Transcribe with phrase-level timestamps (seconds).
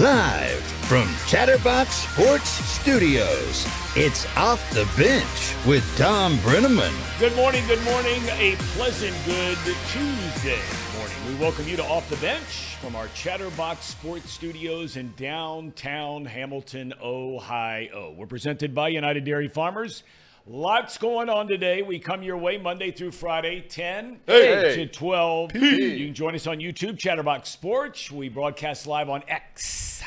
[0.00, 6.90] Live from Chatterbox Sports Studios, it's Off the Bench with Tom Brennaman.
[7.18, 8.22] Good morning, good morning.
[8.30, 9.58] A pleasant good
[9.88, 10.58] Tuesday
[10.96, 11.16] morning.
[11.28, 16.94] We welcome you to Off the Bench from our Chatterbox Sports Studios in downtown Hamilton,
[17.02, 18.14] Ohio.
[18.16, 20.02] We're presented by United Dairy Farmers.
[20.46, 21.82] Lots going on today.
[21.82, 24.74] We come your way Monday through Friday, 10 Hey.
[24.74, 25.50] to 12.
[25.50, 25.96] P.
[25.96, 28.10] You can join us on YouTube, Chatterbox Sports.
[28.10, 30.02] We broadcast live on X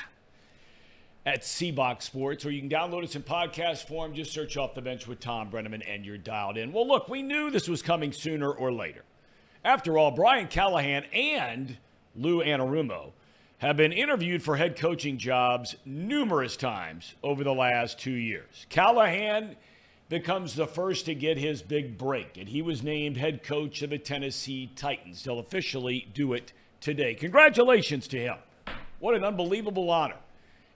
[1.25, 4.13] at Seabox Sports, or you can download us in podcast form.
[4.13, 6.73] Just search off the bench with Tom Brennaman and you're dialed in.
[6.73, 9.03] Well, look, we knew this was coming sooner or later.
[9.63, 11.77] After all, Brian Callahan and
[12.17, 13.11] Lou Anarumo
[13.59, 18.65] have been interviewed for head coaching jobs numerous times over the last two years.
[18.69, 19.55] Callahan
[20.13, 23.89] becomes the first to get his big break, and he was named head coach of
[23.89, 25.23] the Tennessee Titans.
[25.23, 27.15] He'll officially do it today.
[27.15, 28.37] Congratulations to him.
[28.99, 30.19] What an unbelievable honor.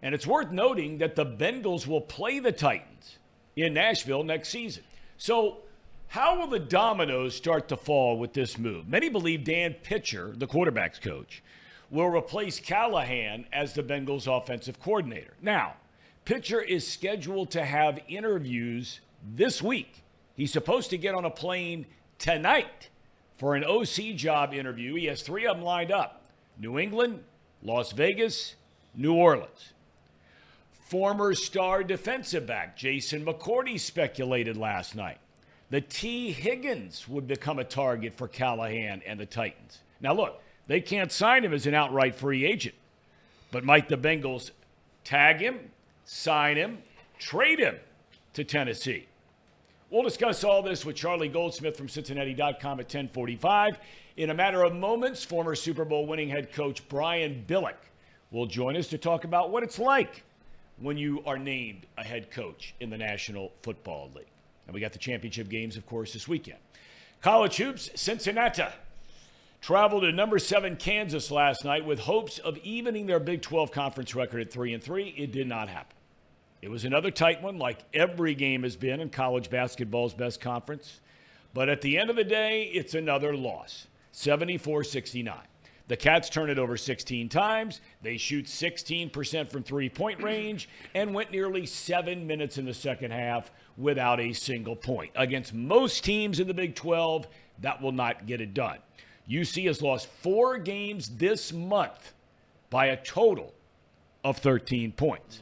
[0.02, 3.20] And it's worth noting that the Bengals will play the Titans
[3.56, 4.84] in Nashville next season.
[5.20, 5.60] So,
[6.08, 8.88] how will the dominoes start to fall with this move?
[8.88, 11.44] Many believe Dan Pitcher, the quarterback's coach,
[11.92, 15.36] will replace Callahan as the Bengals offensive coordinator.
[15.44, 15.76] Now,
[16.26, 19.00] Pitcher is scheduled to have interviews
[19.36, 20.04] this week.
[20.36, 21.86] He's supposed to get on a plane
[22.20, 22.90] tonight
[23.38, 24.96] for an OC job interview.
[24.96, 26.26] He has three of them lined up
[26.60, 27.24] New England,
[27.62, 28.56] Las Vegas,
[28.96, 29.74] New Orleans.
[30.88, 35.18] Former star defensive back Jason McCourty speculated last night
[35.70, 39.80] that Tee Higgins would become a target for Callahan and the Titans.
[40.00, 42.76] Now, look, they can't sign him as an outright free agent,
[43.52, 44.52] but might the Bengals
[45.04, 45.60] tag him,
[46.06, 46.78] sign him,
[47.20, 47.76] trade him
[48.34, 49.08] to Tennessee?
[49.90, 53.80] We'll discuss all this with Charlie Goldsmith from Cincinnati.com at 1045.
[54.18, 57.78] In a matter of moments, former Super Bowl winning head coach Brian Billick
[58.30, 60.24] will join us to talk about what it's like
[60.82, 64.28] when you are named a head coach in the National Football League.
[64.66, 66.60] And we got the championship games, of course, this weekend.
[67.22, 68.66] College hoops, Cincinnati
[69.62, 74.14] traveled to number seven Kansas last night with hopes of evening their Big 12 conference
[74.14, 75.16] record at three and three.
[75.18, 75.97] It did not happen.
[76.62, 81.02] It was another tight one, like every game has been in college basketball's best conference.
[81.54, 85.38] But at the end of the day, it's another loss 74 69.
[85.88, 87.80] The Cats turn it over 16 times.
[88.02, 93.12] They shoot 16% from three point range and went nearly seven minutes in the second
[93.12, 95.12] half without a single point.
[95.16, 97.28] Against most teams in the Big 12,
[97.62, 98.80] that will not get it done.
[99.30, 102.14] UC has lost four games this month
[102.70, 103.54] by a total
[104.24, 105.42] of 13 points.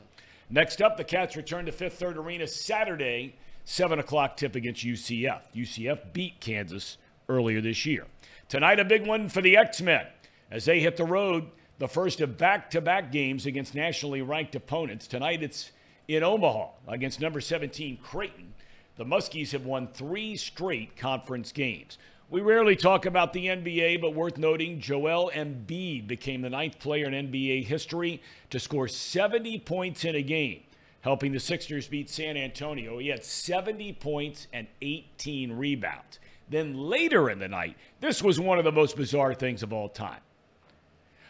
[0.50, 5.42] Next up, the Cats return to Fifth Third Arena Saturday, 7 o'clock tip against UCF.
[5.56, 6.98] UCF beat Kansas
[7.28, 8.06] earlier this year.
[8.48, 10.06] Tonight, a big one for the X Men
[10.52, 14.56] as they hit the road, the first of back to back games against nationally ranked
[14.56, 15.08] opponents.
[15.08, 15.72] Tonight, it's
[16.08, 18.54] in Omaha against number 17 Creighton.
[18.98, 21.98] The Muskies have won three straight conference games.
[22.28, 27.06] We rarely talk about the NBA, but worth noting, Joel Embiid became the ninth player
[27.06, 28.20] in NBA history
[28.50, 30.64] to score 70 points in a game,
[31.02, 32.98] helping the Sixers beat San Antonio.
[32.98, 36.20] He had 70 points and 18 rebounds.
[36.50, 39.90] Then later in the night, this was one of the most bizarre things of all
[39.90, 40.22] time.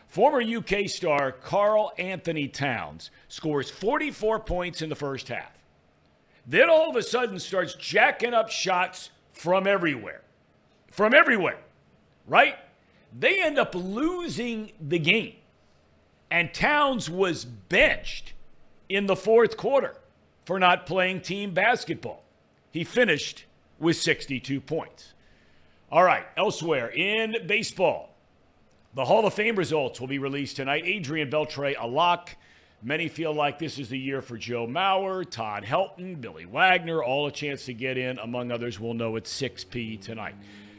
[0.07, 5.51] Former UK star Karl-Anthony Towns scores 44 points in the first half.
[6.47, 10.21] Then all of a sudden starts jacking up shots from everywhere.
[10.95, 11.59] From everywhere,
[12.25, 12.55] right?
[13.19, 15.33] They end up losing the game.
[16.31, 18.31] And Towns was benched
[18.87, 19.97] in the fourth quarter
[20.45, 22.23] for not playing team basketball.
[22.71, 23.43] He finished
[23.77, 25.13] with 62 points.
[25.91, 28.15] All right, elsewhere in baseball,
[28.93, 30.83] the Hall of Fame results will be released tonight.
[30.85, 32.37] Adrian Beltre, a lock.
[32.81, 37.27] Many feel like this is the year for Joe Mauer, Todd Helton, Billy Wagner, all
[37.27, 38.79] a chance to get in, among others.
[38.79, 40.35] We'll know at 6 p tonight.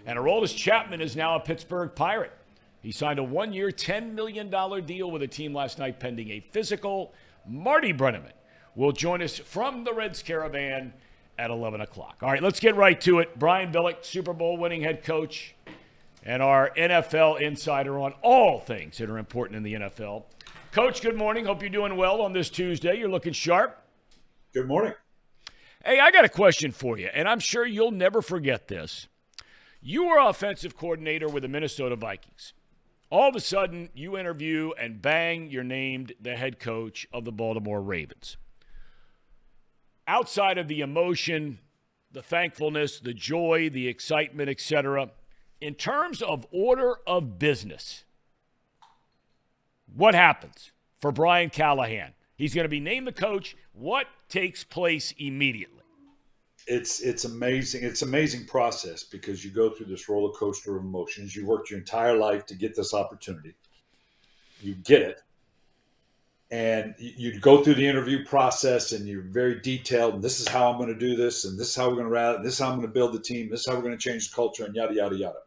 [0.06, 2.32] And Aroldis Chapman is now a Pittsburgh Pirate.
[2.80, 4.48] He signed a one year, $10 million
[4.86, 7.12] deal with a team last night pending a physical.
[7.44, 8.32] Marty Brennaman
[8.76, 10.92] will join us from the Reds Caravan
[11.36, 12.18] at 11 o'clock.
[12.22, 13.36] All right, let's get right to it.
[13.36, 15.56] Brian Billick, Super Bowl winning head coach,
[16.22, 20.22] and our NFL insider on all things that are important in the NFL.
[20.70, 21.46] Coach, good morning.
[21.46, 22.96] Hope you're doing well on this Tuesday.
[22.96, 23.82] You're looking sharp.
[24.54, 24.94] Good morning.
[25.84, 29.08] Hey, I got a question for you, and I'm sure you'll never forget this.
[29.88, 32.54] You were offensive coordinator with the Minnesota Vikings.
[33.08, 37.30] All of a sudden, you interview and bang, you're named the head coach of the
[37.30, 38.36] Baltimore Ravens.
[40.08, 41.60] Outside of the emotion,
[42.10, 45.10] the thankfulness, the joy, the excitement, etc.,
[45.60, 48.02] in terms of order of business,
[49.94, 52.14] what happens for Brian Callahan?
[52.34, 53.56] He's going to be named the coach.
[53.72, 55.75] What takes place immediately?
[56.66, 57.84] It's it's amazing.
[57.84, 61.36] It's amazing process because you go through this roller coaster of emotions.
[61.36, 63.54] You worked your entire life to get this opportunity.
[64.60, 65.22] You get it,
[66.50, 70.70] and you go through the interview process and you're very detailed and this is how
[70.70, 72.58] i'm going to do this and this is how we're going to rally this is
[72.60, 74.34] how i'm going to build the team this is how we're going to change the
[74.34, 75.38] culture and yada yada yada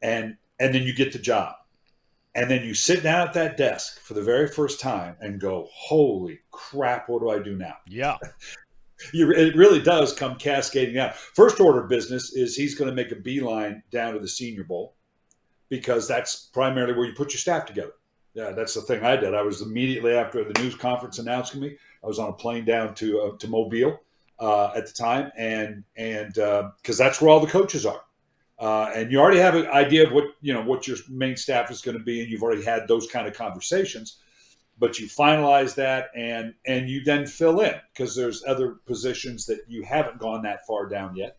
[0.00, 1.54] and and then you get the job
[2.34, 5.68] and then you sit down at that desk for the very first time and go
[5.70, 8.16] holy crap what do i do now yeah
[9.12, 13.12] you, it really does come cascading out first order business is he's going to make
[13.12, 14.94] a beeline down to the senior bowl
[15.68, 17.92] because that's primarily where you put your staff together
[18.36, 19.34] yeah, that's the thing I did.
[19.34, 21.74] I was immediately after the news conference announcing me.
[22.04, 23.98] I was on a plane down to uh, to Mobile
[24.38, 28.02] uh, at the time, and and because uh, that's where all the coaches are,
[28.58, 31.70] uh, and you already have an idea of what you know what your main staff
[31.70, 34.18] is going to be, and you've already had those kind of conversations.
[34.78, 39.60] But you finalize that, and and you then fill in because there's other positions that
[39.68, 41.38] you haven't gone that far down yet.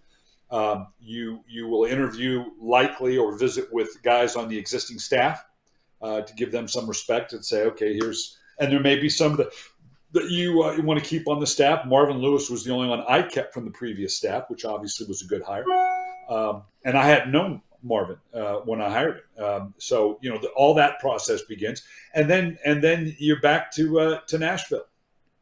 [0.49, 5.45] Um, you you will interview likely or visit with guys on the existing staff
[6.01, 9.35] uh, to give them some respect and say, okay, here's, and there may be some
[9.37, 9.47] that,
[10.11, 11.85] that you, uh, you want to keep on the staff.
[11.85, 15.21] Marvin Lewis was the only one I kept from the previous staff, which obviously was
[15.21, 15.65] a good hire.
[16.29, 19.43] Um, and I hadn't known Marvin uh, when I hired him.
[19.43, 21.83] Um, so you know the, all that process begins,
[22.13, 24.87] and then and then you're back to uh, to Nashville,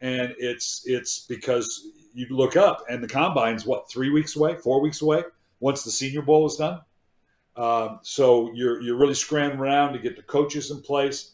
[0.02, 4.82] and it's it's because you look up and the combine's what three weeks away, four
[4.82, 5.24] weeks away.
[5.60, 6.82] Once the Senior Bowl is done,
[7.56, 11.32] um, so you're you're really scrambling around to get the coaches in place.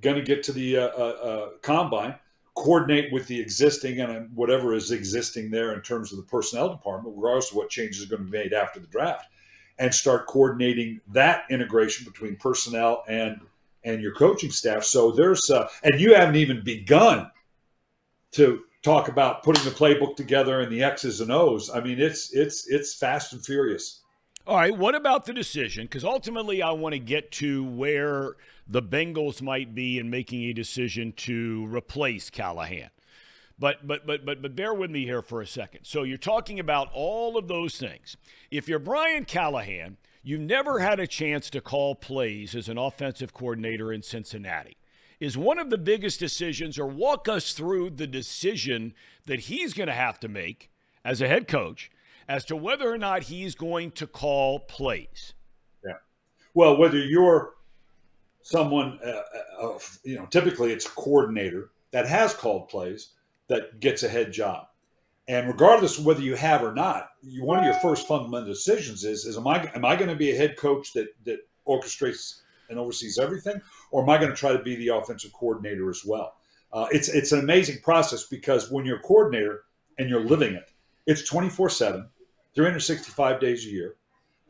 [0.00, 2.14] Going to get to the uh, uh, uh, combine,
[2.54, 7.14] coordinate with the existing and whatever is existing there in terms of the personnel department,
[7.16, 9.26] regardless of what changes are going to be made after the draft,
[9.80, 13.40] and start coordinating that integration between personnel and
[13.82, 14.84] and your coaching staff.
[14.84, 17.30] So there's uh, and you haven't even begun
[18.32, 21.70] to talk about putting the playbook together and the X's and O's.
[21.70, 24.02] I mean, it's it's it's fast and furious.
[24.46, 25.84] All right, what about the decision?
[25.84, 28.36] Because ultimately, I want to get to where
[28.68, 32.90] the Bengals might be in making a decision to replace Callahan.
[33.60, 35.84] But but but but but bear with me here for a second.
[35.84, 38.16] So you're talking about all of those things.
[38.50, 43.34] If you're Brian Callahan, you've never had a chance to call plays as an offensive
[43.34, 44.78] coordinator in Cincinnati.
[45.20, 48.94] Is one of the biggest decisions, or walk us through the decision
[49.26, 50.70] that he's going to have to make
[51.04, 51.90] as a head coach
[52.26, 55.34] as to whether or not he's going to call plays.
[55.84, 55.94] Yeah.
[56.54, 57.56] Well, whether you're
[58.40, 59.20] someone, uh,
[59.60, 63.10] uh, you know, typically it's a coordinator that has called plays
[63.50, 64.68] that gets a head job.
[65.28, 69.04] And regardless of whether you have or not, you, one of your first fundamental decisions
[69.04, 72.40] is: is am I am I going to be a head coach that that orchestrates
[72.70, 73.60] and oversees everything,
[73.90, 76.36] or am I going to try to be the offensive coordinator as well?
[76.72, 79.64] Uh, it's it's an amazing process because when you're a coordinator
[79.98, 80.70] and you're living it,
[81.06, 82.08] it's 24 seven.
[82.54, 83.96] 365 days a year.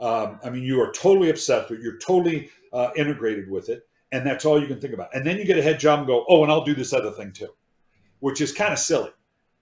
[0.00, 1.82] Um, I mean, you are totally obsessed with it.
[1.82, 3.86] You're totally uh, integrated with it.
[4.12, 5.14] And that's all you can think about.
[5.14, 7.10] And then you get a head job and go, oh, and I'll do this other
[7.12, 7.48] thing too,
[8.20, 9.10] which is kind of silly.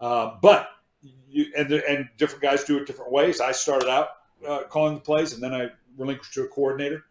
[0.00, 0.68] Uh, but
[1.28, 3.40] you, and, and different guys do it different ways.
[3.40, 4.08] I started out
[4.46, 7.04] uh, calling the plays and then I relinquished to a coordinator,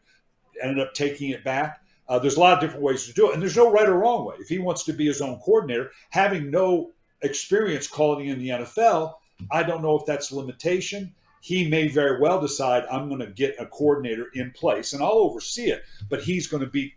[0.62, 1.82] ended up taking it back.
[2.08, 3.34] Uh, there's a lot of different ways to do it.
[3.34, 4.36] And there's no right or wrong way.
[4.40, 6.92] If he wants to be his own coordinator, having no
[7.22, 9.16] experience calling in the NFL,
[9.52, 11.14] I don't know if that's a limitation.
[11.42, 15.12] He may very well decide I'm going to get a coordinator in place and I'll
[15.12, 16.96] oversee it, but he's going to be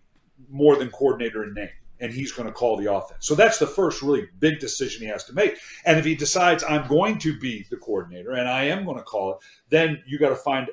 [0.48, 1.68] more than coordinator in name
[2.00, 3.26] and he's going to call the offense.
[3.26, 5.58] So that's the first really big decision he has to make.
[5.84, 9.02] And if he decides I'm going to be the coordinator and I am going to
[9.02, 9.38] call it,
[9.68, 10.68] then you got to find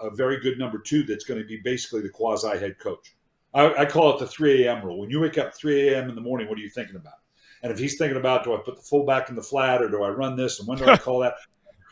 [0.00, 3.14] a, a, very good number two that's going to be basically the quasi head coach.
[3.52, 4.84] I, I, call it the 3 a.m.
[4.84, 5.00] rule.
[5.00, 6.08] When you wake up 3 a.m.
[6.08, 7.14] in the morning, what are you thinking about?
[7.62, 10.02] And if he's thinking about, do I put the fullback in the flat or do
[10.02, 11.34] I run this and when do I call that?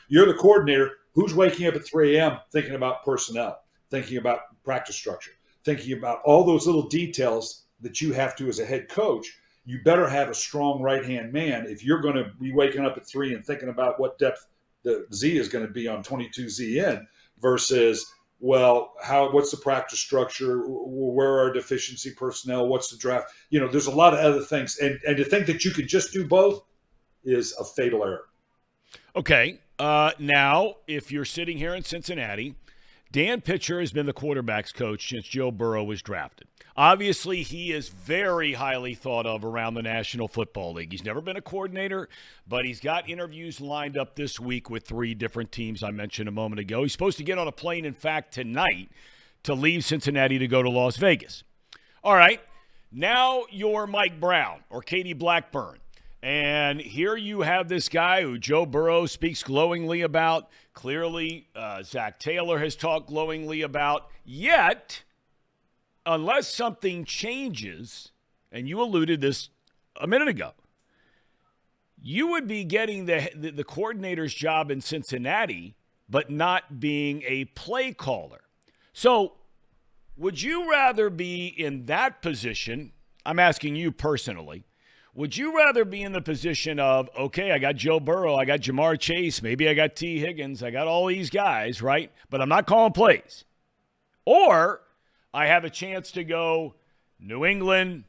[0.08, 0.92] You're the coordinator.
[1.14, 2.38] Who's waking up at 3 a.m.
[2.52, 3.58] thinking about personnel,
[3.90, 5.32] thinking about practice structure,
[5.64, 9.38] thinking about all those little details that you have to as a head coach?
[9.64, 12.96] You better have a strong right hand man if you're going to be waking up
[12.96, 14.46] at three and thinking about what depth
[14.82, 17.06] the Z is going to be on 22ZN
[17.40, 18.06] versus
[18.40, 20.62] well, how what's the practice structure?
[20.66, 22.68] Where are deficiency personnel?
[22.68, 23.32] What's the draft?
[23.50, 25.88] You know, there's a lot of other things, and and to think that you could
[25.88, 26.62] just do both
[27.24, 28.26] is a fatal error.
[29.16, 32.54] Okay, uh, now if you're sitting here in Cincinnati,
[33.10, 36.46] Dan Pitcher has been the quarterbacks coach since Joe Burrow was drafted.
[36.76, 40.92] Obviously, he is very highly thought of around the National Football League.
[40.92, 42.08] He's never been a coordinator,
[42.46, 46.32] but he's got interviews lined up this week with three different teams I mentioned a
[46.32, 46.82] moment ago.
[46.82, 48.90] He's supposed to get on a plane, in fact, tonight
[49.42, 51.42] to leave Cincinnati to go to Las Vegas.
[52.04, 52.40] All right.
[52.92, 55.78] Now you're Mike Brown or Katie Blackburn.
[56.22, 60.50] And here you have this guy who Joe Burrow speaks glowingly about.
[60.72, 64.08] Clearly, uh, Zac Taylor has talked glowingly about.
[64.24, 65.04] Yet,
[66.04, 68.10] unless something changes,
[68.50, 69.50] and you alluded this
[70.00, 70.52] a minute ago,
[72.02, 75.76] you would be getting the, the, the coordinator's job in Cincinnati,
[76.08, 78.40] but not being a play caller.
[78.92, 79.34] So,
[80.16, 82.92] would you rather be in that position?
[83.24, 84.64] I'm asking you personally.
[85.18, 88.60] Would you rather be in the position of, okay, I got Joe Burrow, I got
[88.60, 92.12] Ja'Marr Chase, maybe I got Tee Higgins, I got all these guys, right?
[92.30, 93.42] But I'm not calling plays.
[94.24, 94.80] Or
[95.34, 96.76] I have a chance to go
[97.18, 98.04] New England,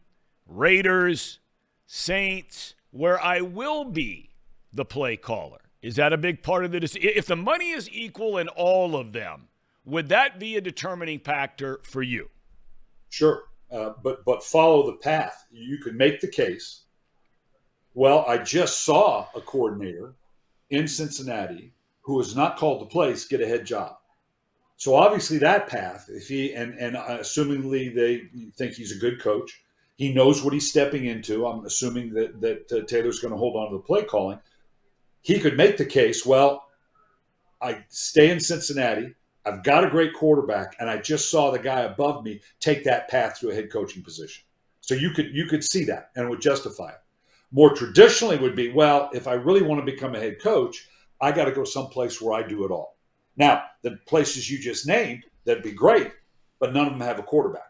[0.45, 1.39] Raiders,
[1.87, 4.29] Saints, where I will be
[4.71, 5.61] the play caller.
[5.81, 7.09] Is that a big part of the decision?
[7.15, 9.47] If the money is equal in all of them,
[9.83, 12.29] would that be a determining factor for you?
[13.09, 15.47] Sure, uh, but but follow the path.
[15.49, 16.83] You can make the case.
[17.99, 20.13] Well, I just saw a coordinator
[20.69, 23.97] in Cincinnati who was not called to place get a head job.
[24.77, 29.61] So obviously that path, if he and and assumingly they think he's a good coach,
[29.97, 31.45] he knows what he's stepping into.
[31.45, 34.39] I'm assuming that that uh, Taylor's going to hold on to the play calling.
[35.21, 36.25] He could make the case.
[36.25, 36.69] Well,
[37.61, 39.13] I stay in Cincinnati.
[39.45, 43.09] I've got a great quarterback, and I just saw the guy above me take that
[43.09, 44.45] path to a head coaching position.
[44.79, 46.99] So you could you could see that, and would justify it.
[47.51, 50.87] More traditionally, would be well, if I really want to become a head coach,
[51.21, 52.97] I got to go someplace where I do it all.
[53.37, 56.11] Now, the places you just named, that'd be great,
[56.59, 57.63] but none of them have a quarterback.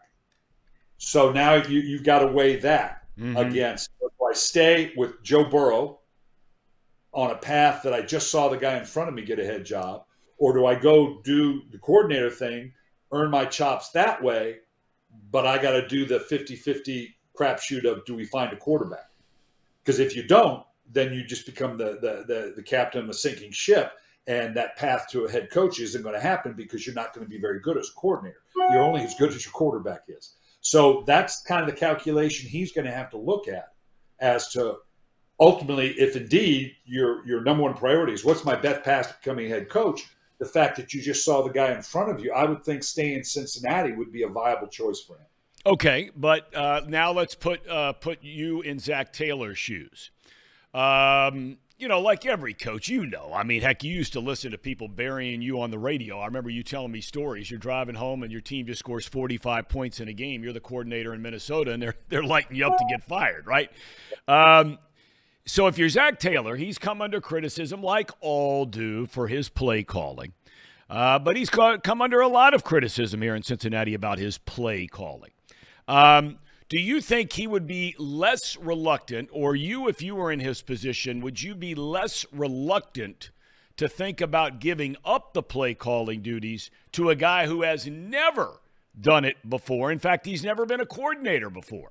[0.98, 3.36] So now you, you've got to weigh that mm-hmm.
[3.36, 6.00] against if I stay with Joe Burrow
[7.12, 9.44] on a path that I just saw the guy in front of me get a
[9.44, 10.04] head job,
[10.38, 12.72] or do I go do the coordinator thing,
[13.12, 14.58] earn my chops that way,
[15.30, 19.09] but I got to do the 50 50 crapshoot of do we find a quarterback?
[19.82, 23.14] Because if you don't, then you just become the, the, the, the captain of a
[23.14, 23.92] sinking ship
[24.26, 27.24] and that path to a head coach isn't going to happen because you're not going
[27.24, 28.42] to be very good as a coordinator.
[28.56, 30.34] You're only as good as your quarterback is.
[30.60, 33.72] So that's kind of the calculation he's going to have to look at
[34.20, 34.76] as to
[35.40, 39.48] ultimately, if indeed your your number one priority is what's my best path to becoming
[39.48, 40.06] head coach,
[40.38, 42.82] the fact that you just saw the guy in front of you, I would think
[42.82, 45.26] staying in Cincinnati would be a viable choice for him.
[45.66, 50.10] Okay, but uh, now let's put uh, put you in Zac Taylor's shoes.
[50.72, 53.32] Um, you know, like every coach, you know.
[53.34, 56.18] I mean, heck, you used to listen to people burying you on the radio.
[56.18, 57.50] I remember you telling me stories.
[57.50, 60.42] You're driving home and your team just scores 45 points in a game.
[60.42, 63.70] You're the coordinator in Minnesota, and they're they're lighting you up to get fired, right?
[64.28, 64.78] Um,
[65.46, 69.82] so if you're Zac Taylor, he's come under criticism, like all do, for his play
[69.82, 70.32] calling.
[70.88, 74.86] Uh, but he's come under a lot of criticism here in Cincinnati about his play
[74.86, 75.30] calling.
[75.90, 80.38] Um, do you think he would be less reluctant, or you, if you were in
[80.38, 83.30] his position, would you be less reluctant
[83.76, 88.60] to think about giving up the play calling duties to a guy who has never
[89.00, 89.90] done it before?
[89.90, 91.90] In fact, he's never been a coordinator before.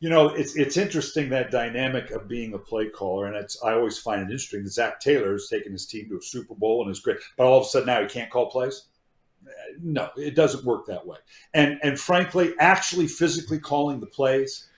[0.00, 3.72] You know, it's it's interesting that dynamic of being a play caller, and it's I
[3.72, 6.90] always find it interesting that Zac Taylor's taken his team to a Super Bowl and
[6.90, 8.88] is great, but all of a sudden now he can't call plays
[9.82, 11.18] no, it doesn't work that way.
[11.54, 14.68] And and frankly, actually physically calling the plays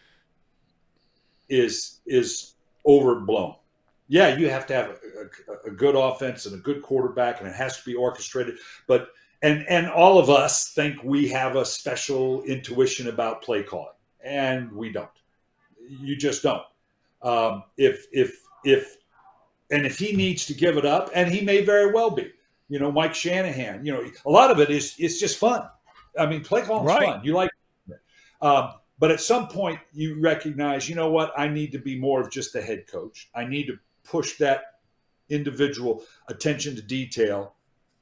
[1.49, 2.55] is is
[2.87, 3.57] overblown.
[4.09, 7.49] Yeah, you have to have a, a, a, good offense and a good quarterback, and
[7.49, 8.57] it has to be orchestrated.
[8.87, 9.09] But
[9.43, 14.71] and and all of us think we have a special intuition about play calling, and
[14.73, 15.09] we don't.
[15.89, 16.63] You just don't.
[17.23, 18.97] Um, if if if
[19.71, 22.33] and if he needs to give it up, and he may very well be
[22.73, 23.85] you know, Mike Shanahan.
[23.85, 25.69] You know, a lot of it is it's just fun.
[26.19, 27.05] I mean, play calling's right.
[27.05, 27.21] fun.
[27.23, 27.50] You like
[27.88, 28.00] it.
[28.41, 31.33] Um, but at some point, you recognize, you know what?
[31.37, 33.29] I need to be more of just the head coach.
[33.35, 34.62] I need to push that
[35.29, 37.57] individual attention to detail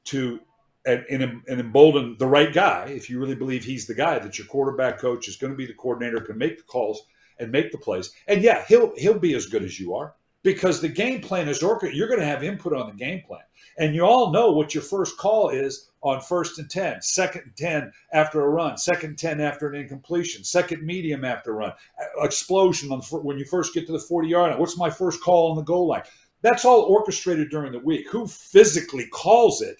[0.05, 0.39] to
[0.85, 2.85] and, and, and, embolden the right guy.
[2.85, 5.65] If you really believe he's the guy that your quarterback coach is going to be
[5.65, 7.01] the coordinator, can make the calls
[7.39, 8.11] and make the plays.
[8.27, 11.61] And yeah, he'll he'll be as good as you are because the game plan is
[11.61, 11.97] orchestrated.
[11.97, 13.41] You're going to have input on the game plan.
[13.77, 17.55] And you all know what your first call is on first and 10, second and
[17.55, 21.73] 10 after a run, second and 10 after an incompletion, second medium after a run,
[22.17, 24.59] explosion on when you first get to the 40 yard line.
[24.59, 26.03] What's my first call on the goal line?
[26.41, 28.09] That's all orchestrated during the week.
[28.09, 29.77] Who physically calls it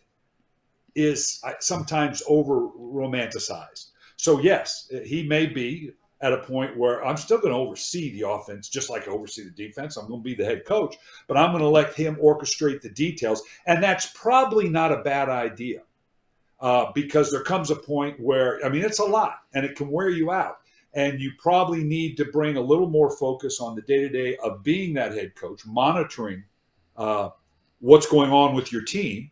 [0.95, 3.91] is uh, sometimes over romanticized.
[4.17, 5.91] So, yes, he may be
[6.21, 9.43] at a point where I'm still going to oversee the offense just like I oversee
[9.43, 9.97] the defense.
[9.97, 10.95] I'm going to be the head coach,
[11.27, 13.41] but I'm going to let him orchestrate the details.
[13.65, 15.81] And that's probably not a bad idea
[16.59, 19.89] uh, because there comes a point where, I mean, it's a lot and it can
[19.89, 20.57] wear you out.
[20.93, 24.37] and you probably need to bring a little more focus on the day to day
[24.43, 26.43] of being that head coach, monitoring
[26.97, 27.29] uh,
[27.79, 29.31] what's going on with your team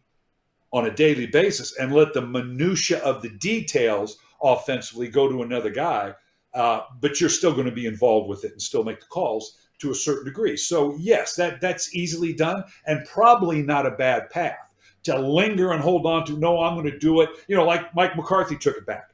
[0.72, 5.70] on a daily basis, and let the minutia of the details offensively go to another
[5.70, 6.14] guy.
[6.54, 9.58] Uh, but you're still going to be involved with it and still make the calls
[9.80, 10.58] to a certain degree.
[10.58, 14.58] So yes, that that's easily done and probably not a bad path
[15.04, 16.38] to linger and hold on to.
[16.38, 17.30] No, I'm going to do it.
[17.48, 19.12] You know, like Mike McCarthy took it back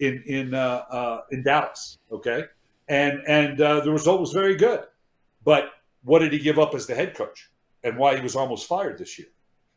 [0.00, 1.98] in in uh, uh, in Dallas.
[2.12, 2.44] Okay,
[2.88, 4.80] and and uh, the result was very good.
[5.44, 5.70] But
[6.02, 7.50] what did he give up as the head coach,
[7.82, 9.28] and why he was almost fired this year?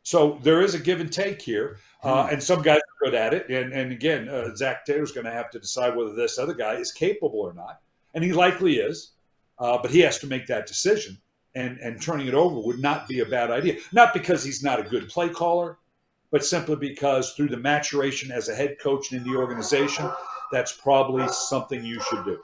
[0.08, 2.32] So there is a give and take here, uh, hmm.
[2.32, 3.50] and some guys are good at it.
[3.50, 6.76] And and again, uh, Zac Taylor's going to have to decide whether this other guy
[6.76, 7.82] is capable or not,
[8.14, 9.10] and he likely is.
[9.58, 11.18] Uh, but he has to make that decision,
[11.56, 13.76] and and turning it over would not be a bad idea.
[13.92, 15.76] Not because he's not a good play caller,
[16.30, 20.10] but simply because through the maturation as a head coach in the organization,
[20.50, 22.40] that's probably something you should do.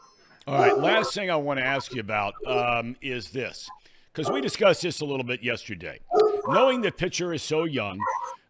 [0.46, 0.76] All right.
[0.76, 3.70] Last thing I want to ask you about um, is this,
[4.12, 5.98] because we discussed this a little bit yesterday.
[6.46, 7.98] Knowing that Pitcher is so young,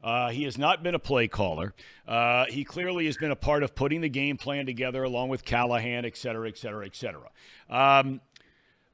[0.02, 1.74] uh, he has not been a play caller.
[2.06, 5.44] Uh, he clearly has been a part of putting the game plan together along with
[5.44, 7.30] Callahan, et cetera, et cetera, et cetera.
[7.70, 8.20] Um,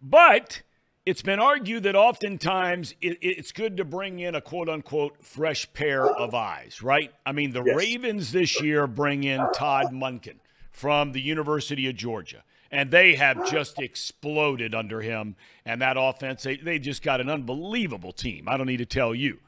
[0.01, 0.63] but
[1.07, 5.71] it's been argued that oftentimes it, it's good to bring in a quote unquote fresh
[5.73, 7.13] pair of eyes, right?
[7.25, 7.77] I mean, the yes.
[7.77, 10.37] Ravens this year bring in Todd Monken
[10.71, 15.37] from the University of Georgia, and they have just exploded under him.
[15.65, 18.49] And that offense, they, they just got an unbelievable team.
[18.49, 19.39] I don't need to tell you.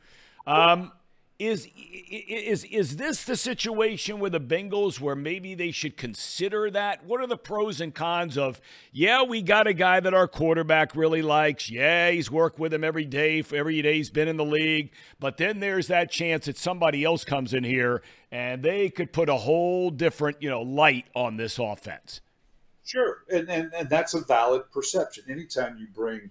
[0.47, 0.93] Um,
[1.39, 1.69] is
[2.09, 7.05] is is this the situation with the Bengals where maybe they should consider that?
[7.05, 8.61] What are the pros and cons of?
[8.93, 11.69] Yeah, we got a guy that our quarterback really likes.
[11.69, 14.93] Yeah, he's worked with him every day for every day he's been in the league.
[15.19, 19.29] But then there's that chance that somebody else comes in here and they could put
[19.29, 22.21] a whole different you know light on this offense.
[22.85, 25.25] Sure, and and, and that's a valid perception.
[25.29, 26.31] Anytime you bring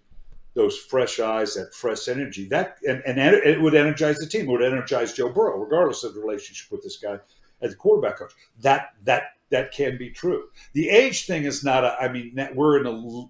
[0.54, 4.50] those fresh eyes, that fresh energy, that and, and it would energize the team.
[4.50, 7.20] It would energize Joe Burrow, regardless of the relationship with this guy
[7.62, 8.34] as a quarterback coach.
[8.62, 10.46] That that that can be true.
[10.74, 11.86] The age thing is not.
[11.86, 13.26] A, I mean, we're in a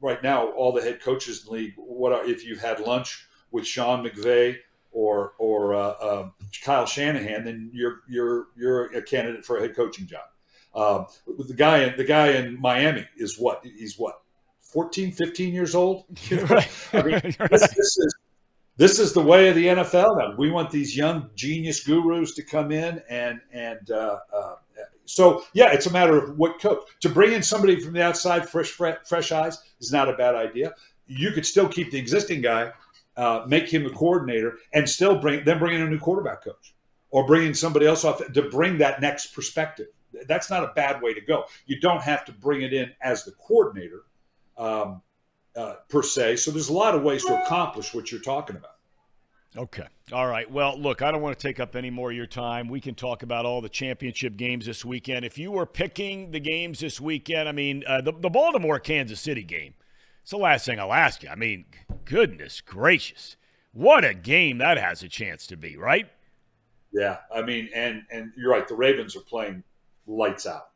[0.00, 0.48] right now.
[0.52, 1.74] All the head coaches in the league.
[1.76, 4.56] What are, if you've had lunch with Sean McVay
[4.92, 6.30] or or uh, uh,
[6.64, 7.44] Kyle Shanahan?
[7.44, 10.22] Then you're you're you're a candidate for a head coaching job.
[10.74, 14.22] Um, the guy the guy in Miami is what he's what
[14.60, 16.04] 14, 15 years old.
[16.30, 16.70] right.
[16.92, 17.50] I mean, right.
[17.50, 18.14] this, this, is
[18.78, 20.18] this is the way of the NFL.
[20.18, 24.54] Now we want these young genius gurus to come in and and uh, uh,
[25.04, 28.48] so yeah, it's a matter of what coach to bring in somebody from the outside,
[28.48, 30.74] fresh fresh eyes is not a bad idea.
[31.06, 32.72] You could still keep the existing guy,
[33.16, 36.74] uh, make him the coordinator, and still bring then bring in a new quarterback coach
[37.10, 39.88] or bring in somebody else off to bring that next perspective.
[40.26, 41.44] That's not a bad way to go.
[41.66, 44.02] You don't have to bring it in as the coordinator
[44.58, 45.02] um,
[45.56, 46.36] uh, per se.
[46.36, 48.76] So there's a lot of ways to accomplish what you're talking about.
[49.56, 49.86] Okay.
[50.12, 50.50] All right.
[50.50, 52.68] Well, look, I don't want to take up any more of your time.
[52.68, 55.26] We can talk about all the championship games this weekend.
[55.26, 59.20] If you were picking the games this weekend, I mean, uh, the, the Baltimore Kansas
[59.20, 59.74] City game,
[60.22, 61.28] it's the last thing I'll ask you.
[61.28, 61.66] I mean,
[62.06, 63.36] goodness gracious.
[63.72, 66.08] What a game that has a chance to be, right?
[66.92, 67.18] Yeah.
[67.34, 68.66] I mean, and and you're right.
[68.66, 69.62] The Ravens are playing
[70.06, 70.72] lights out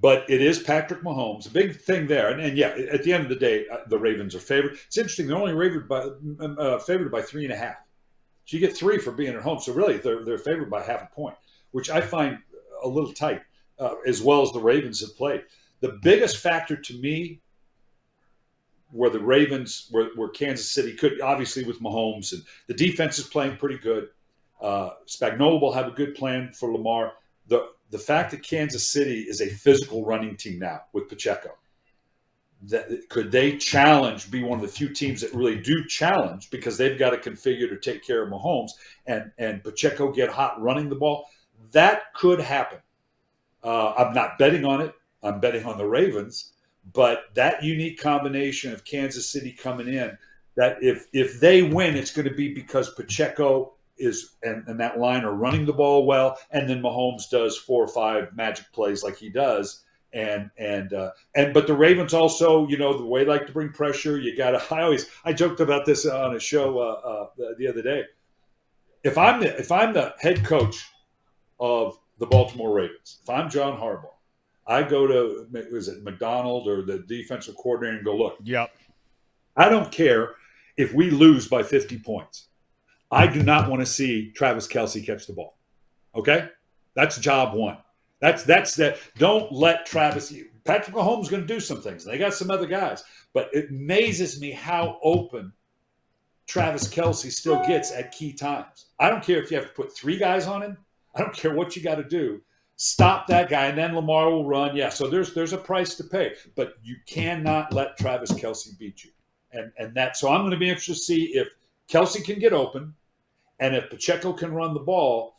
[0.00, 1.46] but it is Patrick Mahomes.
[1.46, 3.98] A big thing there, and, and, yeah, at the end of the day, uh, the
[3.98, 4.72] Ravens are favored.
[4.86, 7.76] It's interesting; they're only favored by um, uh, favored by three and a half.
[8.46, 9.60] So you get three for being at home.
[9.60, 11.36] So really, they're they're favored by half a point,
[11.72, 12.38] which I find
[12.82, 13.42] a little tight,
[13.78, 15.44] uh, as well as the Ravens have played.
[15.80, 17.40] The biggest factor to me,
[18.90, 23.26] where the Ravens, where, where Kansas City could obviously with Mahomes and the defense is
[23.26, 24.08] playing pretty good.
[24.60, 27.12] Uh, Spagnuolo will have a good plan for Lamar.
[27.48, 31.52] The the fact that Kansas City is a physical running team now with Pacheco,
[32.62, 36.76] that could they challenge, be one of the few teams that really do challenge because
[36.76, 38.72] they've got to configure to take care of Mahomes
[39.06, 41.28] and and Pacheco get hot running the ball.
[41.70, 42.78] That could happen.
[43.62, 44.92] Uh, I'm not betting on it.
[45.22, 46.52] I'm betting on the Ravens,
[46.92, 50.18] but that unique combination of Kansas City coming in,
[50.56, 54.98] that if if they win, it's going to be because Pacheco is and, and that
[54.98, 59.02] line are running the ball well, and then Mahomes does four or five magic plays
[59.02, 59.84] like he does.
[60.12, 63.52] And and uh, and but the Ravens also, you know, the way they like to
[63.52, 64.18] bring pressure.
[64.18, 64.74] You got to.
[64.74, 68.04] I always I joked about this on a show uh, uh, the, the other day.
[69.02, 70.88] If I'm the if I'm the head coach
[71.58, 74.14] of the Baltimore Ravens, if I'm John Harbaugh,
[74.66, 78.70] I go to was it Macdonald or the defensive coordinator and go, look, yep.
[79.56, 80.34] I don't care
[80.76, 82.48] if we lose by 50 points.
[83.14, 85.56] I do not want to see Travis Kelce catch the ball.
[86.16, 86.48] Okay,
[86.94, 87.78] that's job one.
[88.20, 88.98] That's that's that.
[89.18, 92.04] Don't let Travis Patrick Mahomes going to do some things.
[92.04, 95.52] They got some other guys, but it amazes me how open
[96.48, 98.86] Travis Kelce still gets at key times.
[98.98, 100.76] I don't care if you have to put three guys on him.
[101.14, 102.40] I don't care what you got to do.
[102.76, 104.74] Stop that guy, and then Lamar will run.
[104.74, 109.04] Yeah, so there's there's a price to pay, but you cannot let Travis Kelce beat
[109.04, 109.10] you.
[109.52, 111.48] And and that so I'm going to be interested to see if
[111.88, 112.92] Kelce can get open,
[113.60, 115.34] and if Pacheco can run the ball.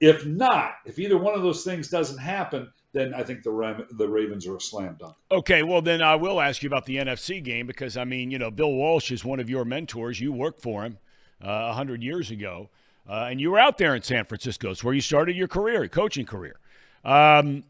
[0.00, 3.86] If not, if either one of those things doesn't happen, then I think the Ram-
[3.92, 5.14] the Ravens are a slam dunk.
[5.30, 8.38] Okay, well then I will ask you about the NFC game because I mean, you
[8.38, 10.20] know, Bill Walsh is one of your mentors.
[10.20, 10.98] You worked for him
[11.42, 12.70] uh, a uh, hundred years ago,
[13.08, 14.70] uh, and you were out there in San Francisco.
[14.70, 16.56] It's where you started your career, your coaching career.
[17.04, 17.64] Um,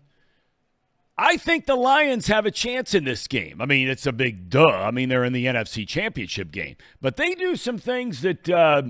[1.16, 3.60] I think the Lions have a chance in this game.
[3.60, 4.66] I mean, it's a big duh.
[4.66, 8.82] I mean, they're in the NFC Championship game, but they do some things that uh,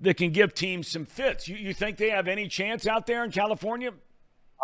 [0.00, 1.48] that can give teams some fits.
[1.48, 3.92] You, you think they have any chance out there in California?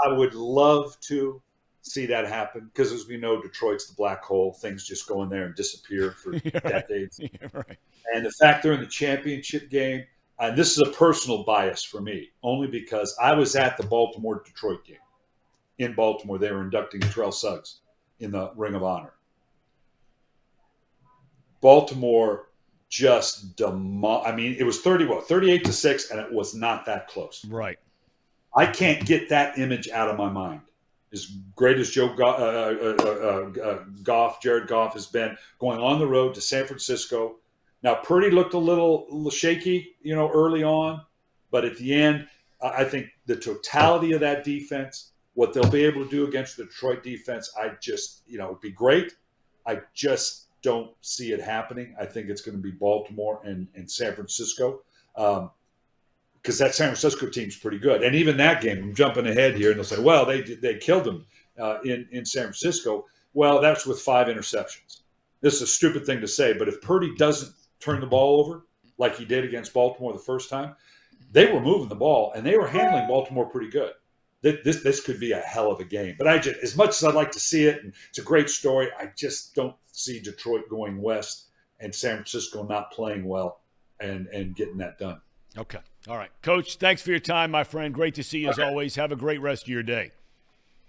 [0.05, 1.41] I would love to
[1.83, 4.53] see that happen because, as we know, Detroit's the black hole.
[4.53, 7.21] Things just go in there and disappear for decades.
[7.53, 7.79] Right.
[8.13, 10.05] And the fact they're in the championship game,
[10.39, 14.43] and this is a personal bias for me, only because I was at the Baltimore
[14.45, 14.97] Detroit game
[15.79, 16.39] in Baltimore.
[16.39, 17.81] They were inducting Terrell Suggs
[18.21, 19.15] in the Ring of Honor.
[21.61, 22.51] Baltimore
[22.89, 26.87] just demo- I mean, it was 30 what, 38 to 6 and it was not
[26.87, 27.45] that close.
[27.45, 27.79] Right.
[28.57, 30.61] I can't get that image out of my mind.
[31.13, 35.79] As great as Joe Goff, uh, uh, uh, uh, Goff, Jared Goff has been going
[35.81, 37.37] on the road to San Francisco.
[37.83, 41.03] Now Purdy looked a little, little shaky, you know, early on,
[41.51, 42.27] but at the end,
[42.63, 46.65] I think the totality of that defense, what they'll be able to do against the
[46.65, 49.15] Detroit defense, I just, you know, would be great.
[49.67, 51.95] I just don't see it happening.
[52.01, 54.83] I think it's going to be Baltimore and, and San Francisco.
[55.15, 55.51] Um,
[56.43, 58.03] because that San Francisco team's pretty good.
[58.03, 61.05] And even that game, I'm jumping ahead here, and they'll say, "Well, they they killed
[61.05, 61.25] them
[61.59, 65.01] uh, in in San Francisco." Well, that's with five interceptions.
[65.41, 68.67] This is a stupid thing to say, but if Purdy doesn't turn the ball over
[68.99, 70.77] like he did against Baltimore the first time,
[71.33, 73.93] they were moving the ball and they were handling Baltimore pretty good
[74.45, 76.15] this this could be a hell of a game.
[76.19, 78.51] But I just, as much as I'd like to see it, and it's a great
[78.51, 81.47] story, I just don't see Detroit going west
[81.81, 83.61] and San Francisco not playing well
[84.01, 85.21] and and getting that done.
[85.57, 85.79] Okay,
[86.09, 86.77] all right, Coach.
[86.77, 87.95] Thanks for your time, my friend.
[87.95, 88.97] Great to see you as always.
[88.97, 90.11] Have a great rest of your day.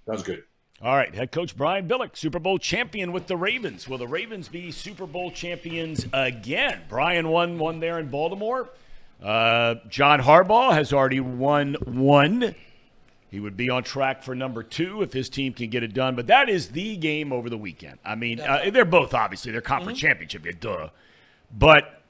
[0.06, 0.44] Sounds good.
[0.82, 3.88] All right, head coach Brian Billick, Super Bowl champion with the Ravens.
[3.88, 6.82] Will the Ravens be Super Bowl champions again?
[6.90, 8.70] Brian won one there in Baltimore.
[9.24, 12.56] Uh, John Harbaugh has already won one
[13.36, 16.16] he would be on track for number two if his team can get it done.
[16.16, 18.00] But that is the game over the weekend.
[18.06, 20.08] I mean, uh, they're both obviously they're conference mm-hmm.
[20.08, 20.90] championship, yeah, duh.
[21.52, 22.02] But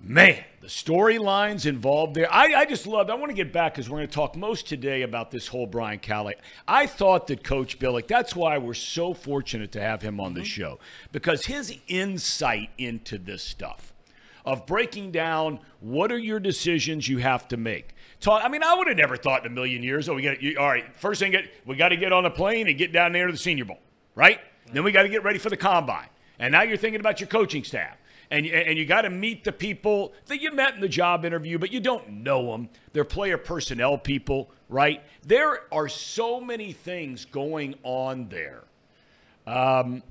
[0.00, 2.26] man, the storylines involved there.
[2.32, 3.10] I, I just loved.
[3.10, 5.68] I want to get back because we're going to talk most today about this whole
[5.68, 6.34] Brian Kelly.
[6.66, 8.08] I thought that Coach Billick.
[8.08, 10.40] That's why we're so fortunate to have him on mm-hmm.
[10.40, 10.80] the show
[11.12, 13.94] because his insight into this stuff
[14.44, 17.94] of breaking down what are your decisions you have to make
[18.26, 20.08] I mean, I would have never thought in a million years.
[20.08, 20.84] Oh, we got all right.
[20.96, 23.38] First thing, we got to get on a plane and get down there to the
[23.38, 23.78] Senior Bowl,
[24.14, 24.40] right?
[24.72, 26.08] Then we got to get ready for the combine.
[26.38, 27.96] And now you're thinking about your coaching staff.
[28.30, 31.58] And, and you got to meet the people that you met in the job interview,
[31.58, 32.68] but you don't know them.
[32.92, 35.02] They're player personnel people, right?
[35.26, 38.64] There are so many things going on there.
[39.46, 40.02] Um,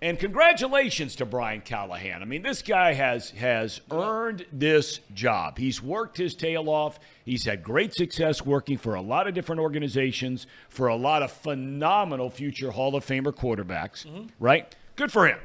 [0.00, 2.22] and congratulations to Brian Callahan.
[2.22, 5.58] I mean, this guy has has earned this job.
[5.58, 7.00] He's worked his tail off.
[7.24, 11.32] He's had great success working for a lot of different organizations for a lot of
[11.32, 14.06] phenomenal future Hall of Famer quarterbacks.
[14.06, 14.26] Mm-hmm.
[14.38, 14.74] Right?
[14.96, 15.38] Good for him.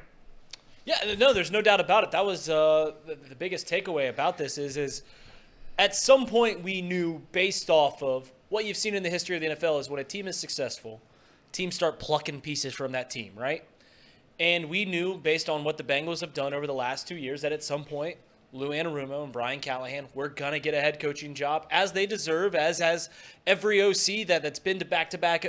[0.85, 2.11] Yeah, no, there's no doubt about it.
[2.11, 5.03] That was uh, the, the biggest takeaway about this is is
[5.79, 9.41] at some point we knew based off of what you've seen in the history of
[9.41, 11.01] the NFL is when a team is successful,
[11.51, 13.63] teams start plucking pieces from that team, right?
[14.39, 17.41] And we knew, based on what the Bengals have done over the last two years,
[17.41, 18.17] that at some point,
[18.51, 22.53] Lou Anarumo and Brian Callahan were gonna get a head coaching job, as they deserve,
[22.53, 23.09] as has
[23.47, 25.43] every OC that that's been to back-to-back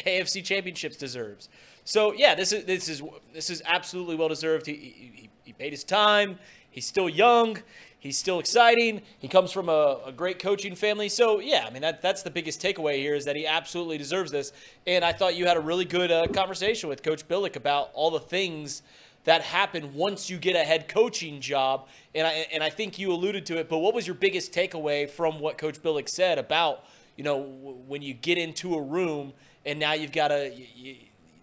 [0.06, 1.48] AFC championships deserves.
[1.84, 4.66] So yeah, this is this is this is absolutely well deserved.
[4.66, 6.38] He, he, he paid his time.
[6.70, 7.58] He's still young.
[8.02, 9.02] He's still exciting.
[9.20, 11.08] He comes from a, a, great coaching family.
[11.08, 14.32] So, yeah, I mean, that, that's the biggest takeaway here is that he absolutely deserves
[14.32, 14.52] this.
[14.88, 18.10] And I thought you had a really good uh, conversation with Coach Billick about all
[18.10, 18.82] the things
[19.22, 21.86] that happen once you get a head coaching job.
[22.12, 25.08] And I, and I think you alluded to it, but what was your biggest takeaway
[25.08, 26.84] from what Coach Billick said about,
[27.14, 27.38] you know,
[27.86, 29.32] when you get into a room
[29.64, 30.52] and now you've got to,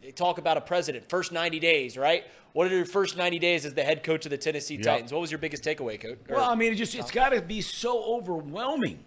[0.01, 2.25] they talk about a president, first 90 days, right?
[2.53, 4.83] What are your first 90 days as the head coach of the Tennessee yep.
[4.83, 5.13] Titans?
[5.13, 6.17] What was your biggest takeaway, coach?
[6.27, 9.03] Well, I mean, it just it's got to be so overwhelming.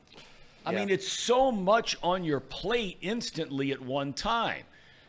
[0.65, 0.79] I yeah.
[0.79, 4.65] mean, it's so much on your plate instantly at one time.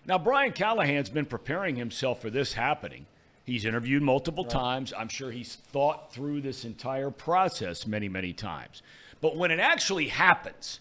[0.05, 3.05] Now, Brian Callahan's been preparing himself for this happening.
[3.45, 4.93] He's interviewed multiple times.
[4.97, 8.81] I'm sure he's thought through this entire process many, many times.
[9.21, 10.79] But when it actually happens,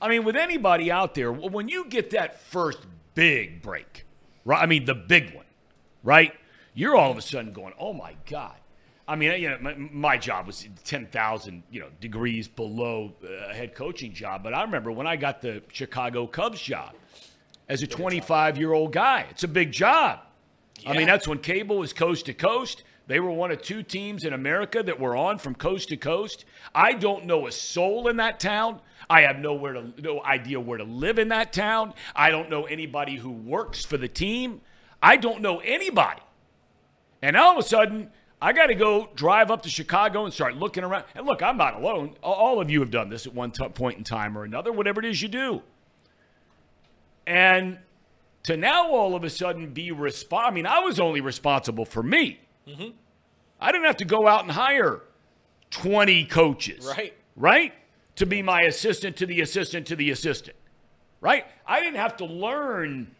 [0.00, 2.78] I mean, with anybody out there, when you get that first
[3.14, 4.04] big break,
[4.44, 4.62] right?
[4.62, 5.44] I mean, the big one,
[6.02, 6.32] right?
[6.74, 8.54] You're all of a sudden going, oh my God.
[9.06, 13.74] I mean, you know, my, my job was 10,000, you know, degrees below a head
[13.74, 14.42] coaching job.
[14.42, 16.94] But I remember when I got the Chicago Cubs job
[17.68, 20.20] as a 25 year old guy, it's a big job.
[20.86, 22.84] I mean, that's when cable was coast to coast.
[23.08, 26.44] They were one of two teams in America that were on from coast to coast.
[26.74, 28.80] I don't know a soul in that town.
[29.08, 31.94] I have nowhere to no idea where to live in that town.
[32.14, 34.60] I don't know anybody who works for the team.
[35.02, 36.20] I don't know anybody.
[37.22, 40.56] And all of a sudden, I got to go drive up to Chicago and start
[40.56, 41.04] looking around.
[41.14, 42.14] And look, I'm not alone.
[42.22, 45.00] All- of you have done this at one t- point in time or another, whatever
[45.00, 45.62] it is you do.
[47.26, 47.78] And
[48.44, 50.48] to now all of a sudden be responsible.
[50.48, 52.40] I mean, I was only responsible for me.
[52.66, 52.90] Mm-hmm.
[53.60, 55.02] I didn't have to go out and hire
[55.70, 56.84] 20 coaches.
[56.84, 57.14] Right.
[57.36, 57.74] Right?
[58.16, 60.56] To be my assistant to the assistant to the assistant.
[61.20, 61.44] Right?
[61.66, 63.14] I didn't have to learn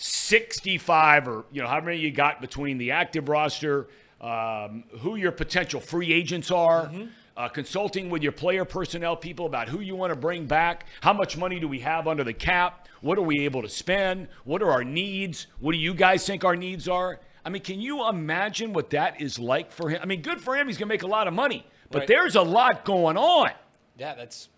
[0.00, 3.88] 65 or, you know, how many you got between the active roster,
[4.20, 6.90] um, who your potential free agents are.
[7.36, 11.12] Uh, consulting with your player personnel people about who you want to bring back, how
[11.12, 14.62] much money do we have under the cap, what are we able to spend, what
[14.62, 17.18] are our needs, what do you guys think our needs are?
[17.42, 20.00] I mean, can you imagine what that is like for him?
[20.02, 22.08] I mean, good for him, he's going to make a lot of money, but Right.
[22.08, 23.52] there's a lot going on.
[23.96, 24.49] Yeah, that's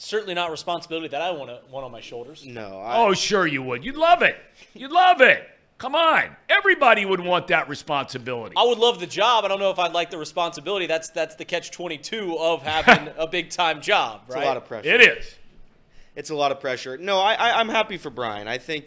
[0.00, 2.44] certainly not responsibility that I want to want on my shoulders.
[2.46, 3.84] No, I, Oh, sure you would.
[3.84, 4.36] You'd love it.
[4.74, 5.48] You'd love it.
[5.78, 6.36] Come on.
[6.48, 8.54] Everybody would want that responsibility.
[8.56, 9.44] I would love the job.
[9.44, 10.86] I don't know if I'd like the responsibility.
[10.86, 14.44] That's that's the catch twenty two of having a big time job, it's right?
[14.44, 14.88] a lot of pressure.
[14.88, 15.34] It is.
[16.16, 16.98] It's a lot of pressure.
[16.98, 18.48] No, I, I, I'm happy for Brian.
[18.48, 18.86] I think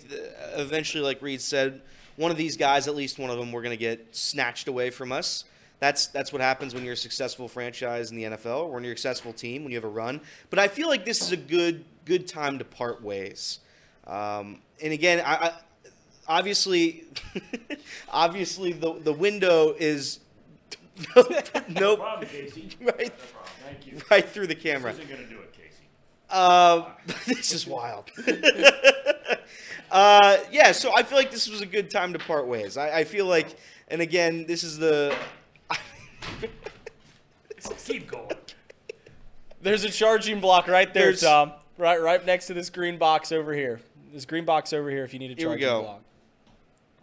[0.56, 1.82] eventually, like Reed said,
[2.16, 4.90] one of these guys, at least one of them, we're going to get snatched away
[4.90, 5.46] from us.
[5.84, 8.94] That's that's what happens when you're a successful franchise in the NFL, or when you're
[8.94, 10.22] a successful team, when you have a run.
[10.50, 13.60] But I feel like this is a good good time to part ways.
[14.08, 15.54] Um, and again, I, I
[16.26, 17.04] obviously,
[18.10, 20.22] obviously the the window is
[21.68, 22.70] nope, Problem, Casey.
[22.80, 23.12] right,
[23.66, 24.02] Thank you.
[24.10, 24.92] right through the camera.
[24.92, 25.84] Isn't going to do it, Casey.
[26.30, 26.92] Uh,
[27.28, 28.10] this is wild.
[29.92, 32.78] uh, yeah, so I feel like this was a good time to part ways.
[32.78, 33.58] I, I feel like,
[33.90, 35.14] and again, this is the.
[37.86, 38.30] Keep going.
[39.62, 41.54] There's a charging block right there, There's- Tom.
[41.78, 43.80] Right, right next to this green box over here.
[44.14, 45.04] This green box over here.
[45.04, 45.82] If you need a Here we charging go.
[45.82, 46.02] block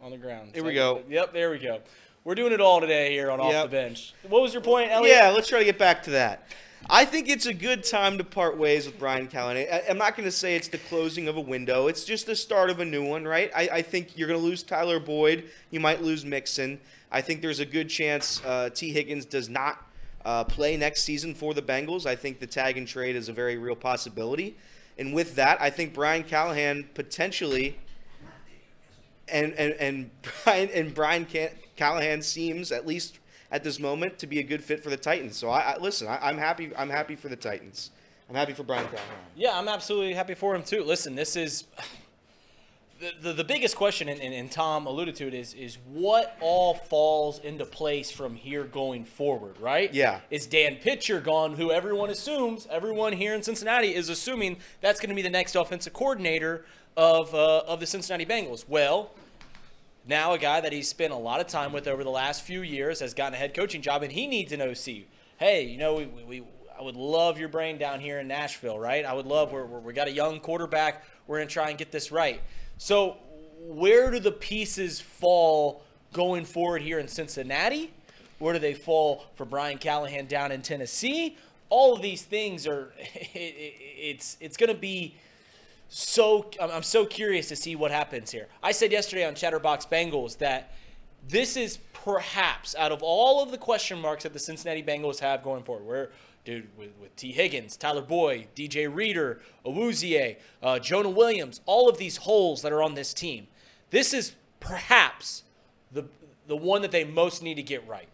[0.01, 0.51] on the ground.
[0.55, 1.03] Here we go.
[1.09, 1.81] Yep, there we go.
[2.23, 3.65] We're doing it all today here on off Yep.
[3.65, 4.15] the bench.
[4.29, 5.17] What was your point, Elliot?
[5.17, 6.47] Yeah, let's try to get back to that.
[6.89, 9.67] I think it's a good time to part ways with Brian Callahan.
[9.71, 11.89] I, I'm not going to say it's the closing of a window.
[11.89, 13.51] It's just the start of a new one, right?
[13.57, 15.51] I, I think you're going to lose Tyler Boyd.
[15.71, 16.79] You might lose Mixon.
[17.11, 19.85] I think there's a good chance uh, Tee Higgins does not
[20.25, 22.07] uh, play next season for the Bengals.
[22.07, 24.57] I think the tag and trade is a very real possibility.
[24.99, 27.79] And with that, I think Brian Callahan potentially
[29.29, 30.11] and and and
[30.45, 31.27] Brian and Brian
[31.77, 33.19] Callahan seems at least
[33.51, 35.37] at this moment to be a good fit for the Titans.
[35.37, 36.07] So I, I listen.
[36.09, 36.71] I, I'm happy.
[36.77, 37.91] I'm happy for the Titans.
[38.29, 39.09] I'm happy for Brian Callahan.
[39.35, 40.85] Yeah, I'm absolutely happy for him too.
[40.85, 41.65] Listen, this is
[43.01, 46.37] the, the, the biggest question, and, and, and Tom alluded to it, is is what
[46.41, 49.93] all falls into place from here going forward, right?
[49.93, 50.21] Yeah.
[50.31, 55.09] Is Dan Pitcher gone, who everyone assumes, everyone here in Cincinnati is assuming that's going
[55.09, 58.67] to be the next offensive coordinator of, uh, of the Cincinnati Bengals?
[58.69, 59.13] Well,
[60.07, 62.61] now a guy that he's spent a lot of time with over the last few
[62.61, 65.05] years has gotten a head coaching job, and he needs an OC.
[65.39, 66.43] Hey, you know, we, we, we
[66.79, 69.05] I would love your brain down here in Nashville, right?
[69.05, 71.05] I would love we're, we're, we got a young quarterback.
[71.27, 72.41] We're gonna try and get this right.
[72.83, 73.19] So,
[73.59, 75.83] where do the pieces fall
[76.15, 77.93] going forward here in Cincinnati?
[78.39, 81.37] Where do they fall for Brian Callahan down in Tennessee?
[81.69, 82.91] All of these things are.
[83.35, 85.15] It, it, it's it's gonna be
[85.91, 88.49] so I'm I'm so curious to see what happens here.
[88.63, 90.73] I said yesterday on Chatterbox Bengals that
[91.29, 95.43] this is perhaps out of all of the question marks that the Cincinnati Bengals have
[95.43, 96.11] going forward, where
[96.45, 101.99] dude with, with Tee Higgins, Tyler Boyd, DJ Reader, Awuzie, uh, Jonah Williams, all of
[101.99, 103.47] these holes that are on this team,
[103.91, 105.45] this is perhaps
[105.93, 106.05] the
[106.47, 108.09] the one that they most need to get right.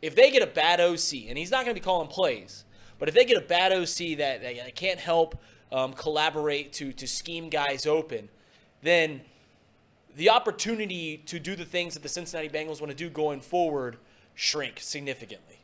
[0.00, 2.64] If they get a bad OC, and he's not going to be calling plays,
[2.98, 5.36] but if they get a bad OC that, that can't help
[5.72, 8.28] um, collaborate to to scheme guys open,
[8.82, 9.22] then
[10.14, 13.96] the opportunity to do the things that the Cincinnati Bengals want to do going forward
[14.34, 15.55] shrink significantly.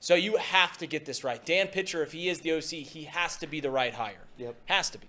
[0.00, 1.44] So you have to get this right.
[1.44, 4.26] Dan Pitcher, if he is the OC, he has to be the right hire.
[4.38, 4.54] Yep.
[4.66, 5.08] Has to be.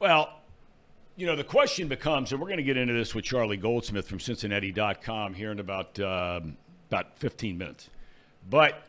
[0.00, 0.30] Well,
[1.16, 4.08] you know, the question becomes, and we're going to get into this with Charlie Goldsmith
[4.08, 6.56] from Cincinnati.com here in about um,
[6.90, 7.88] about 15 minutes,
[8.50, 8.82] but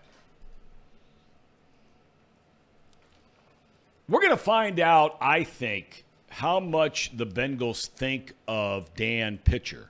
[4.09, 9.89] we're going to find out, I think, how much the Bengals think of Dan Pitcher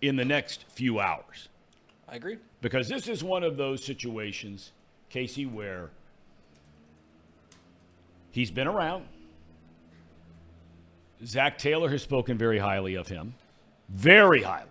[0.00, 1.48] in the next few hours
[2.14, 2.38] I agree.
[2.64, 4.72] Because this is one of those situations,
[5.10, 5.90] Casey, where
[8.30, 9.04] he's been around.
[11.26, 13.34] Zac Taylor has spoken very highly of him,
[13.90, 14.70] very highly.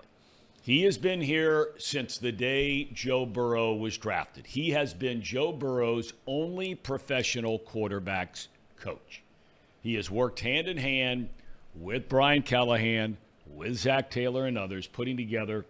[0.63, 4.47] He has been here since the day Joe Burrow was drafted.
[4.47, 8.47] He has been Joe Burrow's only professional quarterbacks
[8.79, 9.21] coach.
[9.83, 11.29] He has worked hand in hand
[11.75, 15.63] with Brian Callahan, with Zac Taylor, and others, putting together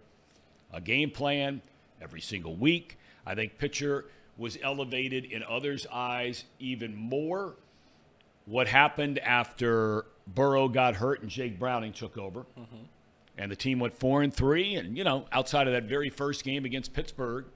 [0.72, 1.60] a game plan
[2.04, 2.98] every single week.
[3.26, 4.04] I think Pitcher
[4.36, 7.54] was elevated in others' eyes even more.
[8.46, 12.44] What happened after Burrow got hurt and Jake Browning took over,
[13.38, 16.44] and the team went four and three, and you know, outside of that very first
[16.44, 17.46] game against Pittsburgh,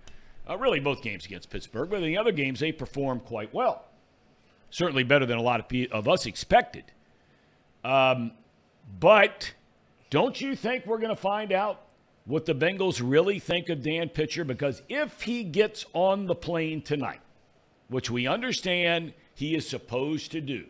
[0.49, 3.85] uh, really both games against Pittsburgh, but in the other games they performed quite well.
[4.71, 6.85] Certainly better than a lot of, pe- of us expected.
[7.85, 8.33] Um,
[8.99, 9.53] but
[10.11, 11.83] don't you think we're going to find out
[12.29, 14.45] what the Bengals really think of Dan Pitcher?
[14.45, 17.23] Because if he gets on the plane tonight,
[17.89, 20.67] which we understand he is supposed to do,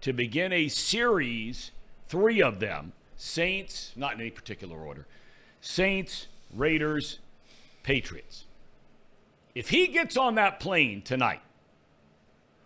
[0.00, 1.70] to begin a series,
[2.08, 5.06] three of them, Saints, not in any particular order,
[5.60, 7.18] Saints, Raiders,
[7.82, 8.46] Patriots.
[9.54, 11.42] If he gets on that plane tonight,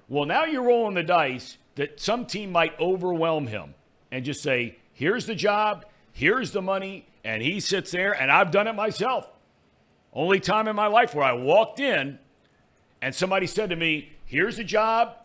[0.09, 3.75] well, now you're rolling the dice that some team might overwhelm him
[4.13, 8.53] and just say, here's the job, here's the money, and he sits there, and I've
[8.53, 9.29] done it myself.
[10.13, 12.21] Only time in my life where I walked in
[13.03, 15.17] and somebody said to me, here's a job,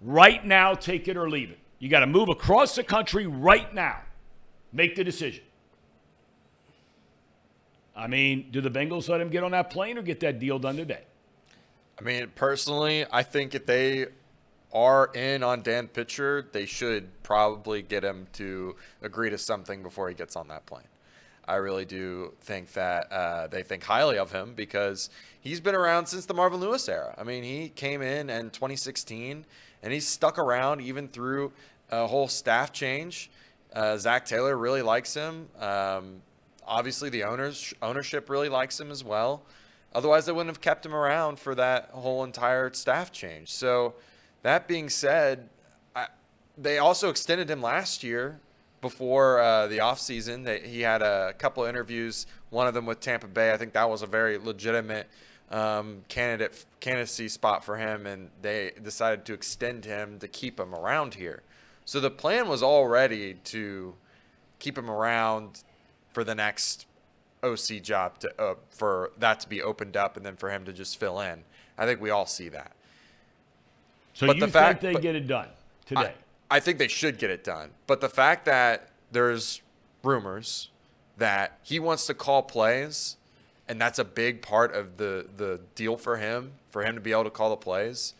[0.00, 1.58] right now, take it or leave it.
[1.80, 3.98] You got to move across the country right now.
[4.72, 5.42] Make the decision.
[7.96, 10.60] I mean, do the Bengals let him get on that plane or get that deal
[10.60, 11.02] done today?
[11.98, 14.06] I mean, personally, I think if they
[14.72, 20.08] are in on Dan Pitcher, they should probably get him to agree to something before
[20.08, 20.84] he gets on that plane.
[21.50, 25.10] I really do think that uh, they think highly of him because
[25.40, 27.12] he's been around since the Marvin Lewis era.
[27.18, 29.44] I mean, he came in in 2016
[29.82, 31.50] and he's stuck around even through
[31.90, 33.32] a whole staff change.
[33.74, 35.48] Uh, Zac Taylor really likes him.
[35.58, 36.22] Um,
[36.64, 39.42] obviously, the owners ownership really likes him as well.
[39.92, 43.50] Otherwise, they wouldn't have kept him around for that whole entire staff change.
[43.50, 43.94] So,
[44.42, 45.48] that being said,
[45.96, 46.06] I,
[46.56, 48.38] they also extended him last year
[48.80, 50.44] before uh, the offseason.
[50.44, 53.52] That he had a couple of interviews, one of them with Tampa Bay.
[53.52, 55.08] I think that was a very legitimate
[55.50, 60.74] um, candidate candidacy spot for him, and they decided to extend him to keep him
[60.74, 61.42] around here.
[61.84, 63.94] So the plan was already to
[64.58, 65.62] keep him around
[66.12, 66.86] for the next
[67.42, 70.72] OC job to uh, for that to be opened up, and then for him to
[70.72, 71.42] just fill in.
[71.78, 72.72] I think we all see that.
[74.12, 75.48] So But you the think fact- they but- get it done
[75.86, 76.00] today?
[76.00, 76.14] I,
[76.50, 77.70] I think they should get it done.
[77.86, 79.62] But the fact that there's
[80.02, 80.70] rumors
[81.16, 83.16] that he wants to call plays,
[83.68, 87.12] and that's a big part of the the deal for him, for him to be
[87.12, 88.14] able to call the plays.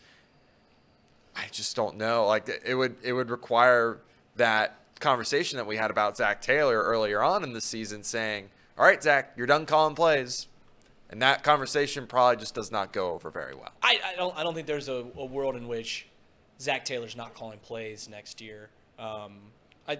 [1.35, 2.25] I just don't know.
[2.27, 3.99] Like it would it would require
[4.35, 8.85] that conversation that we had about Zac Taylor earlier on in the season, saying, "All
[8.85, 10.47] right, Zac, you're done calling plays,"
[11.09, 13.71] and that conversation probably just does not go over very well.
[13.81, 16.07] I, I don't I don't think there's a, a world in which
[16.61, 18.69] Zac Taylor's not calling plays next year.
[18.99, 19.39] Um,
[19.87, 19.93] I,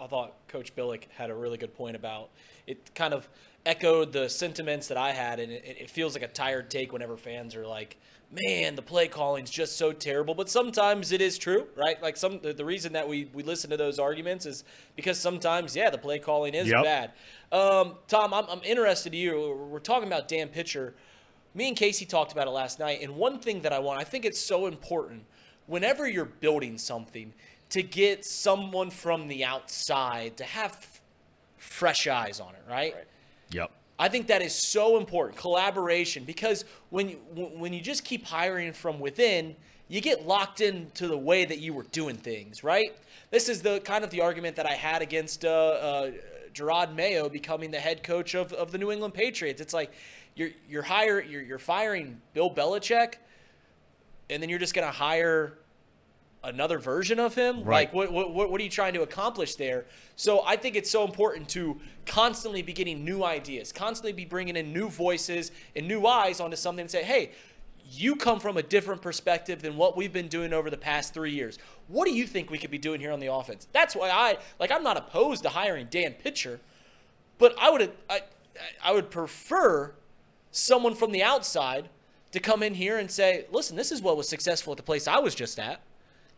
[0.00, 2.30] I thought Coach Billick had a really good point about
[2.66, 2.94] it.
[2.94, 3.28] Kind of
[3.64, 7.16] echoed the sentiments that I had, and it, it feels like a tired take whenever
[7.16, 7.96] fans are like,
[8.32, 12.02] "Man, the play calling's just so terrible." But sometimes it is true, right?
[12.02, 14.64] Like some the, the reason that we we listen to those arguments is
[14.96, 16.82] because sometimes, yeah, the play calling is Yep.
[16.84, 17.12] bad.
[17.52, 19.68] Um, Tom, I'm, I'm interested in you.
[19.70, 20.94] We're talking about Dan Pitcher
[21.54, 24.04] me and Casey talked about it last night, and one thing that I want, I
[24.04, 25.24] think it's so important
[25.70, 27.32] whenever you're building something
[27.70, 31.00] to get someone from the outside to have f-
[31.56, 32.94] fresh eyes on it, right?
[33.52, 33.70] Yep.
[33.98, 38.72] I think that is so important, collaboration, because when you, when you just keep hiring
[38.72, 39.54] from within,
[39.88, 42.96] you get locked into the way that you were doing things, right?
[43.30, 46.10] This is the kind of the argument that I had against uh, uh,
[46.52, 49.60] Jerod Mayo becoming the head coach of, of the New England Patriots.
[49.60, 49.92] It's like
[50.34, 53.14] you're you're hire you're, you're firing Bill Belichick,
[54.30, 55.58] and then you're just gonna hire
[56.42, 57.62] another version of him?
[57.62, 57.92] Right.
[57.92, 59.86] Like, what, what, what are you trying to accomplish there?
[60.16, 64.56] So I think it's so important to constantly be getting new ideas, constantly be bringing
[64.56, 67.32] in new voices and new eyes onto something and say, hey,
[67.92, 71.32] you come from a different perspective than what we've been doing over the past three
[71.32, 71.58] years.
[71.88, 73.66] What do you think we could be doing here on the offense?
[73.72, 74.70] That's why I like.
[74.70, 76.60] I'm not opposed to hiring Dan Pitcher,
[77.38, 78.22] but I would I,
[78.82, 79.92] I would prefer
[80.52, 81.88] someone from the outside
[82.30, 85.08] to come in here and say, "Listen, this is what was successful at the place
[85.08, 85.80] I was just at.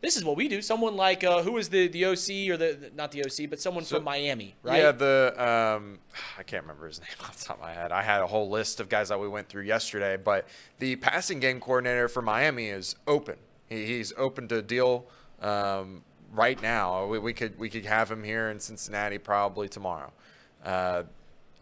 [0.03, 2.91] This is what we do." Someone like uh, who was the the OC or the
[2.95, 4.79] not the OC, but someone So- from Miami, right?
[4.81, 5.99] Yeah, the um,
[6.39, 7.93] I can't remember his name off the top of my head.
[7.93, 10.47] I had a whole list of guys that we went through yesterday, but
[10.79, 13.37] the passing game coordinator for Miami is open.
[13.69, 15.07] He, he's open to deal
[15.41, 17.07] um, right now.
[17.07, 20.13] We, we could we could have him here in Cincinnati probably tomorrow.
[20.65, 21.05] Uh,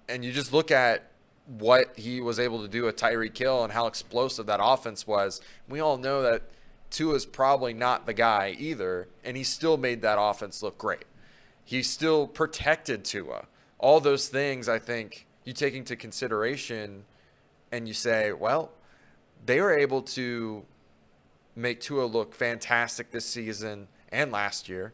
[0.08, 1.10] and you just look at
[1.58, 5.40] what he was able to do with Tyreek Hill and how explosive that offense was.
[5.68, 6.42] We all know that
[6.90, 11.04] Tua's probably not the guy either, and he still made that offense look great.
[11.64, 13.46] He still protected Tua.
[13.78, 17.04] All those things, I think, you take into consideration,
[17.72, 18.72] and you say, well,
[19.46, 20.64] they were able to
[21.56, 24.92] make Tua look fantastic this season and last year.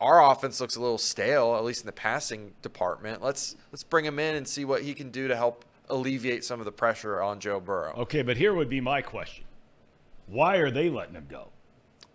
[0.00, 3.22] Our offense looks a little stale, at least in the passing department.
[3.22, 6.58] Let's let's bring him in and see what he can do to help alleviate some
[6.58, 7.94] of the pressure on Joe Burrow.
[7.98, 9.44] Okay, but here would be my question:
[10.30, 11.48] Why are they letting him go?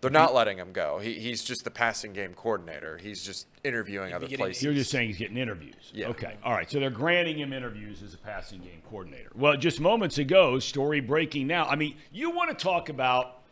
[0.00, 0.98] They're not letting him go.
[0.98, 2.98] He, he's just the passing game coordinator.
[2.98, 4.62] He's just interviewing other getting- places.
[4.62, 5.90] You're just saying he's getting interviews.
[5.92, 6.08] Yeah.
[6.08, 6.36] Okay.
[6.44, 6.70] All right.
[6.70, 9.30] So they're granting him interviews as a passing game coordinator.
[9.34, 11.66] Well, just moments ago, story breaking now.
[11.66, 13.42] I mean, you want to talk about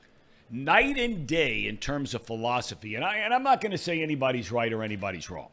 [0.50, 4.02] night and day in terms of philosophy, and I and I'm not going to say
[4.02, 5.48] anybody's right or anybody's wrong.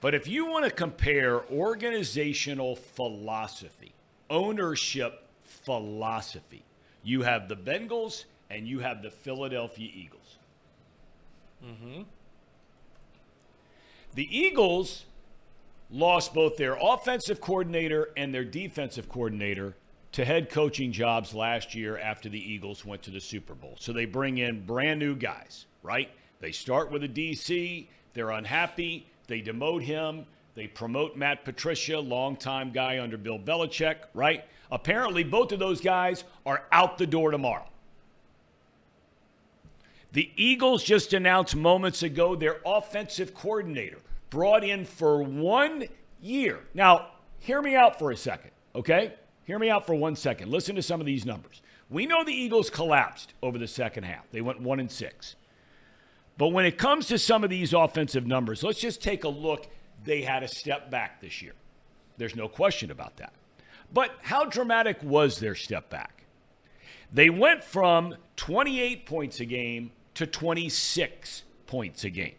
[0.00, 3.94] But if you want to compare organizational philosophy,
[4.28, 6.64] ownership philosophy,
[7.04, 10.38] you have the Bengals and you have the Philadelphia Eagles.
[11.64, 12.02] Mm-hmm.
[14.14, 15.04] The Eagles
[15.90, 19.74] lost both their offensive coordinator and their defensive coordinator
[20.12, 23.76] to head coaching jobs last year after the Eagles went to the Super Bowl.
[23.80, 26.10] So they bring in brand new guys, right?
[26.40, 32.70] They start with a DC, they're unhappy, they demote him, they promote Matt Patricia, longtime
[32.70, 34.44] guy under Bill Belichick, right?
[34.70, 37.66] Apparently, both of those guys are out the door tomorrow.
[40.12, 43.98] The Eagles just announced moments ago their offensive coordinator
[44.30, 45.84] brought in for one
[46.22, 46.60] year.
[46.72, 47.08] Now,
[47.40, 49.14] hear me out for a second, okay?
[49.44, 50.50] Hear me out for one second.
[50.50, 51.62] Listen to some of these numbers.
[51.90, 54.30] We know the Eagles collapsed over the second half.
[54.30, 55.36] They went 1 and 6.
[56.38, 59.66] But when it comes to some of these offensive numbers, let's just take a look.
[60.04, 61.52] They had a step back this year.
[62.16, 63.32] There's no question about that.
[63.94, 66.24] But how dramatic was their step back?
[67.12, 72.34] They went from 28 points a game to 26 points a game.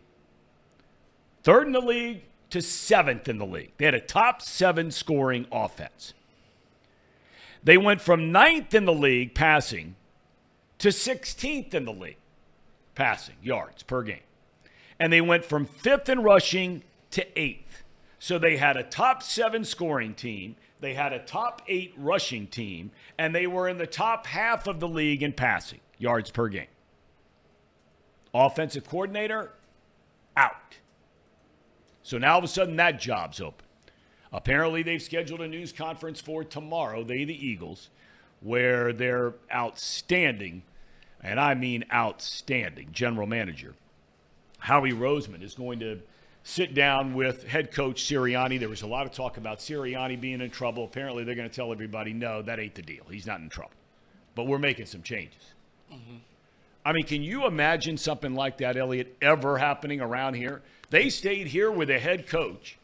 [1.44, 3.72] Third in the league to seventh in the league.
[3.78, 6.14] They had a top seven scoring offense.
[7.64, 9.96] They went from ninth in the league passing
[10.80, 12.18] to 16th in the league
[12.96, 14.20] passing yards per game.
[15.00, 17.84] And they went from fifth in rushing to eighth.
[18.20, 22.92] So they had a top seven scoring team, they had a top eight rushing team,
[23.18, 26.68] and they were in the top half of the league in passing yards per game.
[28.34, 29.52] Offensive coordinator,
[30.36, 30.78] out.
[32.04, 33.66] So now all of a sudden that job's open.
[34.34, 37.90] Apparently, they've scheduled a news conference for tomorrow, they, the Eagles,
[38.42, 40.64] where their outstanding,
[41.24, 43.76] and I mean outstanding, general manager,
[44.60, 46.02] Howie Roseman, is going to
[46.46, 48.60] sit down with head coach Sirianni.
[48.60, 50.86] There was a lot of talk about Sirianni being in trouble.
[50.86, 53.04] Apparently, they're going to tell everybody, no, that ain't the deal.
[53.10, 53.74] He's not in trouble.
[54.36, 55.42] But we're making some changes.
[55.92, 56.18] Mm-hmm.
[56.86, 60.62] I mean, can you imagine something like that, Elliot, ever happening around here?
[60.92, 62.78] They stayed here with a head coach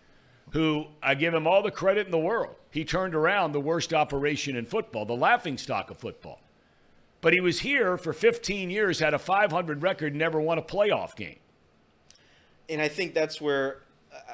[0.53, 2.55] who I give him all the credit in the world.
[2.71, 6.41] He turned around the worst operation in football, the laughing stock of football.
[7.21, 11.15] But he was here for 15 years, had a 500 record, never won a playoff
[11.15, 11.37] game.
[12.71, 13.79] And I think that's where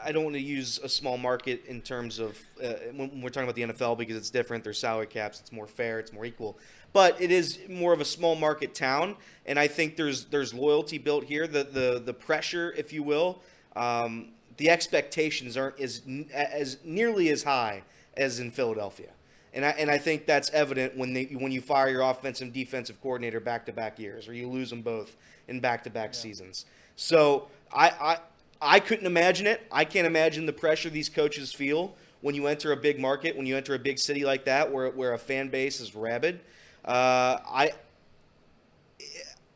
[0.04, 3.50] I don't want to use a small market in terms of uh, when we're talking
[3.50, 4.64] about the NFL because it's different.
[4.64, 5.40] There's salary caps.
[5.40, 6.00] It's more fair.
[6.00, 6.58] It's more equal.
[6.94, 9.16] But it is more of a small market town,
[9.46, 11.48] and I think there's there's loyalty built here.
[11.48, 13.42] The the the pressure, if you will,
[13.76, 16.02] um, the expectations aren't as
[16.34, 17.84] as nearly as high
[18.16, 19.10] as in Philadelphia.
[19.54, 22.54] And I, and I think that's evident when they when you fire your offensive and
[22.54, 25.16] defensive coordinator back to back years, or you lose them both
[25.48, 26.66] in back to back seasons.
[26.96, 28.20] So I,
[28.62, 29.62] I couldn't imagine it.
[29.72, 33.46] I can't imagine the pressure these coaches feel when you enter a big market, when
[33.46, 36.40] you enter a big city like that, where where a fan base is rabid.
[36.84, 37.72] Uh, I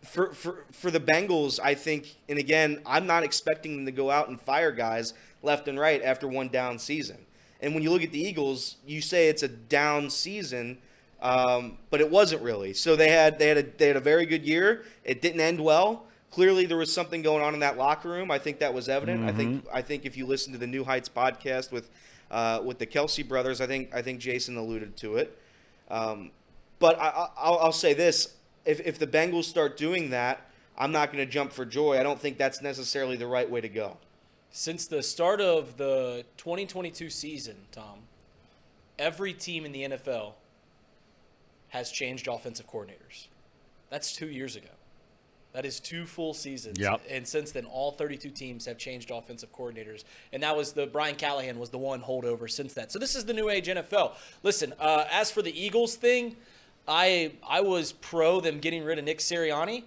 [0.03, 4.09] for, for for the Bengals, I think, and again, I'm not expecting them to go
[4.09, 7.17] out and fire guys left and right after one down season.
[7.61, 10.79] And when you look at the Eagles, you say it's a down season.
[11.21, 12.73] um, but it wasn't really.
[12.73, 14.83] So they had they had a they had a very good year.
[15.03, 16.05] It didn't end well.
[16.31, 18.31] Clearly, there was something going on in that locker room.
[18.31, 19.23] I think that was evident.
[19.25, 21.89] I think I think if you listen to the New Heights podcast with
[22.31, 25.37] uh, with the Kelce brothers, I think I think Jason alluded to it.
[25.89, 26.31] Um,
[26.79, 30.39] but I, I, I'll, I'll say this: if if the Bengals start doing that,
[30.77, 31.99] I'm not going to jump for joy.
[31.99, 33.97] I don't think that's necessarily the right way to go.
[34.51, 37.99] Since the start of the 2022 season, Tom,
[38.97, 40.33] every team in the NFL
[41.69, 43.27] has changed offensive coordinators.
[43.89, 44.69] That's two years ago.
[45.53, 46.79] That is two full seasons.
[46.79, 47.01] Yep.
[47.09, 50.05] And since then, all 32 teams have changed offensive coordinators.
[50.31, 52.91] And that was the Brian Callahan was the one holdover since that.
[52.91, 54.13] So this is the new age NFL.
[54.43, 56.37] Listen, uh, as for the Eagles thing,
[56.87, 59.83] I I was pro them getting rid of Nick Sirianni,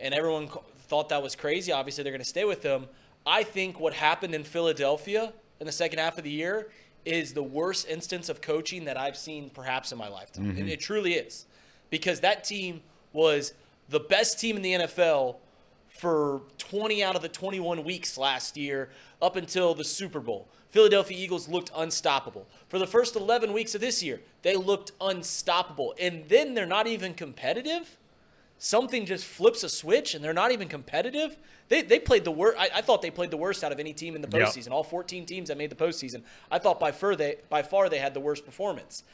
[0.00, 0.48] and everyone
[0.88, 1.72] thought that was crazy.
[1.72, 2.86] Obviously, they're going to stay with him.
[3.26, 6.68] I think what happened in Philadelphia in the second half of the year
[7.04, 10.50] is the worst instance of coaching that I've seen perhaps in my lifetime.
[10.50, 11.46] And it truly is.
[11.90, 12.80] Because that team
[13.12, 13.52] was
[13.94, 15.36] the best team in the NFL
[15.88, 18.90] for 20 out of the 21 weeks last year
[19.22, 20.48] up until the Super Bowl.
[20.68, 22.46] Philadelphia Eagles looked unstoppable.
[22.68, 25.94] For the first 11 weeks of this year, they looked unstoppable.
[26.00, 27.96] And then they're not even competitive
[28.58, 31.36] something just flips a switch and they're not even competitive.
[31.68, 32.58] They, they played the worst.
[32.58, 34.48] I, I thought they played the worst out of any team in the Yep.
[34.48, 34.70] postseason.
[34.70, 36.22] All 14 teams that made the postseason.
[36.50, 39.04] I thought by far they by far they had the worst performance.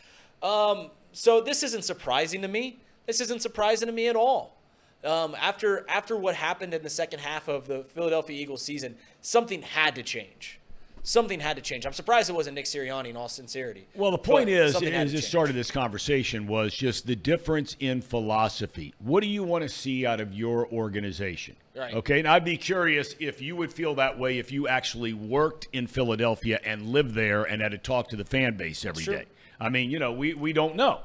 [0.42, 2.80] Um, so this isn't surprising to me.
[3.06, 4.56] This isn't surprising to me at all.
[5.02, 9.62] Um, after after what happened in the second half of the Philadelphia Eagles season, something
[9.62, 10.60] had to change.
[11.02, 11.86] Something had to change.
[11.86, 13.08] I'm surprised it wasn't Nick Sirianni.
[13.08, 13.86] In all sincerity.
[13.94, 18.02] Well, the point But is, as it started this conversation, was just the difference in
[18.02, 18.92] philosophy.
[18.98, 21.56] What do you want to see out of your organization?
[21.74, 21.94] Right.
[21.94, 25.68] Okay, and I'd be curious if you would feel that way if you actually worked
[25.72, 29.24] in Philadelphia and lived there and had to talk to the fan base every day.
[29.58, 31.00] I mean, you know, we, we don't know.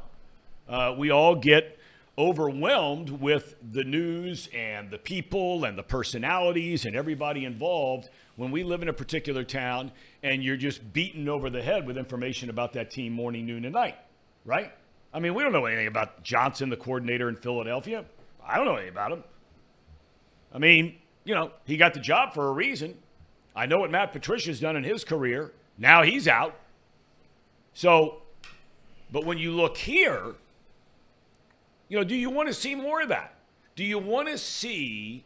[0.67, 1.77] Uh, we all get
[2.17, 8.63] overwhelmed with the news and the people and the personalities and everybody involved when we
[8.63, 9.91] live in a particular town
[10.23, 13.73] and you're just beaten over the head with information about that team morning, noon, and
[13.73, 13.97] night,
[14.45, 14.71] right?
[15.13, 18.05] I mean, we don't know anything about Johnson, the coordinator in Philadelphia.
[18.45, 19.23] I don't know anything about him.
[20.53, 22.97] I mean, you know, he got the job for a reason.
[23.55, 25.51] I know what Matt Patricia's done in his career.
[25.77, 26.55] Now he's out.
[27.73, 28.21] So,
[29.11, 30.35] but when you look here,
[31.87, 33.35] you know, do you want to see more of that?
[33.75, 35.23] Do you want to see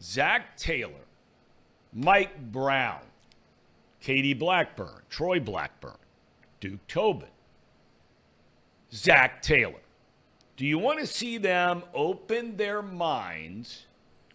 [0.00, 1.06] Zac Taylor,
[1.92, 3.00] Mike Brown,
[4.00, 5.96] Katie Blackburn, Troy Blackburn,
[6.60, 7.28] Duke Tobin,
[8.92, 9.74] Zac Taylor?
[10.56, 13.86] Do you want to see them open their minds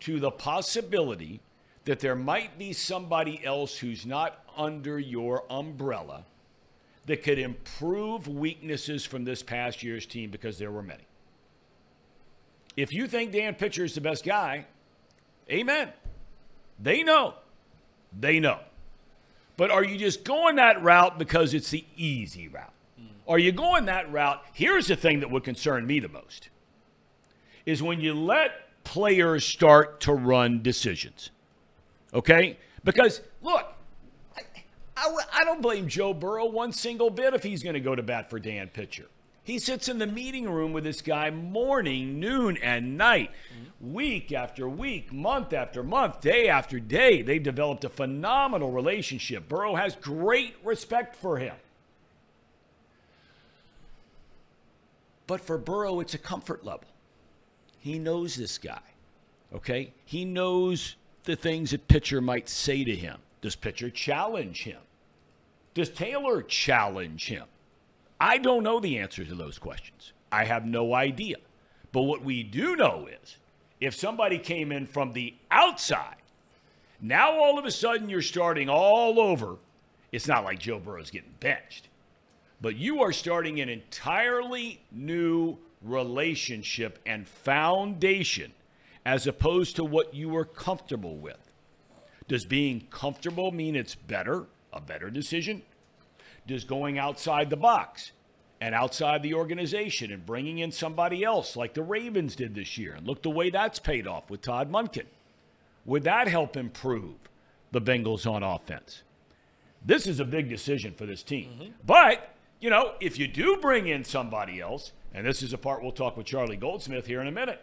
[0.01, 1.39] to the possibility
[1.85, 6.23] that there might be somebody else who's not under your umbrella
[7.05, 11.03] that could improve weaknesses from this past year's team because there were many?
[12.77, 14.65] If you think Dan Pitcher is the best guy,
[15.49, 15.91] amen.
[16.79, 17.33] They know.
[18.17, 18.59] They know.
[19.57, 22.71] But are you just going that route because it's the easy route?
[22.97, 23.07] Hmm.
[23.27, 24.43] Are you going that route?
[24.53, 26.49] Here's the thing that would concern me the most
[27.65, 31.31] is when you let players start to run decisions.
[32.13, 32.57] Okay?
[32.83, 33.73] Because look,
[34.95, 38.29] I don't blame Joe Burrow one single bit if he's going to go to bat
[38.29, 39.07] for Dan Pitcher.
[39.47, 43.93] He sits in the meeting room with this guy morning, noon, and night, mm-hmm.
[43.93, 47.21] week after week, month after month, day after day.
[47.21, 49.47] They've developed a phenomenal relationship.
[49.47, 51.55] Burrow has great respect for him.
[55.27, 56.89] But for Burrow, it's a comfort level.
[57.79, 58.81] He knows this guy.
[59.55, 59.93] Okay?
[60.03, 63.19] He knows the things that Pitcher might say to him.
[63.39, 64.81] Does Pitcher challenge him?
[65.73, 67.45] Does Taylor challenge him?
[68.19, 70.13] I don't know the answer to those questions.
[70.31, 71.37] I have no idea.
[71.91, 73.37] But what we do know is
[73.79, 76.15] if somebody came in from the outside,
[76.99, 79.57] now all of a sudden you're starting all over.
[80.11, 81.89] It's not like Joe Burrow's getting benched,
[82.61, 88.53] but you are starting an entirely new relationship and foundation
[89.05, 91.51] as opposed to what you were comfortable with.
[92.27, 95.61] Does being comfortable mean it's better, a better decision?
[96.47, 98.13] Does going outside the box
[98.59, 102.93] and outside the organization and bringing in somebody else like the Ravens did this year
[102.93, 105.05] and look the way that's paid off with Todd Monken?
[105.85, 107.15] Would that help improve
[107.71, 109.03] the Bengals on offense?
[109.85, 111.49] This is a big decision for this team.
[111.51, 111.71] Mm-hmm.
[111.85, 115.81] But, you know, if you do bring in somebody else, and this is a part
[115.81, 117.61] we'll talk with Charlie Goldsmith here in a minute,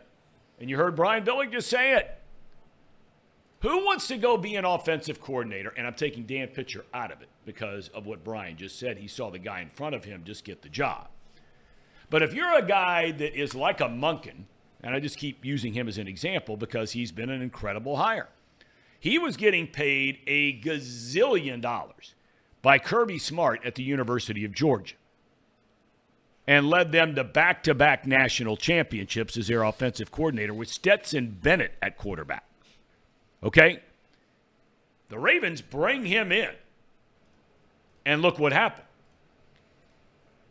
[0.61, 2.19] and you heard Brian Billick just say it.
[3.65, 5.73] Who wants to go be an offensive coordinator?
[5.75, 8.99] And I'm taking Dan Pitcher out of it because of what Brian just said.
[8.99, 11.09] He saw the guy in front of him just get the job.
[12.11, 14.45] But if you're a guy that is like a Monken,
[14.83, 18.29] and I just keep using him as an example because he's been an incredible hire.
[19.01, 22.15] He was getting paid a gazillion dollars
[22.61, 24.97] by Kirby Smart at the University of Georgia
[26.47, 31.39] and led them to back to back national championships as their offensive coordinator with Stetson
[31.43, 32.45] Bennett at quarterback.
[33.45, 33.81] Okay?
[35.09, 36.51] The Ravens bring him in.
[38.07, 38.87] And look what happened.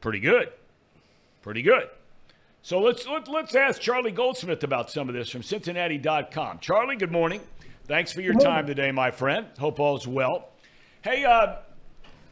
[0.01, 0.51] Pretty good.
[1.41, 1.89] Pretty good.
[2.61, 6.59] So let's let, us let us ask Charlie Goldsmith about some of this from Cincinnati.com.
[6.59, 7.41] Charlie, good morning.
[7.87, 9.47] Thanks for your time today, my friend.
[9.59, 10.49] Hope all's well.
[11.01, 11.57] Hey, uh,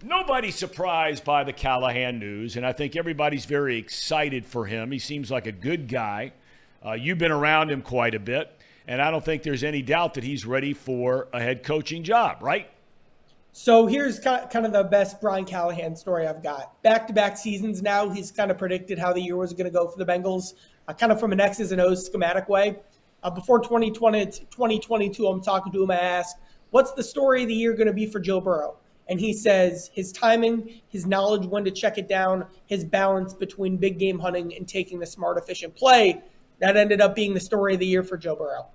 [0.02, 4.92] nobody's surprised by the Callahan news, and I think everybody's very excited for him.
[4.92, 6.32] He seems like a good guy.
[6.86, 8.58] Uh, you've been around him quite a bit,
[8.88, 12.38] and I don't think there's any doubt that he's ready for a head coaching job,
[12.42, 12.70] right?
[13.54, 16.82] So here's kind of the best Brian Callahan story I've got.
[16.84, 19.72] Back to back seasons now, he's kind of predicted how the year was going to
[19.72, 20.54] go for the Bengals,
[20.88, 22.78] uh, kind of from an X's and O's schematic way.
[23.24, 25.92] Uh, before 2020, 2022, I'm talking to him.
[25.92, 26.38] I ask,
[26.72, 28.78] What's the story of the year going to be for Joe Burrow?
[29.10, 33.76] And he says his timing, his knowledge when to check it down, his balance between
[33.76, 36.24] big game hunting and taking the smart, efficient play.
[36.62, 38.68] That ended up being the story of the year for Joe Burrow.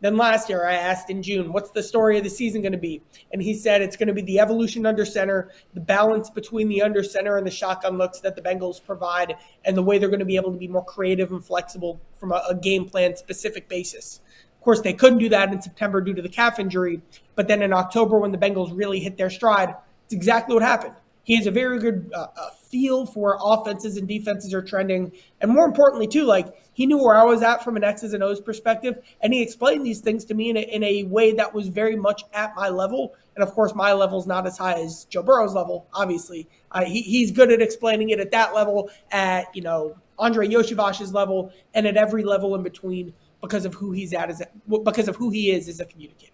[0.00, 2.78] Then last year, I asked in June, what's the story of the season going to
[2.78, 3.00] be?
[3.32, 6.82] And he said it's going to be the evolution under center, the balance between the
[6.82, 10.18] under center and the shotgun looks that the Bengals provide, and the way they're going
[10.18, 13.68] to be able to be more creative and flexible from a, a game plan specific
[13.68, 14.20] basis.
[14.58, 17.00] Of course, they couldn't do that in September due to the calf injury,
[17.34, 19.74] but then in October, when the Bengals really hit their stride,
[20.04, 20.94] it's exactly what happened.
[21.22, 25.12] He has a very good uh, uh, feel for offenses and defenses are trending.
[25.40, 28.22] And more importantly, too, like he knew where I was at from an X's and
[28.24, 28.98] O's perspective.
[29.20, 31.94] And he explained these things to me in a, in a way that was very
[31.94, 33.14] much at my level.
[33.36, 36.48] And of course, my level is not as high as Joe Burrow's level, obviously.
[36.72, 41.14] Uh, he, he's good at explaining it at that level, at, you know, Andre Iosivas's
[41.14, 45.06] level, and at every level in between because of who he's at as a, because
[45.06, 46.33] of who he is as a communicator.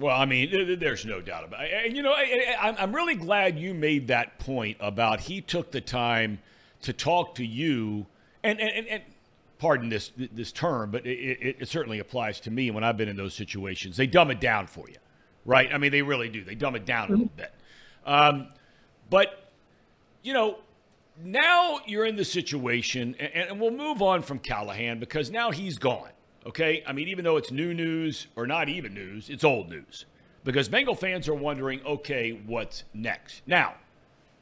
[0.00, 1.72] Well, I mean, there's no doubt about it.
[1.84, 6.38] And, you know, I'm really glad you made that point about he took the time
[6.82, 8.06] to talk to you.
[8.42, 9.02] And, and, and
[9.58, 13.10] pardon this this term, but it, it, it, certainly applies to me when I've been
[13.10, 13.98] in those situations.
[13.98, 14.96] They dumb it down for you,
[15.44, 15.70] right?
[15.70, 16.42] I mean, they really do.
[16.42, 17.52] They dumb it down a little bit.
[18.06, 18.48] Um,
[19.10, 19.52] but,
[20.22, 20.60] you know,
[21.22, 25.76] now you're in the situation, and, and we'll move on from Callahan because now he's
[25.76, 26.08] gone.
[26.46, 26.82] Okay?
[26.86, 30.06] I mean, even though it's new news or not even news, it's old news.
[30.42, 33.42] Because Bengal fans are wondering, okay, what's next?
[33.46, 33.74] Now,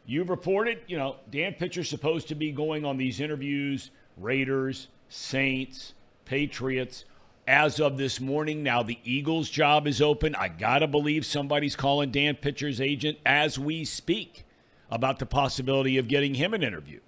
[0.06, 5.94] you've reported, you know, Dan Pitcher's supposed to be going on these interviews, Raiders, Saints,
[6.24, 7.04] Patriots.
[7.48, 10.34] As of this morning, now the Eagles' job is open.
[10.34, 14.44] I got to believe somebody's calling Dan Pitcher's agent as we speak
[14.90, 17.00] about the possibility of getting him an interview.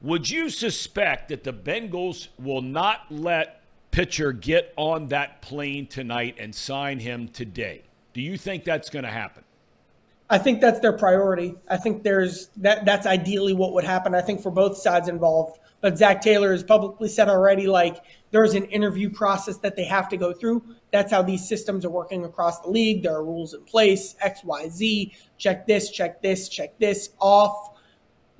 [0.00, 3.55] Would you suspect that the Bengals will not let
[3.96, 7.80] Pitcher get on that plane tonight and sign him today.
[8.12, 9.42] Do you think that's going to happen?
[10.28, 11.54] I think that's their priority.
[11.70, 14.14] I think there's that that's ideally what would happen.
[14.14, 15.60] I think for both sides involved.
[15.80, 20.10] But Zac Taylor has publicly said already like there's an interview process that they have
[20.10, 20.62] to go through.
[20.92, 23.02] That's how these systems are working across the league.
[23.02, 27.75] There are rules in place, X, Y, Z, check this, check this, check this off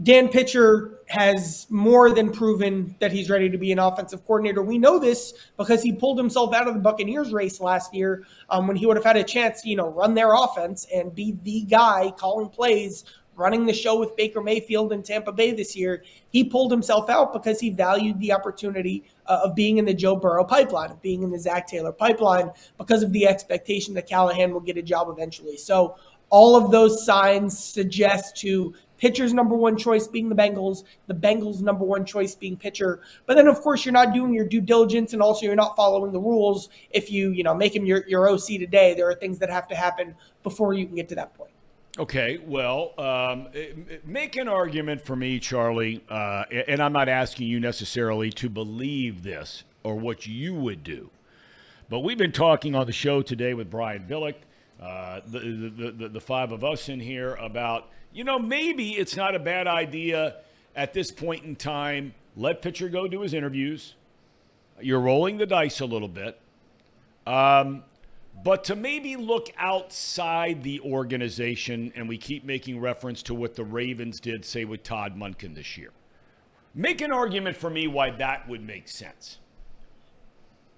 [0.02, 4.62] Dan Pitcher has more than proven that he's ready to be an offensive coordinator.
[4.62, 8.66] We know this because he pulled himself out of the Buccaneers race last year um,
[8.66, 11.38] when he would have had a chance to, you know, run their offense and be
[11.44, 13.04] the guy calling plays,
[13.36, 16.02] running the show with Baker Mayfield in Tampa Bay this year.
[16.28, 20.16] He pulled himself out because he valued the opportunity uh, of being in the Joe
[20.16, 24.52] Burrow pipeline, of being in the Zac Taylor pipeline, because of the expectation that Callahan
[24.52, 25.56] will get a job eventually.
[25.56, 25.96] So
[26.30, 31.60] all of those signs suggest to Pitcher's number one choice being the Bengals, the Bengals'
[31.60, 33.00] number one choice being Pitcher.
[33.26, 36.12] But then, of course, you're not doing your due diligence, and also you're not following
[36.12, 36.68] the rules.
[36.90, 39.68] If you, you know, make him your, your OC today, there are things that have
[39.68, 41.50] to happen before you can get to that point.
[41.98, 43.48] Okay, well, um,
[44.04, 49.22] make an argument for me, Charlie, uh, and I'm not asking you necessarily to believe
[49.22, 51.10] this or what you would do.
[51.88, 54.34] But we've been talking on the show today with Brian Billick,
[54.78, 59.14] uh, the, the, the, the five of us in here, about you know, maybe it's
[59.14, 60.36] not a bad idea
[60.74, 62.14] at this point in time.
[62.34, 63.94] Let Pitcher go do his interviews.
[64.80, 66.40] You're rolling the dice a little bit.
[67.26, 67.84] Um,
[68.42, 73.64] but to maybe look outside the organization, and we keep making reference to what the
[73.64, 75.90] Ravens did, say, with Todd Monken this year.
[76.74, 79.40] Make an argument for me why that would make sense.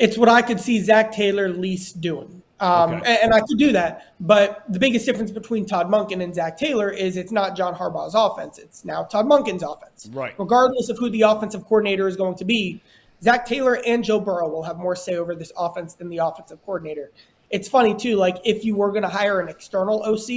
[0.00, 2.42] It's what I could see Zac Taylor least doing.
[2.60, 3.12] Um, Okay.
[3.14, 4.14] and, and I could do that.
[4.20, 8.14] But the biggest difference between Todd Monken and Zac Taylor is it's not John Harbaugh's
[8.14, 8.58] offense.
[8.58, 10.10] It's now Todd Monken's offense.
[10.12, 10.34] Right.
[10.38, 12.82] Regardless of who the offensive coordinator is going to be,
[13.22, 16.64] Zac Taylor and Joe Burrow will have more say over this offense than the offensive
[16.64, 17.10] coordinator.
[17.50, 20.28] It's funny too, like if you were going to hire an external OC,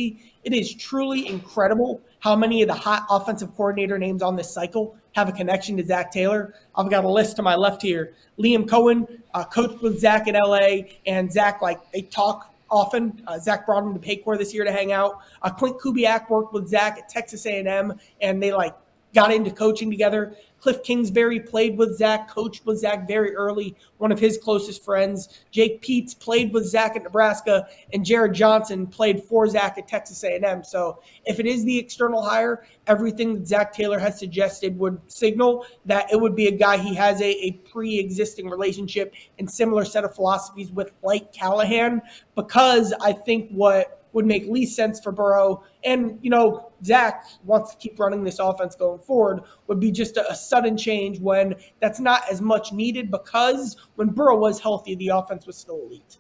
[0.44, 4.96] it is truly incredible how many of the hot offensive coordinator names on this cycle
[5.14, 6.54] have a connection to Zac Taylor.
[6.76, 8.14] I've got a list to my left here.
[8.40, 13.22] Liam Coen, uh, coached with Zac in LA, and Zac, like, they talk often.
[13.28, 15.20] Uh, Zac brought him to Paycor this year to hang out.
[15.42, 18.76] Uh, Klint Kubiak worked with Zac at Texas A&M, and they, like,
[19.14, 20.36] got into coaching together.
[20.62, 25.44] Cliff Kingsbury played with Zac, coached with Zac very early, one of his closest friends.
[25.50, 30.24] Jake Peetz played with Zac at Nebraska, and Jerrod Johnson played for Zac at Texas
[30.24, 30.64] A&M.
[30.64, 35.66] So if it is the external hire, everything that Zac Taylor has suggested would signal
[35.86, 40.04] that it would be a guy he has a, a pre-existing relationship and similar set
[40.04, 42.04] of philosophies with, like Callahan,
[42.36, 45.64] because I think what would make least sense for Burrow.
[45.84, 50.18] And, you know, Zac wants to keep running this offense going forward, would be just
[50.18, 54.96] a, a, sudden change when that's not as much needed because when Burrow was healthy,
[54.96, 56.18] the offense was still elite.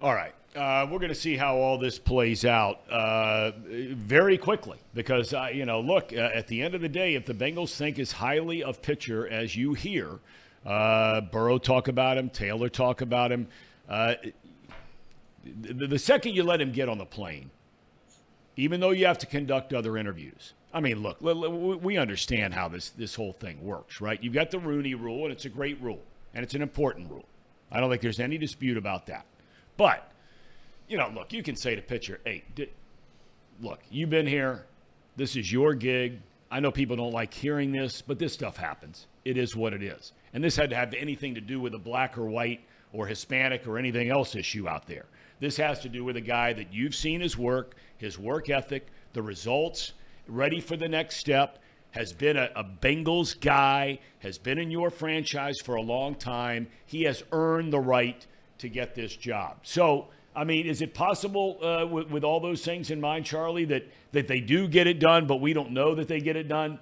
[0.00, 0.32] All right.
[0.56, 3.52] Uh, we're going to see how all this plays out uh,
[3.92, 7.34] very quickly because, uh, you know, look, at the end of the day, if the
[7.34, 10.18] Bengals think as highly of Pitcher as you hear,
[10.64, 13.46] uh, Burrow talk about him, Taylor talk about him,
[13.88, 14.14] uh,
[15.60, 17.50] the, second you let him get on the plane,
[18.56, 20.54] even though you have to conduct other interviews.
[20.72, 24.22] I mean, look, we understand how this, this whole thing works, right?
[24.22, 26.02] You've got the Rooney rule, and it's a great rule,
[26.34, 27.24] and it's an important rule.
[27.70, 29.24] I don't think there's any dispute about that.
[29.76, 30.10] But,
[30.88, 32.70] you know, look, you can say to Pitcher, hey, di-
[33.60, 34.66] look, you've been here.
[35.16, 36.20] This is your gig.
[36.50, 39.06] I know people don't like hearing this, but this stuff happens.
[39.24, 40.12] It is what it is.
[40.32, 42.60] And this had to have anything to do with a black or white
[42.92, 45.06] or Hispanic or anything else issue out there.
[45.40, 48.88] This has to do with a guy that you've seen his work, his work ethic,
[49.12, 49.92] the results,
[50.26, 51.58] ready for the next step,
[51.92, 56.68] has been a, a, Bengals guy, has been in your franchise for a long time.
[56.84, 58.26] He has earned the right
[58.58, 59.58] to get this job.
[59.62, 63.64] So, I mean, is it possible uh, with, with all those things in mind, Charlie,
[63.66, 66.48] that, that they do get it done, but we don't know that they get it
[66.48, 66.78] done?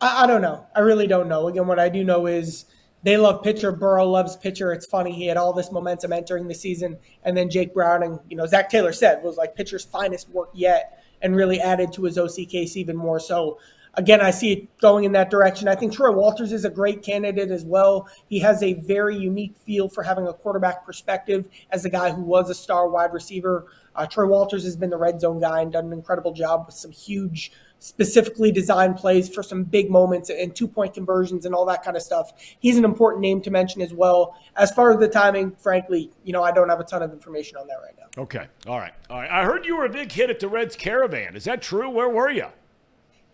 [0.00, 0.64] I, I don't know.
[0.76, 1.48] I really don't know.
[1.48, 2.66] Again, what I do know is
[3.02, 3.72] they love Pitcher.
[3.72, 4.72] Burrow loves Pitcher.
[4.72, 8.36] It's funny he had all this momentum entering the season, and then Jake Browning, you
[8.36, 12.18] know, Zac Taylor said was like Pitcher's finest work yet, and really added to his
[12.18, 13.20] OC case even more.
[13.20, 13.58] So
[13.94, 15.68] again, I see it going in that direction.
[15.68, 18.08] I think Troy Walters is a great candidate as well.
[18.28, 22.22] He has a very unique feel for having a quarterback perspective as a guy who
[22.22, 23.66] was a star wide receiver.
[23.94, 26.76] Uh, Troy Walters has been the red zone guy and done an incredible job with
[26.76, 31.64] some huge specifically designed plays for some big moments and two point conversions and all
[31.66, 32.32] that kind of stuff.
[32.58, 34.36] He's an important name to mention as well.
[34.56, 37.56] As far as the timing, frankly, you know, I don't have a ton of information
[37.56, 38.22] on that right now.
[38.22, 38.48] Okay.
[38.66, 38.92] All right.
[39.08, 39.30] All right.
[39.30, 41.36] I heard you were a big hit at the Reds Caravan.
[41.36, 41.88] Is that true?
[41.88, 42.46] Where were you?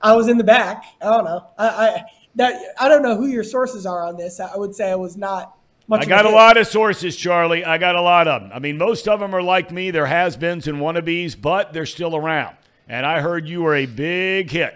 [0.00, 0.84] I was in the back.
[1.00, 1.46] I don't know.
[1.56, 2.02] I, I
[2.36, 4.40] that I don't know who your sources are on this.
[4.40, 7.64] I would say I was not much I got a, a lot of sources, Charlie.
[7.64, 8.50] I got a lot of them.
[8.52, 9.90] I mean, most of them are like me.
[9.90, 12.56] They're has-beens and wannabes, but they're still around.
[12.88, 14.74] And I heard you were a big hit.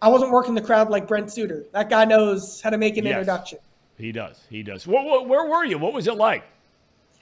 [0.00, 1.64] I wasn't working the crowd like Brent Suter.
[1.72, 3.58] That guy knows how to make an yes, introduction.
[3.96, 4.40] He does.
[4.50, 4.86] He does.
[4.86, 5.78] Where, where, where, were you?
[5.78, 6.44] What was it like?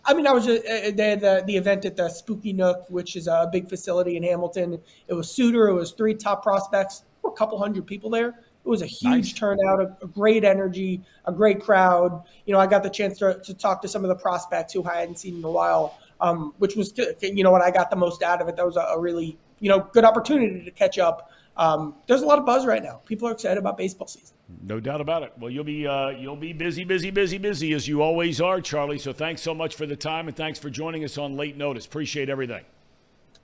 [0.05, 2.85] I mean, I was just, uh, they had the, the event at the Spooky Nook,
[2.89, 4.81] which is a big facility in Hamilton.
[5.07, 5.68] It was Suter.
[5.68, 7.01] It was three top prospects.
[7.01, 8.29] There were a couple hundred people there.
[8.64, 9.33] It was a huge nice.
[9.33, 12.23] turnout, a, a, great energy, a great crowd.
[12.47, 14.85] You know, I got the chance to, to talk to some of the prospects who
[14.85, 17.97] I hadn't seen in a while, um, which was, you know, what I got the
[17.97, 18.57] most out of it.
[18.57, 21.31] That was a, a really, you know, good opportunity to catch up.
[21.57, 23.01] Um, there's a lot of buzz right now.
[23.07, 24.37] People are excited about baseball season.
[24.63, 25.33] No doubt about it.
[25.39, 28.99] Well, you'll be uh, you'll be busy, busy, busy, busy as you always are, Charlie.
[28.99, 31.87] So thanks so much for the time and thanks for joining us on late notice.
[31.87, 32.65] Appreciate everything.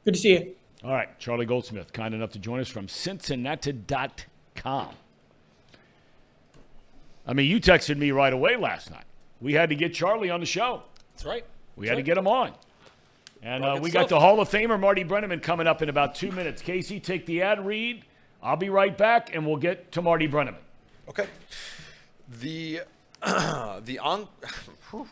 [0.04, 0.54] Good to see you.
[0.84, 4.88] All right, Charlie Goldsmith, kind enough to join us from Cincinnati.com.
[7.26, 9.04] I mean, you texted me right away last night.
[9.40, 10.82] We had to get Charlie on the show.
[11.12, 11.44] That's right.
[11.76, 12.04] We That's had right.
[12.04, 12.52] to get him on.
[13.42, 16.32] And uh, we got the Hall of Famer Marty Brennaman coming up in about two
[16.32, 16.60] minutes.
[16.60, 18.04] Casey, take the ad read.
[18.42, 20.60] I'll be right back, and we'll get to Marty Brennaman.
[21.08, 21.26] Okay.
[22.40, 22.82] The
[23.22, 24.28] the on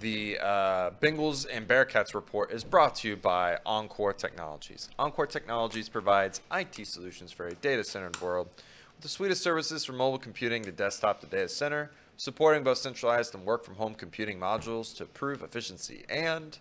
[0.00, 4.88] the uh, Bengals and Bearcats report is brought to you by Encore Technologies.
[4.98, 8.48] Encore Technologies provides IT solutions for a data-centered world
[8.96, 12.78] with the suite of services from mobile computing to desktop to data center, supporting both
[12.78, 16.58] centralized and work-from-home computing modules to improve efficiency and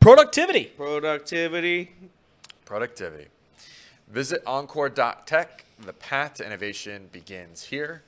[0.00, 0.64] Productivity.
[0.64, 1.92] Productivity.
[2.64, 3.26] productivity.
[4.08, 5.64] Visit encore.tech.
[5.84, 8.02] The path to innovation begins here.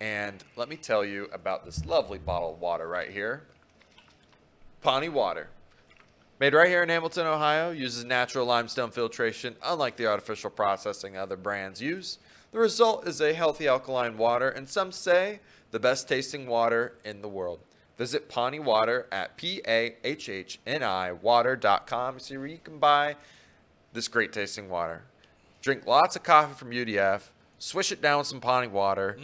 [0.00, 3.42] And let me tell you about this lovely bottle of water right here.
[4.82, 5.48] Pawnee Water.
[6.38, 11.36] Made right here in Hamilton, Ohio, uses natural limestone filtration, unlike the artificial processing other
[11.36, 12.18] brands use.
[12.52, 17.22] The result is a healthy alkaline water, and some say the best tasting water in
[17.22, 17.60] the world.
[17.98, 22.58] Visit Pawnee Water at P A H H N I water.com to see where you
[22.58, 23.16] can buy
[23.92, 25.02] this great tasting water.
[25.62, 27.22] Drink lots of coffee from UDF,
[27.58, 29.18] swish it down with some Pawnee water,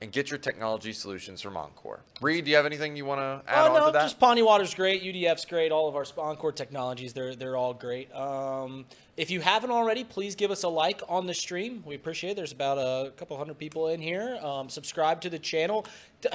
[0.00, 1.98] and get your technology solutions from Encore.
[2.20, 4.02] Reed, do you have anything you want to add Oh on no, to that?
[4.02, 5.02] just Pawnee Water's great.
[5.02, 5.72] UDF's great.
[5.72, 8.14] All of our Encore technologies, they're they're all great.
[8.14, 8.84] Um,
[9.16, 11.82] if you haven't already, please give us a like on the stream.
[11.84, 12.36] We appreciate it.
[12.36, 14.38] There's about a couple hundred people in here.
[14.40, 15.84] Um, subscribe to the channel.
[16.20, 16.28] D-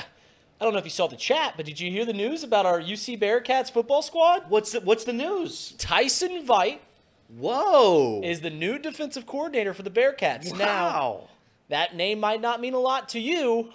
[0.64, 2.66] I don't know if you saw the chat, but did you hear the news about
[2.66, 4.46] our UC Bearcats football squad?
[4.48, 5.74] What's the, what's the news?
[5.78, 6.80] Tyson Veit
[7.28, 8.22] Whoa!
[8.24, 10.58] is the new defensive coordinator for the Bearcats.
[10.58, 11.28] Now,
[11.68, 13.74] that name might not mean a lot to you,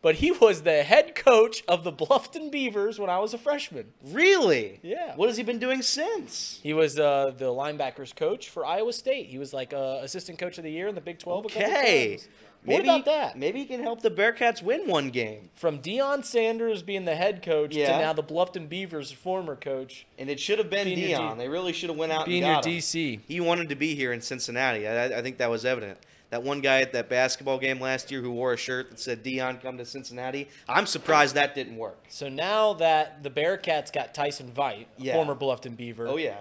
[0.00, 3.92] but he was the head coach of the Bluffton Beavers when I was a freshman.
[4.02, 4.80] really?
[4.82, 5.14] Yeah.
[5.16, 6.60] What has he been doing since?
[6.62, 9.26] He was uh, the linebackers coach for Iowa State.
[9.26, 11.44] He was like uh, assistant coach of the year in the Big 12.
[11.44, 12.20] a couple Okay.
[12.64, 12.76] Times.
[12.76, 13.36] What about that?
[13.38, 15.50] Maybe he can help the Bearcats win one game.
[15.54, 17.92] From Deion Sanders being the head coach Yeah.
[17.92, 21.32] to now the Bluffton Beavers former coach And it should have been Deion.
[21.32, 22.72] D- they really should have went out being and your got him.
[22.78, 23.20] DC.
[23.26, 24.86] He wanted to be here in Cincinnati.
[24.86, 25.98] I, I think that was evident.
[26.30, 29.22] That one guy at that basketball game last year who wore a shirt that said
[29.22, 30.48] Deion come to Cincinnati.
[30.66, 31.98] I'm surprised that didn't work.
[32.08, 35.12] So now that the Bearcats got Tyson Veit, Yeah.
[35.14, 36.36] former Bluffton Beaver, Oh yeah.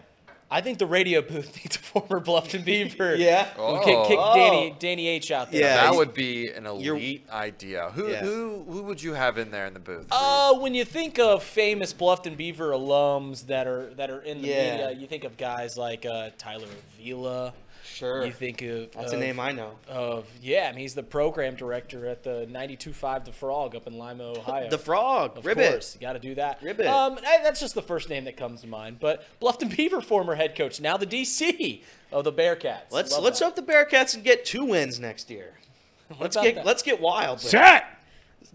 [0.53, 3.15] I think the radio booth needs a former Bluffton Beaver.
[3.21, 3.45] Yeah.
[3.55, 4.35] Who can kick Oh.
[4.35, 5.61] Danny, Danny H out there.
[5.61, 5.75] Yeah.
[5.89, 7.89] that would be an you're- elite idea.
[7.91, 8.19] Who, Yeah.
[8.19, 9.99] who who would you have in there in the booth?
[9.99, 10.07] Reed?
[10.11, 14.49] Uh, when you think of famous Bluffton Beaver alums that are that are in the
[14.49, 14.71] Yeah.
[14.71, 16.67] media, you think of guys like uh, Tyler
[16.99, 17.53] Avila.
[18.01, 18.25] Sure.
[18.25, 19.73] You think of That's of, a name I know.
[19.87, 24.23] of yeah, and he's the program director at the 92.5 The Frog up in Lima,
[24.37, 24.69] Ohio.
[24.69, 25.37] The frog.
[25.37, 25.69] Of Ribbit.
[25.69, 26.61] course, you got to do that.
[26.63, 26.87] Ribbit.
[26.87, 28.99] Um, I- that's just the first name that comes to mind.
[28.99, 31.81] But Bluffton Beaver, former head coach, now the DC
[32.11, 32.91] of the Bearcats.
[32.91, 33.45] Let's Love let's that.
[33.45, 35.53] hope the Bearcats can get two wins next year.
[36.19, 36.65] Let's get that?
[36.65, 37.37] let's get wild.
[37.37, 37.49] with it.
[37.51, 37.85] Set.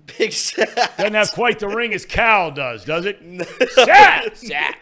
[0.19, 0.75] Big set.
[0.99, 3.19] Doesn't have quite the ring as Cal does, does it?
[3.71, 4.37] Set.
[4.37, 4.79] Zach.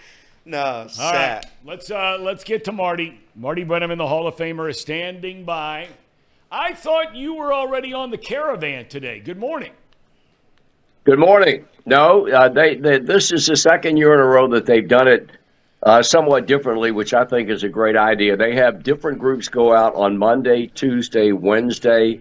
[0.47, 1.53] No, All right, sat.
[1.64, 3.20] let's uh, let's get to Marty.
[3.34, 5.88] Marty Brennaman, the Hall of Famer, is standing by.
[6.51, 9.20] I thought you were already on the caravan today.
[9.20, 9.72] Good morning.
[11.05, 11.64] Good morning.
[11.86, 15.09] No, uh, they, they this is the second year in a row that they've done
[15.09, 15.30] it
[15.82, 18.36] uh, somewhat differently, which I think is a great idea.
[18.36, 22.14] They have different groups go out on Monday, Tuesday, Wednesday,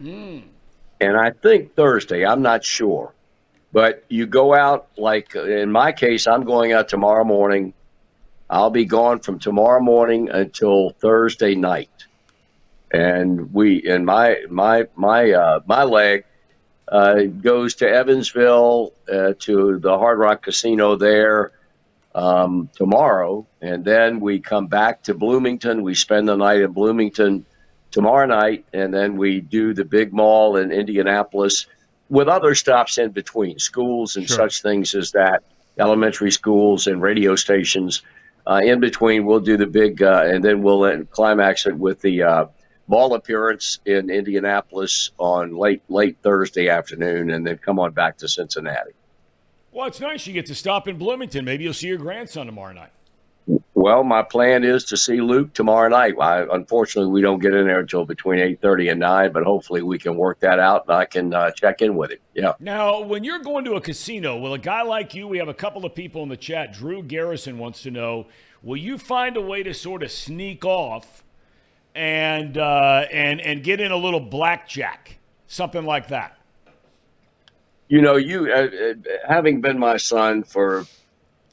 [1.01, 2.26] and I think Thursday.
[2.26, 3.13] I'm not sure,
[3.74, 7.74] but you go out like in my case, I'm going out tomorrow morning.
[8.50, 12.06] I'll be gone from tomorrow morning until Thursday night,
[12.91, 16.26] and we and my my my uh, my leg
[16.88, 21.52] uh, goes to Evansville uh, to the Hard Rock Casino there
[22.14, 25.82] um, tomorrow, and then we come back to Bloomington.
[25.82, 27.46] We spend the night in Bloomington
[27.91, 31.66] tomorrow night, and then we do the big mall in Indianapolis
[32.10, 34.36] with other stops in between, schools and Sure.
[34.38, 35.41] such things as that,
[35.80, 38.04] elementary schools and radio stations.
[38.46, 42.02] Uh, in between, we'll do the big, uh, and then we'll end, climax it with
[42.02, 42.46] the uh,
[42.88, 48.28] ball appearance in Indianapolis on late late Thursday afternoon, and then come on back to
[48.28, 48.91] Cincinnati.
[49.72, 51.46] Well, it's nice you get to stop in Bloomington.
[51.46, 52.91] Maybe you'll see your grandson tomorrow night.
[53.84, 56.13] Well, my plan is to see Luke tomorrow night.
[56.17, 59.81] I, unfortunately, we don't get in there until between eight thirty and nine, but hopefully
[59.81, 62.19] we can work that out, and I can uh, check in with him.
[62.34, 62.53] Yeah.
[62.61, 65.53] Now, when you're going to a casino, will a guy like you, we have a
[65.53, 68.27] couple of people in the chat, Drew Garrison wants to know,
[68.61, 71.25] will you find a way to sort of sneak off
[71.93, 75.17] and uh, and and get in a little blackjack,
[75.47, 76.38] something like that?
[77.89, 78.93] You know, you uh, uh,
[79.27, 80.86] having been my son for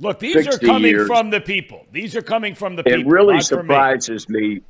[0.01, 1.07] Look, these are coming years.
[1.07, 1.87] from the people.
[1.93, 3.01] These are coming from the people.
[3.01, 3.43] it really from me.
[3.63, 4.63] surprises me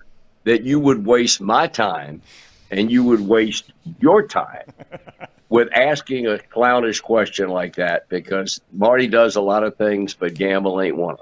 [0.44, 2.20] that you would waste my time
[2.70, 4.64] and you would waste your time
[5.48, 10.34] with asking a clownish question like that because Marty does a lot of things, but
[10.34, 11.18] gamble ain't one of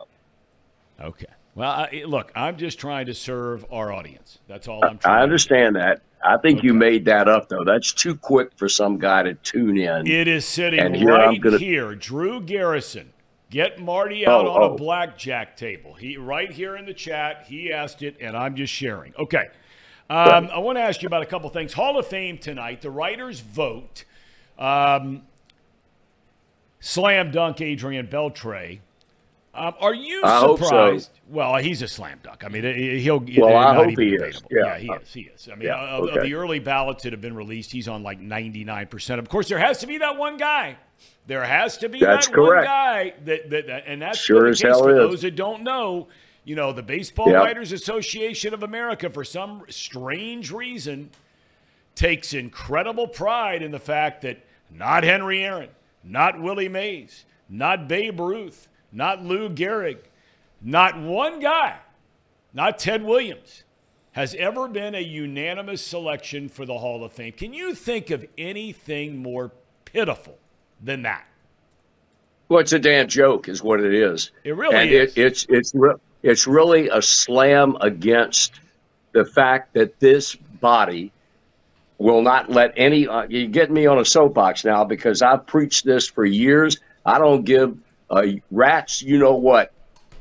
[0.98, 1.08] them.
[1.08, 1.26] Okay.
[1.54, 4.38] Well, I, look, I'm just trying to serve our audience.
[4.46, 5.14] That's all I'm trying.
[5.14, 6.00] To I understand that.
[6.24, 7.64] I think you made that up, though.
[7.64, 10.06] That's too quick for some guy to tune in.
[10.06, 11.94] It is sitting And here right gonna- here.
[11.94, 13.12] Drew Garrison.
[13.50, 14.76] Get Marty out Oh, on a oh.
[14.76, 15.94] blackjack table.
[15.94, 17.46] He right here in the chat.
[17.48, 19.14] He asked it, and I'm just sharing.
[19.18, 19.48] Okay.
[20.10, 21.72] Um, I want to ask you about a couple things.
[21.72, 22.80] Hall of Fame tonight.
[22.82, 24.04] The writers vote.
[24.58, 25.22] Um,
[26.80, 28.80] slam dunk Adrian Beltre.
[29.54, 30.64] Um, are you I hope so.
[30.66, 31.10] surprised?
[31.28, 32.44] Well, he's a slam dunk.
[32.44, 33.24] I mean, he- he'll.
[33.38, 34.40] Well, I hope he is.
[34.40, 34.50] debatable.
[34.52, 34.78] Yeah.
[34.78, 35.12] he is.
[35.14, 35.48] He is.
[35.50, 38.20] I mean, Yeah, of, of the early ballots that have been released, he's on like
[38.20, 39.18] ninety nine percent.
[39.18, 40.76] Of course, there has to be that one guy.
[41.26, 44.50] There has to be That's that one guy that, that, that and that's Sure the
[44.50, 44.96] as case hell for is.
[44.96, 46.08] those that don't know.
[46.44, 47.44] You know, the Baseball Yep.
[47.44, 51.10] Writers Association of America, for some strange reason,
[51.94, 54.38] takes incredible pride in the fact that
[54.70, 55.68] not Henry Aaron,
[56.02, 59.98] not Willie Mays, not Babe Ruth, not Lou Gehrig,
[60.62, 61.76] not one guy,
[62.54, 63.64] not Ted Williams,
[64.12, 67.32] has ever been a unanimous selection for the Hall of Fame.
[67.32, 69.52] Can you think of anything more
[69.84, 70.38] pitiful
[70.82, 71.24] than that?
[72.48, 74.30] Well, it's a damn joke, is what it is.
[74.44, 75.12] It really and is.
[75.16, 75.74] It, it's it's
[76.22, 78.60] it's really a slam against
[79.12, 81.12] the fact that this body
[81.98, 83.06] will not let any.
[83.06, 86.78] Uh, you get me on a soapbox now because I've preached this for years.
[87.04, 87.76] I don't give
[88.10, 89.72] uh, rats, you know what,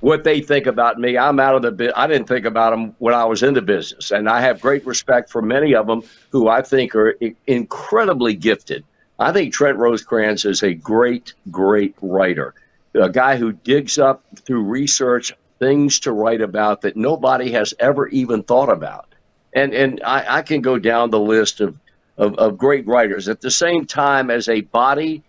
[0.02, 1.18] what they think about me.
[1.18, 1.94] I'm out of the bit.
[1.96, 4.86] I didn't think about them when I was in the business, and I have great
[4.86, 8.84] respect for many of them who I think are i- incredibly gifted.
[9.20, 12.54] I think Trent Rosecrans is a great, great writer,
[12.94, 18.08] a guy who digs up through research things to write about that nobody has ever
[18.08, 19.08] even thought about.
[19.54, 21.76] And and I, I can go down the list of,
[22.18, 23.28] of, of great writers.
[23.28, 25.24] At the same time, as a body,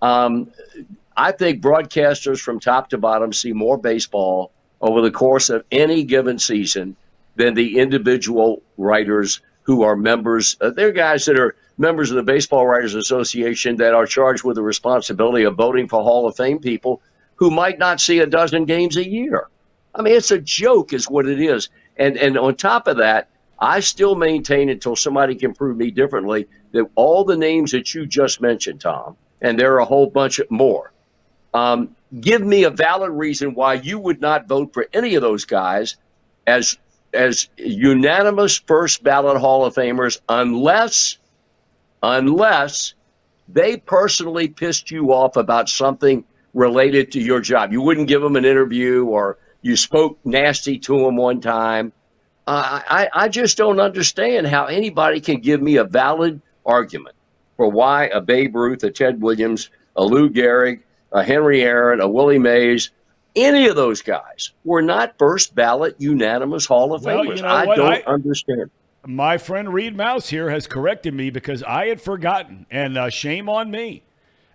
[0.00, 0.50] um,
[1.16, 6.04] I think broadcasters from top to bottom see more baseball over the course of any
[6.04, 6.96] given season
[7.36, 10.56] than the individual writers who are members.
[10.60, 14.56] Uh, they're guys that are members of the Baseball Writers Association that are charged with
[14.56, 17.02] the responsibility of voting for Hall of Fame people
[17.36, 19.48] who might not see a dozen games a year.
[19.94, 21.68] I mean, it's a joke, is what it is.
[21.96, 26.48] And and on top of that, I still maintain until somebody can prove me differently
[26.72, 30.40] that all the names that you just mentioned, Tom, and there are a whole bunch
[30.50, 30.92] more.
[31.52, 35.44] Um, give me a valid reason why you would not vote for any of those
[35.44, 35.96] guys
[36.46, 36.76] as
[37.12, 41.18] as unanimous first ballot Hall of Famers, unless
[42.04, 42.94] unless
[43.48, 47.72] they personally pissed you off about something related to your job.
[47.72, 51.92] You wouldn't give them an interview or you spoke nasty to them one time.
[52.46, 57.16] Uh, I, I just don't understand how anybody can give me a valid argument
[57.56, 60.80] for why a Babe Ruth, a Ted Williams, a Lou Gehrig,
[61.12, 62.90] a Henry Aaron, a Willie Mays,
[63.36, 67.36] any of those guys were not first ballot unanimous Hall of Well, Famers.
[67.36, 67.76] you know I what?
[67.76, 68.70] don't I- understand.
[69.06, 73.48] My friend Reed Mouse here has corrected me because I had forgotten, and uh, shame
[73.48, 74.02] on me.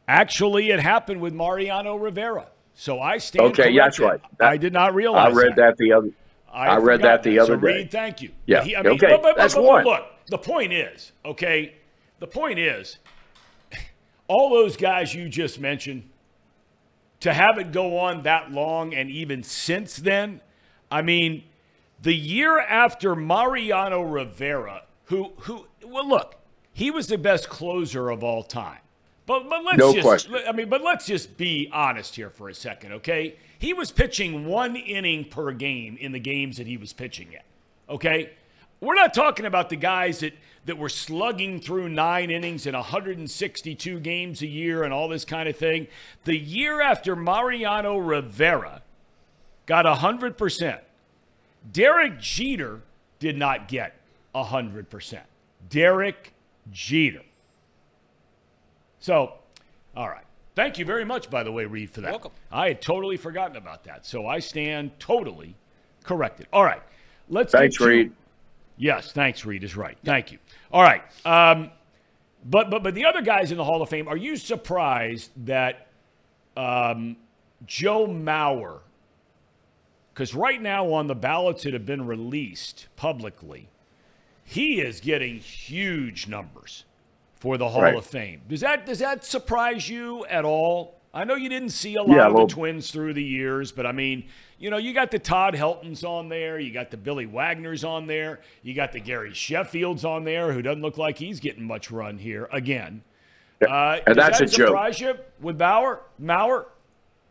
[0.07, 2.47] Actually, it happened with Mariano Rivera.
[2.73, 4.19] So I stand Okay, yeah, that's right.
[4.37, 6.09] That- I did not realize I read that the other.
[6.51, 7.77] I had read that the other so, day.
[7.77, 8.31] Reed, thank you.
[8.47, 9.85] Yeah, He- I mean, okay, but- but- that's but- but one.
[9.85, 11.75] Look, the point is, okay,
[12.19, 12.97] the point is,
[14.27, 16.09] all those guys you just mentioned,
[17.19, 20.41] to have it go on that long and even since then,
[20.89, 21.43] I mean,
[22.01, 26.35] the year after Mariano Rivera, who who well look,
[26.73, 28.79] he was the best closer of all time.
[29.25, 30.35] But but let's No just question.
[30.47, 33.35] I mean, but let's just be honest here for a second, okay?
[33.59, 37.93] He was pitching one inning per game in the games that he was pitching in.
[37.93, 38.31] Okay?
[38.81, 40.33] We're not talking about the guys that,
[40.65, 45.49] that were slugging through nine innings in 162 games a year and all this kind
[45.49, 45.87] of thing.
[46.23, 48.81] The year after Mariano Rivera
[49.65, 50.79] got 100%,
[51.71, 52.81] Derek Jeter
[53.19, 53.95] did not get
[54.35, 55.21] 100%.
[55.69, 56.33] Derek
[56.71, 57.21] Jeter.
[58.99, 59.33] So,
[59.95, 60.23] all right.
[60.55, 62.11] Thank you very much, by the way, Reed, for that.
[62.11, 62.31] Welcome.
[62.51, 64.05] I had totally forgotten about that.
[64.05, 65.55] So I stand totally
[66.03, 66.47] corrected.
[66.51, 66.81] All right.
[67.29, 68.11] Let's Thanks, to- Reed.
[68.77, 69.97] Yes, thanks, Reed is right.
[70.05, 70.37] Thank you.
[70.71, 71.01] All right.
[71.25, 71.69] Um,
[72.45, 75.87] but but but the other guys in the Hall of Fame, are you surprised that
[76.55, 77.17] um,
[77.65, 78.79] Joe Mauer?
[80.19, 83.69] Because right now on the ballots that have been released publicly,
[84.43, 86.83] he is getting huge numbers
[87.35, 87.95] for the Hall Right.
[87.95, 88.41] of Fame.
[88.49, 90.99] Does that does that surprise you at all?
[91.13, 93.71] I know you didn't see a lot Yeah, of well- the Twins through the years,
[93.71, 94.25] but I mean,
[94.57, 98.05] you know, you got the Todd Heltons on there, you got the Billy Wagners on
[98.07, 101.91] there, you got the Gary Sheffields on there, who doesn't look like he's getting much
[101.91, 103.03] run here again.
[103.65, 104.67] Uh, and that's that a joke.
[104.67, 106.01] surprise you with Bauer?
[106.21, 106.65] Mauer?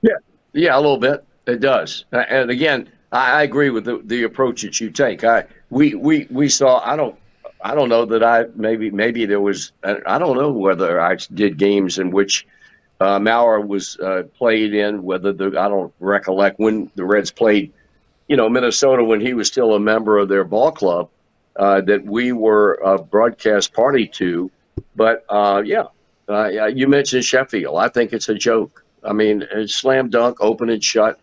[0.01, 0.12] Yeah,
[0.55, 1.22] yeah, a little bit.
[1.49, 2.05] It does.
[2.12, 5.24] And again, I, agree with the, the approach that you take.
[5.24, 6.80] I we we we saw.
[6.84, 7.18] I don't.
[7.64, 9.72] I don't know that I maybe maybe there was.
[9.82, 12.46] I don't know whether I did games in which
[13.01, 15.03] uh, Mauer was uh, played in.
[15.03, 17.72] Whether the I don't recollect when the Reds played.
[18.28, 21.09] You know, Minnesota when he was still a member of their ball club.
[21.57, 24.49] Uh, that we were a broadcast party to,
[24.94, 25.84] but uh, yeah,
[26.28, 27.76] uh, yeah, you mentioned Sheffield.
[27.76, 28.84] I think it's a joke.
[29.03, 31.18] I mean, slam dunk, open and shut.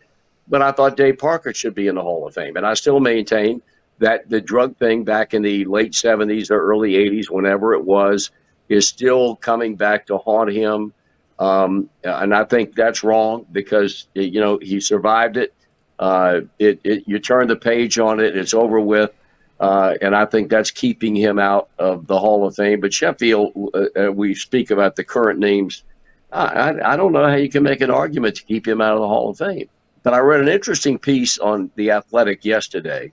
[0.47, 2.57] But I thought Dave Parker should be in the Hall of Fame.
[2.57, 3.61] And I still maintain
[3.99, 8.31] that the drug thing back in the late 70s or early 80s, whenever it was,
[8.69, 10.93] is still coming back to haunt him.
[11.39, 15.53] Um, and I think that's wrong because, you know, he survived it.
[15.97, 19.11] Uh, it, it you turn the page on it, it's over with.
[19.57, 22.81] Uh, and I think that's keeping him out of the Hall of Fame.
[22.81, 25.83] But Sheffield, uh, uh we speak about the current names.
[26.31, 28.95] I, I, I don't know how you can make an argument to keep him out
[28.95, 29.69] of the Hall of Fame.
[30.05, 33.11] But I read an interesting piece on The Athletic yesterday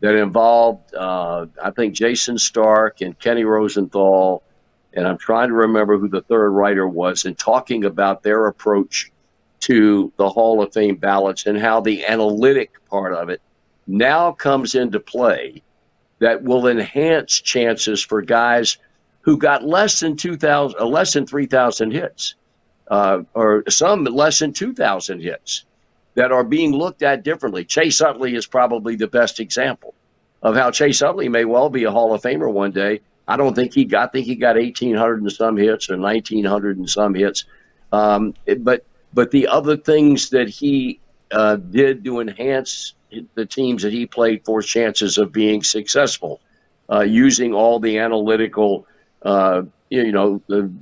[0.00, 4.42] that involved, uh, I think, Jayson Stark and Kenny Rosenthal,
[4.92, 9.12] and I'm trying to remember who the third writer was, and talking about their approach
[9.60, 13.40] to the Hall of Fame ballots and how the analytic part of it
[13.86, 15.62] now comes into play
[16.18, 18.78] that will enhance chances for guys
[19.20, 22.34] who got less than 2,000, uh, less than 3,000 hits,
[22.88, 25.66] uh, or some less than 2,000 hits
[26.14, 27.64] that are being looked at differently.
[27.64, 29.94] Chase Utley is probably the best example
[30.42, 33.00] of how Chase Utley may well be a Hall of Famer one day.
[33.28, 34.08] I don't think he got.
[34.08, 37.44] I think he got 1,800 and some hits or 1,900 and some hits.
[37.92, 38.84] Um, but
[39.14, 40.98] but the other things that he
[41.30, 42.94] uh, did to enhance
[43.34, 46.40] the teams that he played for chances of being successful,
[46.90, 48.86] uh, using all the analytical,
[49.22, 50.72] uh, you know, the,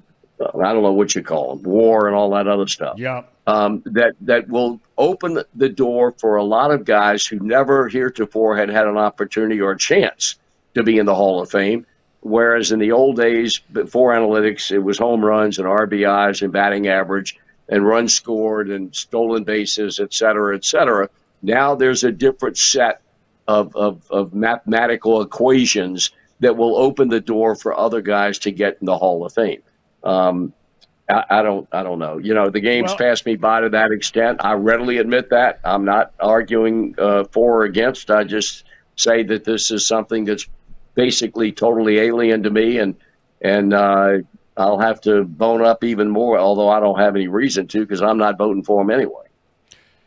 [0.40, 2.98] I don't know what you call them, war and all that other stuff.
[2.98, 7.88] Yeah um, that that will open the door for a lot of guys who never
[7.88, 10.36] heretofore had had an opportunity or a chance
[10.74, 11.84] to be in the Hall of Fame.
[12.20, 16.86] Whereas in the old days, before analytics, it was home runs and RBIs and batting
[16.86, 17.38] average
[17.68, 21.08] and runs scored and stolen bases, et cetera, et cetera.
[21.42, 23.00] Now there's a different set
[23.48, 26.10] of, of, of mathematical equations
[26.40, 29.62] that will open the door for other guys to get in the Hall of Fame.
[30.04, 30.52] Um,
[31.08, 32.18] I, I, don't I don't know.
[32.18, 34.44] You know, the game's well, passed me by to that extent.
[34.44, 35.60] I readily admit that.
[35.64, 38.10] I'm not arguing uh, for or against.
[38.10, 38.64] I just
[38.96, 40.46] say that this is something that's
[40.94, 42.94] basically totally alien to me, and
[43.40, 44.18] and uh,
[44.56, 46.38] I'll have to bone up even more.
[46.38, 49.24] Although I don't have any reason to, because I'm not voting for him anyway.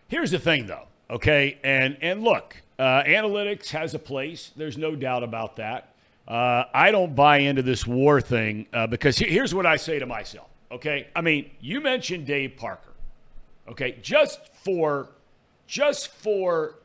[0.07, 0.87] Here's the thing, though.
[1.09, 4.51] Okay, and and look, uh, analytics has a place.
[4.55, 5.92] There's no doubt about that.
[6.27, 10.05] Uh, I don't buy into this war thing uh, because here's what I say to
[10.05, 12.93] myself Okay, I mean, you mentioned Dave Parker.
[13.69, 15.09] Okay, just for
[15.67, 16.79] just for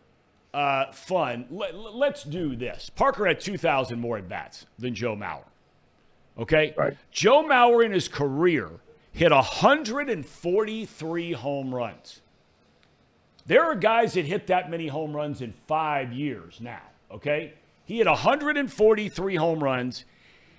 [0.53, 2.91] uh, fun, let, us do this.
[2.91, 5.43] Parker had 2,000 more at bats than Joe Mauer.
[6.39, 6.97] Okay, right.
[7.11, 8.69] Joe Mauer in his career
[9.13, 12.21] hit 143 home runs.
[13.47, 16.83] There are guys that hit that many home runs in five years now.
[17.11, 17.55] Okay,
[17.89, 20.05] he had 143 home runs.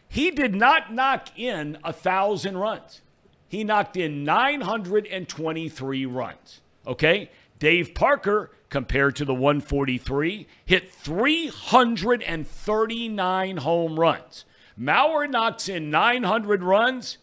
[0.09, 3.01] He did not knock in a thousand runs
[3.49, 6.61] he knocked in 923 runs.
[6.85, 7.31] Okay?
[7.57, 14.45] Dave Parker, compared to the 143, hit 339 home runs.
[14.79, 17.17] Mauer knocks in 900 runs.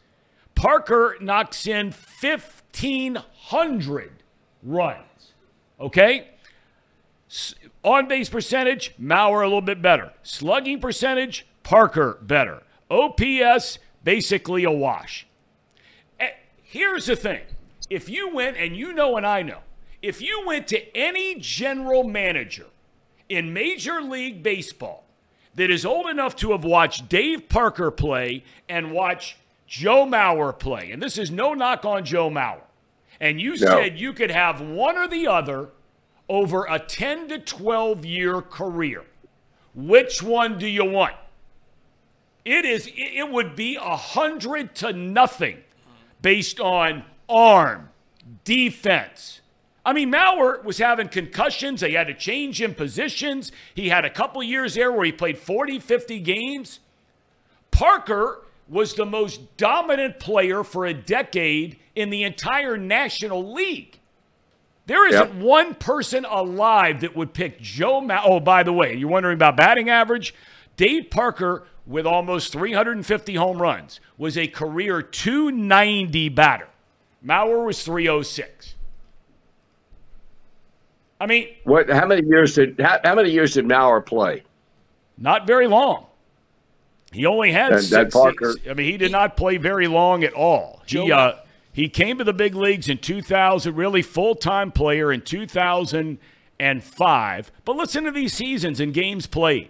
[0.57, 4.13] Parker knocks in 1,500
[4.63, 5.33] runs.
[5.79, 6.29] Okay?
[7.87, 10.13] On base percentage, Mauer a little bit better.
[10.25, 12.65] Slugging percentage, Parker better.
[12.91, 15.25] OPS, basically a wash.
[16.19, 16.31] Eh,
[16.65, 17.43] here's the thing
[17.89, 19.61] if you went, and you know, and I know,
[20.03, 22.67] if you went to any general manager
[23.29, 25.05] in Major League Baseball
[25.55, 29.37] that is old enough to have watched Dave Parker play and watch
[29.69, 32.63] Joe Mauer play, and this is no knock on Joe Mauer,
[33.21, 33.57] and you no.
[33.57, 35.69] said you could have one or the other
[36.29, 39.05] over a 10 to 12 year career,
[39.75, 41.15] which one do you want?
[42.45, 42.89] It is.
[42.95, 45.59] It would be a hundred to nothing
[46.23, 47.89] based on arm,
[48.45, 49.41] defense.
[49.85, 51.81] I mean, Mauer was having concussions.
[51.81, 53.53] They had to change in positions.
[53.75, 56.81] He had a couple years there where he played 40, 50 games.
[57.71, 63.96] Parker was the most dominant player for a decade in the entire National League.
[64.87, 65.43] There isn't yep.
[65.43, 68.23] one person alive that would pick Joe Mauer.
[68.25, 70.33] Oh, by the way, you're wondering about batting average?
[70.77, 76.69] Dave Parker with almost 350 home runs, was a career 290 batter.
[77.25, 78.75] Mauer was 306.
[81.19, 81.89] I mean, what?
[81.89, 84.43] How many years did how, how many years did Mauer play?
[85.17, 86.07] Not very long.
[87.11, 88.69] He only had and, six, Parker, six.
[88.69, 90.83] I mean, he did not play very long at all.
[90.87, 91.37] He uh,
[91.77, 97.53] he came to the big leagues in 2000, really full time player in 2005.
[97.67, 99.69] But listen to these seasons and games played: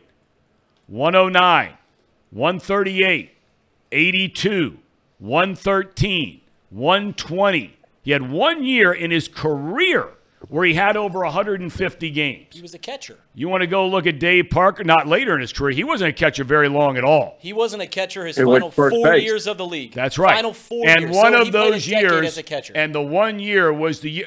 [0.87, 1.73] 109,
[2.31, 3.31] 138,
[3.91, 4.79] 82,
[5.19, 7.77] 113, 120.
[8.05, 10.11] He had one year in his career
[10.49, 12.47] where he had over 150 games.
[12.51, 13.17] He was a catcher.
[13.35, 14.85] You want to go look at Dave Parker?
[14.85, 15.73] Not later in his career.
[15.75, 17.37] He wasn't a catcher very long at all.
[17.41, 19.25] He wasn't a catcher his He went final four base.
[19.25, 19.93] years of the league.
[19.93, 20.35] That's right.
[20.35, 21.17] Final four and years.
[21.17, 22.73] one So of he played a those years, as a catcher.
[22.77, 24.27] and the one year was the year.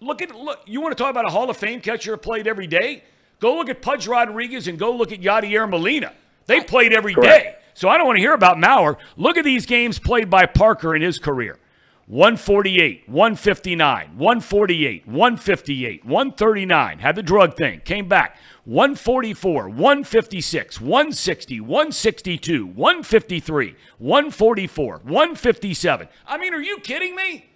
[0.00, 0.60] Look at look.
[0.66, 3.02] You want to talk about a Hall of Fame catcher played every day?
[3.40, 6.12] Go look at Pudge Rodriguez and go look at Yadier Molina.
[6.46, 7.20] They played every day.
[7.20, 7.62] Correct.
[7.74, 8.96] So I don't want to hear about Mauer.
[9.16, 11.58] Look at these games played by Parker in his career.
[12.06, 16.98] 148, 159, 148, 158, 139.
[16.98, 17.80] Had the drug thing.
[17.80, 18.36] Came back.
[18.64, 26.08] 144, 156, 160, 162, 153, 144, 157.
[26.26, 27.46] I mean, are you kidding me?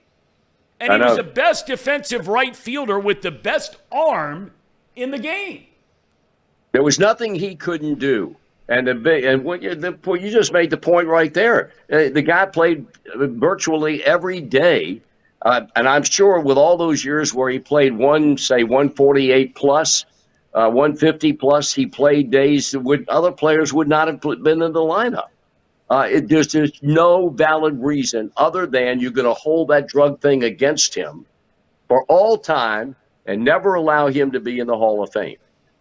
[0.80, 4.52] And he was the best defensive right fielder with the best arm
[4.96, 5.66] in the game.
[6.72, 8.36] There was nothing he couldn't do.
[8.69, 11.73] And the big and you, the, you just made the point right there.
[11.90, 15.01] Uh, the guy played virtually every day,
[15.43, 20.05] uh, and I'm sure with all those years where he played one, say 148 plus,
[20.53, 24.73] uh, 150 plus, he played days that would other players would not have been in
[24.73, 25.28] the lineup.
[25.90, 30.20] Uh, it, there's just no valid reason other than you're going to hold that drug
[30.20, 31.24] thing against him
[31.89, 35.39] for all time and never allow him to be in the Hall of Fame.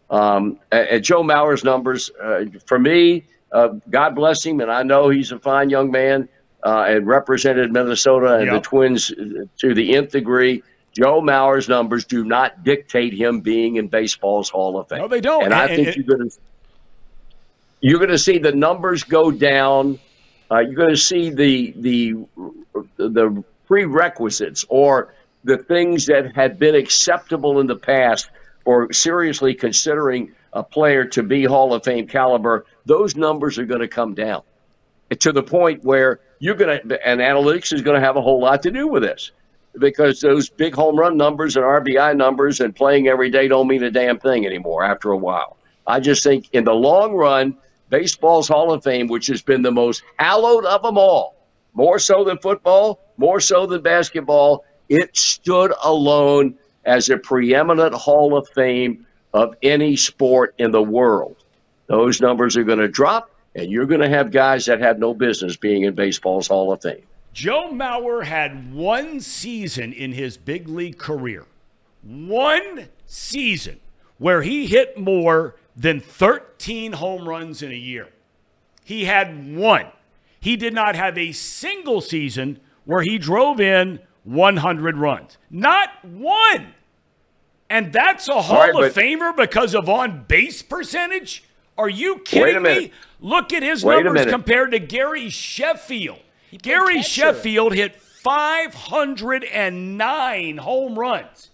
[0.09, 5.09] Um, and, Joe Mauer's numbers, uh, for me, uh, God bless him, and I know
[5.09, 6.29] he's a fine young man
[6.63, 10.63] uh, and represented Minnesota and the Twins uh, to the nth degree.
[10.93, 14.99] Joe Mauer's numbers do not dictate him being in baseball's Hall of Fame.
[14.99, 15.43] No, they don't.
[15.43, 16.37] And I And- think and- you're going to
[17.79, 19.99] you're going to see the numbers go down.
[20.49, 22.15] Uh, you're going to see the the
[22.97, 25.13] the prerequisites or
[25.43, 28.29] the things that had been acceptable in the past
[28.67, 32.65] for seriously considering a player to be Hall of Fame caliber.
[32.85, 34.41] Those numbers are going to come down
[35.19, 38.41] to the point where you're going to and analytics is going to have a whole
[38.41, 39.31] lot to do with this
[39.79, 43.83] because those big home run numbers and RBI numbers and playing every day don't mean
[43.83, 45.55] a damn thing anymore after a while.
[45.87, 47.55] I just think in the long run,
[47.87, 51.37] baseball's Hall of Fame, which has been the most hallowed of them all,
[51.73, 56.57] more so than football, more so than basketball, it stood alone
[56.87, 61.35] as a preeminent Hall of Fame of any sport in the world.
[61.87, 65.13] Those numbers are going to drop, and you're going to have guys that have no
[65.13, 67.03] business being in baseball's Hall of Fame.
[67.33, 71.45] Joe Mauer had one season in his big league career,
[72.01, 73.79] one season
[74.17, 78.07] where he hit more than 13 home runs in a year.
[78.83, 79.87] He had one.
[80.39, 85.37] He did not have a single season where he drove in 100 runs.
[85.49, 86.73] Not one.
[87.69, 91.43] And that's a Hall right, of but- Famer because of on base percentage?
[91.77, 92.91] Are you kidding me?
[93.19, 96.19] Look at his Wait numbers compared to Gary Sheffield.
[96.61, 97.09] Gary catcher.
[97.09, 101.49] Sheffield hit 509 home runs.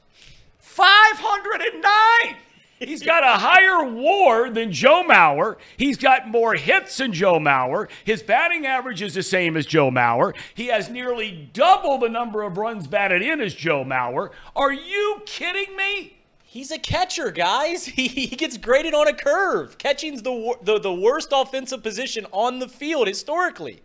[0.59, 2.37] 509!
[2.85, 5.57] He's got a higher war than Joe Mauer.
[5.77, 7.89] He's got more hits than Joe Mauer.
[8.03, 10.35] His batting average is the same as Joe Mauer.
[10.53, 14.31] He has nearly double the number of runs batted in as Joe Mauer.
[14.55, 16.17] Are you kidding me?
[16.43, 17.85] He's a catcher, guys.
[17.95, 19.77] He, he gets graded on a curve.
[19.77, 23.81] Catching's the, the the worst offensive position on the field historically.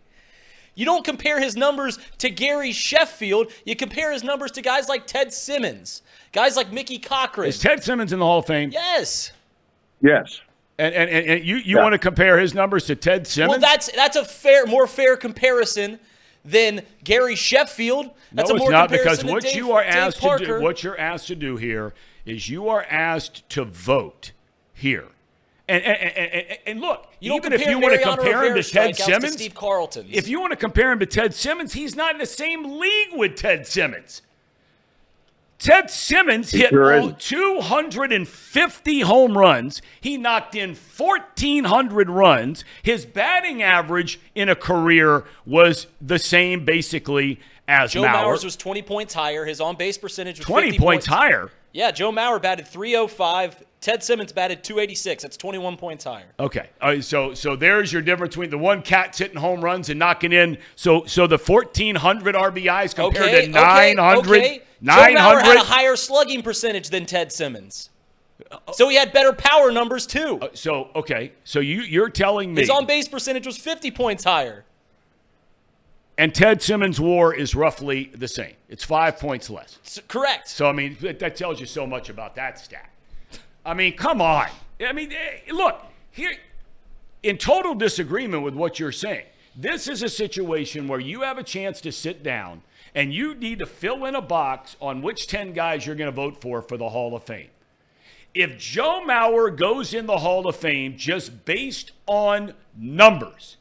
[0.75, 3.51] You don't compare his numbers to Gary Sheffield.
[3.65, 7.49] You compare his numbers to guys like Ted Simmons, guys like Mickey Cochrane.
[7.49, 8.71] Is Ted Simmons in the Hall of Fame?
[8.71, 9.31] yes.
[10.01, 10.41] Yes.
[10.77, 11.81] And, and, and, and you, you Yeah.
[11.83, 13.51] want to compare his numbers to Ted Simmons?
[13.51, 15.99] Well, that's that's a fair, more fair comparison
[16.45, 18.11] than Gary Sheffield.
[18.31, 20.81] That's no, a it's more not because what Dave- you are asked to do, what
[20.83, 21.93] you're asked to do here
[22.25, 24.31] is you are asked to vote
[24.73, 25.07] here.
[25.67, 28.15] And and, and, and, and look, You don't even if compare you want to Mariano
[28.23, 30.09] compare him to Ted strikeouts to Simmons, Steve Carlton's.
[30.13, 33.09] if you want to compare him to Ted Simmons, he's not in the same league
[33.15, 34.21] with Ted Simmons.
[35.59, 39.81] Ted Simmons hit sure all- 250 home runs.
[39.99, 42.63] He knocked in 1,400 runs.
[42.81, 48.23] His batting average in a career was the same, basically, as Joe Mauer.
[48.23, 49.45] Mauer's was 20 points higher.
[49.45, 51.51] His on base percentage was 20 50 points higher.
[51.71, 53.63] Yeah, Joe Mauer batted 305.
[53.81, 55.23] Ted Simmons batted 286.
[55.23, 56.25] That's 21 points higher.
[56.39, 59.89] Okay, All right, so so there's your difference between the one cat's hitting home runs
[59.89, 60.57] and knocking in.
[60.75, 64.63] So so the 1,400 RBIs compared Okay, to 900, okay, okay.
[64.83, 67.89] Joe Mauer had a higher slugging percentage than Ted Simmons.
[68.73, 70.39] So he had better power numbers too.
[70.41, 74.23] Uh, so okay, so you you're telling me, His on base percentage was 50 points
[74.23, 74.65] higher.
[76.19, 78.55] And Ted Simmons' WAR is roughly the same.
[78.67, 80.01] It's five points less.
[80.09, 80.49] Correct.
[80.49, 82.89] So I mean that that tells you so much about that stat.
[83.65, 84.47] I mean, come on.
[84.85, 85.81] I mean, eh, look
[86.11, 86.33] here.
[87.23, 91.43] In total disagreement with what you're saying, this is a situation where you have a
[91.43, 92.63] chance to sit down
[92.93, 96.15] and you need to fill in a box on which 10 guys you're going to
[96.15, 97.49] vote for for the Hall of Fame.
[98.33, 103.55] If Joe Mauer goes in the Hall of Fame just based on numbers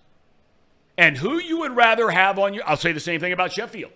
[0.98, 3.92] and who you would rather have on your, I'll say the same thing about Sheffield.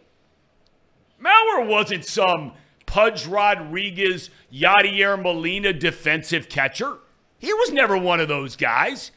[1.23, 2.53] Mauer wasn't some
[2.87, 6.99] Pudge Rodriguez, Yadier Molina defensive catcher.
[7.39, 9.11] He was never one of those guys.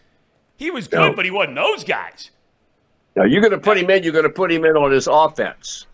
[0.58, 1.14] He was good, No.
[1.16, 2.32] but he wasn't those guys.
[3.16, 4.04] Now you're going to put him in.
[4.04, 5.86] You're going to put him in on his offense.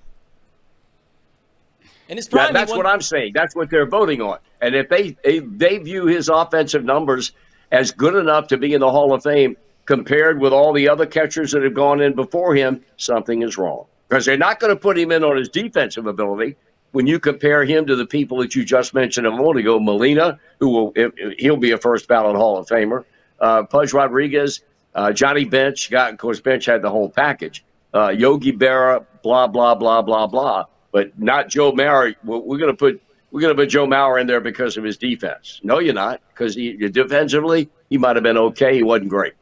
[2.08, 3.32] In his That- prime, he that's won- what I'm saying.
[3.34, 4.40] That's what they're voting on.
[4.62, 7.32] And if they, they they view his offensive numbers
[7.72, 9.56] as good enough to be in the Hall of Fame
[9.92, 13.86] compared with all the other catchers that have gone in before him, something is wrong.
[14.08, 16.56] Because they're not going to put him in on his defensive ability.
[16.94, 20.40] When you compare him to the people that you just mentioned a moment ago, Molina,
[20.62, 20.94] who will
[21.38, 23.04] he'll be a first ballot Hall of Famer,
[23.42, 24.62] uh, Pudge Rodriguez,
[24.96, 27.66] uh, Johnny Bench, got of course Bench had the whole package.
[27.94, 32.16] Uh, Yogi Berra, blah blah blah blah blah, but not Joe Mauer.
[32.24, 33.02] We're, going to put
[33.32, 35.60] we're going to put Joe Mauer in there because of his defense.
[35.64, 38.74] No, you're not, because he defensively he might have been okay.
[38.74, 39.34] He wasn't great.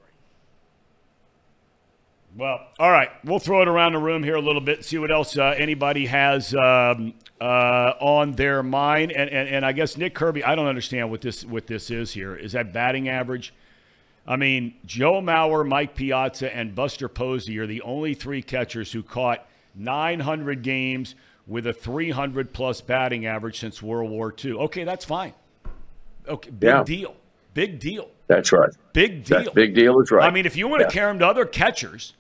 [2.40, 3.10] Well, all right.
[3.26, 6.06] We'll throw it around the room here a little bit, see what else uh, anybody
[6.06, 9.12] has um, uh, on their mind.
[9.12, 12.14] And, and and I guess Nick Kirby, I don't understand what this what this is
[12.14, 12.38] here.
[12.38, 13.54] Is that batting average?
[14.26, 19.04] I mean, Joe Mauer, Mike Piazza, and Buster Posey are the only three catchers who
[19.04, 19.46] caught
[19.76, 24.54] 900 games with a 300 plus batting average since World War II.
[24.54, 25.34] Okay, that's fine.
[26.28, 26.84] Okay, big Yeah.
[26.84, 27.16] deal.
[27.54, 28.10] Big deal.
[28.28, 28.70] That's right.
[28.94, 29.44] Big deal.
[29.44, 30.26] That big deal is right.
[30.26, 30.90] I mean, if you want to Yeah.
[30.90, 32.14] compare him to other catchers,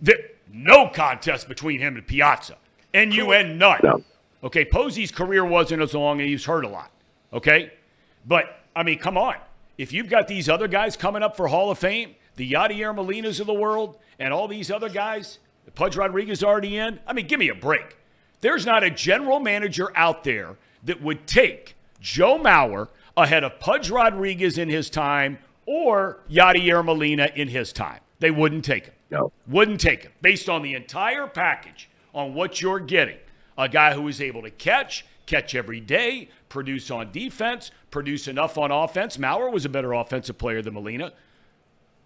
[0.00, 0.18] there,
[0.52, 2.56] no contest between him and Piazza.
[2.94, 3.80] N-U-N, none.
[3.82, 4.02] No.
[4.42, 6.90] Okay, Posey's career wasn't as long and he was hurt a lot.
[7.32, 7.72] Okay?
[8.26, 9.36] But, I mean, come on.
[9.78, 13.40] If you've got these other guys coming up for Hall of Fame, the Yadier Molinas
[13.40, 15.38] of the world, and all these other guys,
[15.74, 17.96] Pudge Rodriguez already in, I mean, give me a break.
[18.40, 23.90] There's not a general manager out there that would take Joe Mauer ahead of Pudge
[23.90, 28.00] Rodriguez in his time or Yadier Molina in his time.
[28.20, 28.94] They wouldn't take him.
[29.10, 29.32] No.
[29.46, 33.18] Wouldn't take him based on the entire package on what you're getting.
[33.58, 38.58] A guy who is able to catch, catch every day, produce on defense, produce enough
[38.58, 39.16] on offense.
[39.16, 41.12] Mauer was a better offensive player than Molina,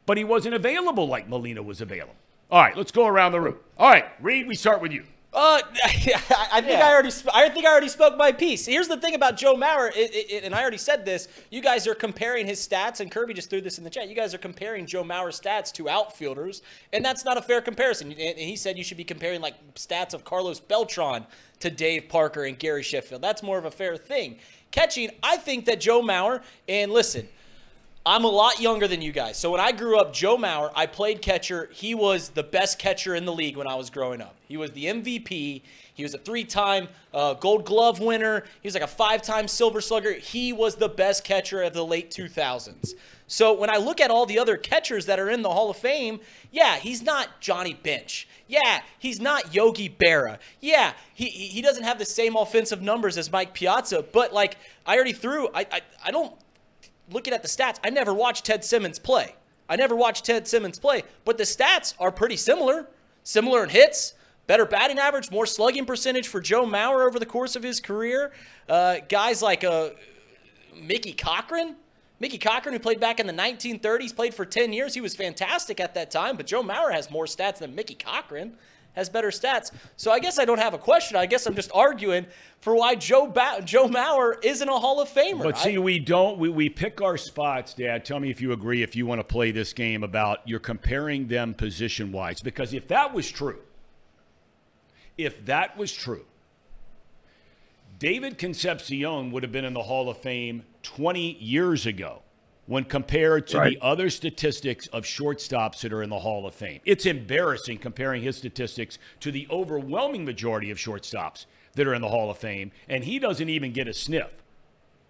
[0.07, 2.15] but he wasn't available like Molina was available.
[2.51, 3.57] All right, let's go around the room.
[3.79, 5.05] All right, Reed, we start with you.
[5.33, 7.11] Uh, I think I already.
[7.15, 8.67] Sp- I think I already spoke my piece.
[8.67, 11.29] Here's the thing about Joe Mauer, it, it, and I already said this.
[11.51, 14.09] You guys are comparing his stats, and Kirby just threw this in the chat.
[14.09, 16.63] You guys are comparing Joe Mauer's stats to outfielders,
[16.93, 18.11] and that's not a fair comparison.
[18.11, 21.25] And and he said you should be comparing like stats of Carlos Beltran
[21.61, 23.23] to Dave Parker and Gary Sheffield.
[23.23, 24.39] That's more of a fair thing.
[24.73, 27.29] Catching, I think that Joe Mauer, and listen,
[28.05, 29.37] I'm a lot younger than you guys.
[29.37, 31.69] So when I grew up, Joe Mauer, I played catcher.
[31.71, 34.37] He was the best catcher in the league when I was growing up.
[34.49, 35.61] He was the MVP.
[35.93, 38.45] He was a three-time uh, Gold Glove winner.
[38.63, 40.15] He was like a five-time Silver Slugger.
[40.15, 42.95] He was the best catcher of the late 2000s.
[43.27, 45.77] So when I look at all the other catchers that are in the Hall of
[45.77, 46.21] Fame,
[46.51, 48.27] yeah, he's not Johnny Bench.
[48.49, 50.39] Yeah, he's not Yogi Berra.
[50.59, 54.03] Yeah, he he doesn't have the same offensive numbers as Mike Piazza.
[54.03, 56.35] But like I already threw, I I, I don't
[57.11, 59.35] looking at the stats, I never watched Ted Simmons play.
[59.69, 62.89] I never watched Ted Simmons play, but the stats are pretty similar.
[63.23, 64.15] Similar in hits,
[64.47, 68.33] better batting average, more slugging percentage for Joe Mauer over the course of his career.
[68.69, 69.91] Uh, guys like uh,
[70.75, 71.77] Mickey Cochrane.
[72.19, 74.93] Mickey Cochrane, who played back in the 1930s, played for 10 years.
[74.93, 78.55] He was fantastic at that time, but Joe Mauer has more stats than Mickey Cochrane
[79.01, 79.73] has better stats.
[79.97, 81.17] So I guess I don't have a question.
[81.17, 82.27] I guess I'm just arguing
[82.61, 85.43] for why Joe ba- Joe Mauer isn't a Hall of Famer.
[85.43, 86.39] But I- see, we don't.
[86.39, 88.05] We, we pick our spots, Dad.
[88.05, 88.83] Tell me if you agree.
[88.83, 92.87] If you want to play this game about you're comparing them position wise, because if
[92.89, 93.59] that was true,
[95.19, 96.27] if that was true,
[97.99, 102.23] David Concepcion would have been in the Hall of Fame 20 years ago
[102.71, 103.71] when compared to Right.
[103.77, 106.81] the other statistics of shortstops that are in the Hall of Fame.
[106.85, 112.09] It's embarrassing comparing his statistics to the overwhelming majority of shortstops that are in the
[112.09, 114.31] Hall of Fame, and he doesn't even get a sniff.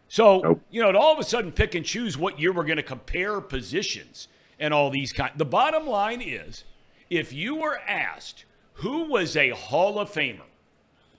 [0.09, 0.63] So, Nope.
[0.71, 2.83] you know, to all of a sudden pick and choose what year we're going to
[2.83, 4.29] compare positions
[4.59, 5.33] and all these kind.
[5.37, 6.65] The bottom line is
[7.11, 10.41] if you were asked who was a Hall of Famer,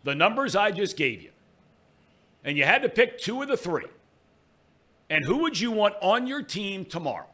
[0.03, 1.30] the numbers I just gave you,
[2.43, 3.85] and you had to pick two of the three,
[5.11, 7.27] and who would you want on your team tomorrow?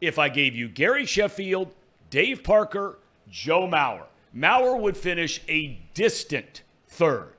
[0.00, 1.70] If I gave you Gary Sheffield,
[2.08, 4.04] Dave Parker, Joe Mauer,
[4.34, 7.32] Mauer would finish a distant third.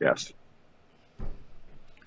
[0.00, 0.32] Yes.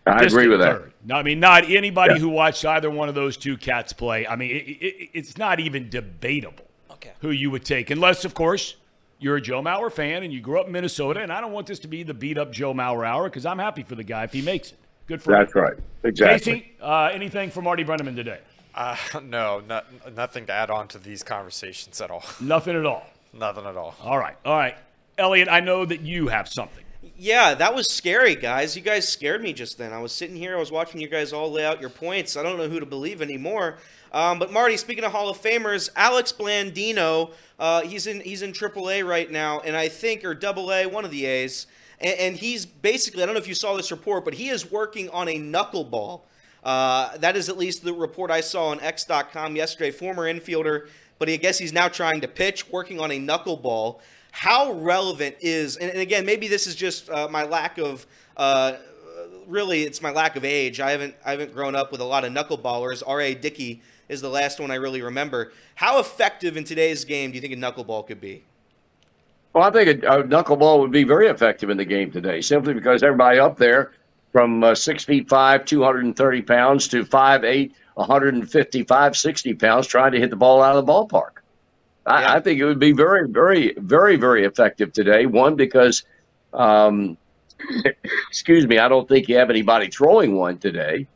[0.08, 0.82] I agree distant with that.
[0.82, 0.94] third.
[1.06, 2.20] No, I mean, not anybody Yeah.
[2.20, 4.26] who watched either one of those two cats play.
[4.26, 6.66] I mean, it, it, it's not even debatable.
[6.92, 7.14] Okay.
[7.22, 8.76] who you would take, unless, of course,
[9.22, 11.22] you're a Joe Mauer fan and you grew up in Minnesota.
[11.22, 13.60] And I don't want this to be the beat up Joe Mauer hour because I'm
[13.60, 14.80] happy for the guy if he makes it.
[15.08, 15.40] Good for him.
[15.40, 15.62] That's him.
[15.62, 15.78] right.
[16.04, 16.54] Exactly.
[16.54, 18.40] Casey, uh, anything for Marty Brennaman today?
[18.74, 19.86] Uh, no, not,
[20.16, 22.24] nothing to add on to these conversations at all.
[22.42, 23.06] Nothing at all.
[23.34, 23.96] Nothing at all.
[24.02, 24.36] All right.
[24.44, 24.76] All right.
[25.18, 26.84] Elliot, I know that you have something.
[27.18, 28.76] Yeah, that was scary, guys.
[28.76, 29.94] You guys scared me just then.
[29.94, 32.36] I was sitting here, I was watching you guys all lay out your points.
[32.36, 33.78] I don't know who to believe anymore.
[34.12, 38.52] Um, but Marty, speaking of Hall of Famers, Alex Blandino, uh, he's in he's in
[38.52, 41.68] AAA right now, and I think or Double A, one of the A's,
[42.00, 44.70] and, and he's basically I don't know if you saw this report, but he is
[44.70, 46.22] working on a knuckleball.
[46.64, 49.92] Uh, that is at least the report I saw on X.com yesterday.
[49.92, 54.00] Former infielder, but I guess he's now trying to pitch, working on a knuckleball.
[54.32, 58.06] How relevant is, and, and again, maybe this is just uh, my lack of,
[58.38, 58.74] uh,
[59.48, 60.80] really, it's my lack of age.
[60.80, 63.04] I haven't, I haven't grown up with a lot of knuckleballers.
[63.06, 63.36] R.A.
[63.36, 63.82] Dickey
[64.12, 65.54] is the last one I really remember.
[65.76, 68.44] How effective in today's game do you think a knuckleball could be?
[69.54, 72.74] Well, I think a, a knuckleball would be very effective in the game today, simply
[72.74, 73.94] because everybody up there,
[74.34, 80.20] from uh, six feet five, 230 pounds, to five eight, 155, 60 pounds, trying to
[80.20, 81.40] hit the ball out of the ballpark.
[82.06, 82.34] I, Yeah.
[82.34, 85.26] I think it would be very, very, very, very effective today.
[85.26, 86.04] One because,
[86.54, 87.18] um,
[88.30, 91.08] excuse me, I don't think you have anybody throwing one today.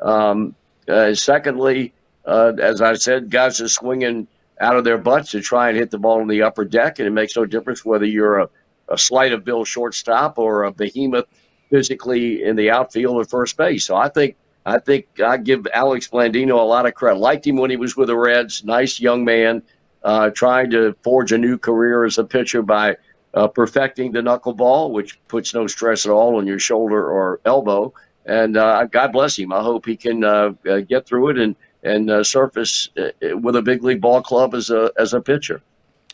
[0.00, 0.54] Um,
[0.88, 1.92] uh, secondly,
[2.28, 4.28] uh, as I said, guys are swinging
[4.60, 7.08] out of their butts to try and hit the ball in the upper deck, and
[7.08, 8.48] it makes no difference whether you're a,
[8.88, 11.26] a slight of bill shortstop or a behemoth
[11.70, 13.86] physically in the outfield or first base.
[13.86, 14.36] So I think
[14.66, 17.18] I think I give Alex Blandino a lot of credit.
[17.18, 18.62] Liked him when he was with the Reds.
[18.62, 19.62] Nice young man,
[20.02, 22.96] uh, trying to forge a new career as a pitcher by
[23.32, 27.94] uh, perfecting the knuckleball, which puts no stress at all on your shoulder or elbow.
[28.26, 29.54] And uh, God bless him.
[29.54, 33.56] I hope he can uh, uh, get through it and and uh, surface uh, with
[33.56, 35.62] a big league ball club as a as a pitcher.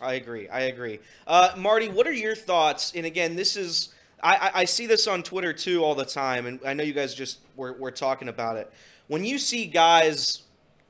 [0.01, 0.49] I agree.
[0.49, 1.01] I agree.
[1.27, 2.93] Uh, Marty, what are your thoughts?
[2.95, 6.59] And again, this is I, I see this on Twitter too all the time, and
[6.65, 8.73] I know you guys just were, were talking about it.
[9.07, 10.44] When you see guys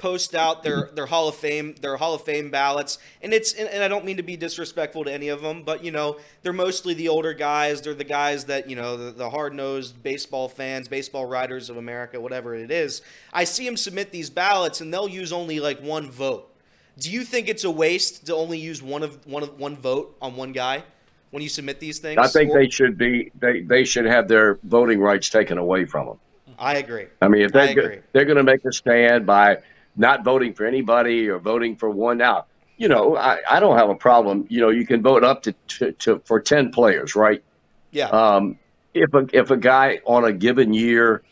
[0.04, 0.94] post out their, mm-hmm.
[0.96, 4.04] their Hall of Fame their Hall of Fame ballots, and it's and, and I don't
[4.04, 7.32] mean to be disrespectful to any of them, but you know they're mostly the older
[7.32, 7.80] guys.
[7.80, 11.78] They're the guys that you know the, the hard nosed baseball fans, baseball writers of
[11.78, 13.00] America, whatever it is.
[13.32, 16.54] I see them submit these ballots, and they'll use only like one vote.
[16.98, 20.18] Do you think it's a waste to only use one of one of one vote
[20.20, 20.84] on one guy
[21.30, 22.18] when you submit these things?
[22.18, 25.86] I think Or- they should be they, they should have their voting rights taken away
[25.86, 26.18] from them.
[26.58, 27.06] I agree.
[27.22, 29.58] I mean, if they're, go- they're going to make a stand by
[29.96, 32.46] not voting for anybody or voting for one now,
[32.76, 34.46] you know, I, I don't have a problem.
[34.48, 37.42] You know, you can vote up to, to, to for 10 players, right?
[37.90, 38.08] Yeah.
[38.08, 38.58] Um,
[38.92, 41.22] if a, if a guy on a given year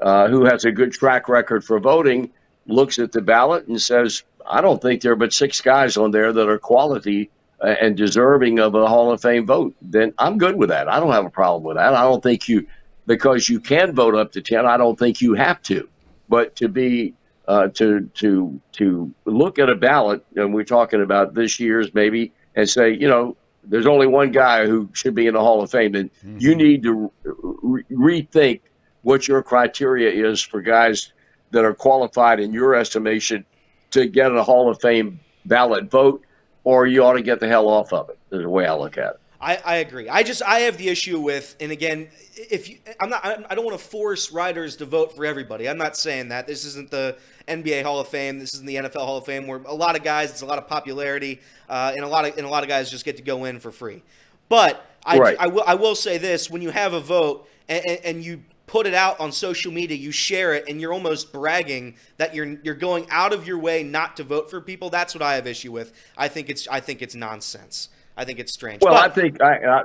[0.00, 2.30] uh, who has a good track record for voting
[2.66, 6.10] looks at the ballot and says, I don't think there are but six guys on
[6.10, 7.30] there that are quality
[7.62, 10.88] uh, and deserving of a Hall of Fame vote, then I'm good with that.
[10.88, 11.94] I don't have a problem with that.
[11.94, 12.66] I don't think you,
[13.06, 15.88] because you can vote up to 10, I don't think you have to.
[16.28, 17.14] But to be,
[17.50, 22.32] uh, to, to, to look at a ballot, and we're talking about this year's maybe,
[22.54, 25.68] and say, you know, there's only one guy who should be in the Hall of
[25.68, 28.60] Fame, and you need to re- rethink
[29.02, 31.12] what your criteria is for guys
[31.50, 33.44] that are qualified in your estimation
[33.90, 36.22] to get a Hall of Fame ballot vote,
[36.62, 38.18] or you ought to get the hell off of it.
[38.30, 39.19] Is the way I look at it.
[39.40, 40.08] I, I agree.
[40.08, 43.64] I just I have the issue with, and again, if you, I'm not, I don't
[43.64, 45.66] want to force writers to vote for everybody.
[45.66, 46.46] I'm not saying that.
[46.46, 47.16] This isn't the
[47.48, 48.38] NBA Hall of Fame.
[48.38, 50.58] This isn't the NFL Hall of Fame, where a lot of guys, it's a lot
[50.58, 51.40] of popularity,
[51.70, 53.60] uh, and a lot of and a lot of guys just get to go in
[53.60, 54.02] for free.
[54.50, 55.36] But I, Right.
[55.40, 58.42] I will I will say this: when you have a vote and, and, and you
[58.66, 62.58] put it out on social media, you share it, and you're almost bragging that you're
[62.62, 64.90] you're going out of your way not to vote for people.
[64.90, 65.94] That's what I have issue with.
[66.18, 67.88] I think it's I think it's nonsense.
[68.16, 68.82] I think it's strange.
[68.82, 69.82] Well, But- I think I, I,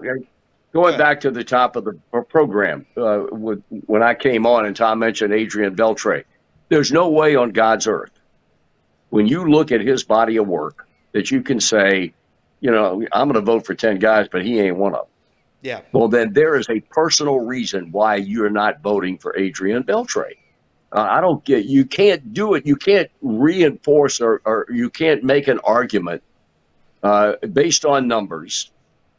[0.74, 1.94] going back to the top of the
[2.30, 6.24] program uh, with, when I came on and Tom mentioned Adrian Beltre,
[6.70, 8.12] there's no way on God's earth
[9.10, 12.14] when you look at his body of work that you can say,
[12.60, 15.10] you know, I'm going to vote for ten guys, but he ain't one of them.
[15.62, 15.82] yeah.
[15.94, 20.32] Well, then there is a personal reason why you're not voting for Adrian Beltre.
[20.92, 21.66] Uh, I don't get.
[21.66, 22.66] You can't do it.
[22.66, 26.24] You can't reinforce or, or you can't make an argument
[27.54, 28.72] based on numbers,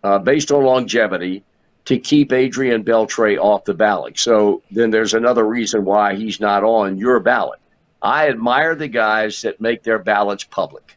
[0.02, 1.44] uh, based on longevity,
[1.84, 4.18] to keep Adrian Beltre off the ballot.
[4.18, 7.60] So then there's another reason why he's not on your ballot.
[8.02, 10.96] I admire the guys that make their ballots public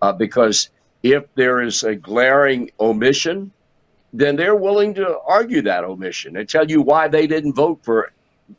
[0.00, 0.70] uh, because
[1.02, 3.50] if there is a glaring omission,
[4.12, 8.12] then they're willing to argue that omission and tell you why they didn't vote for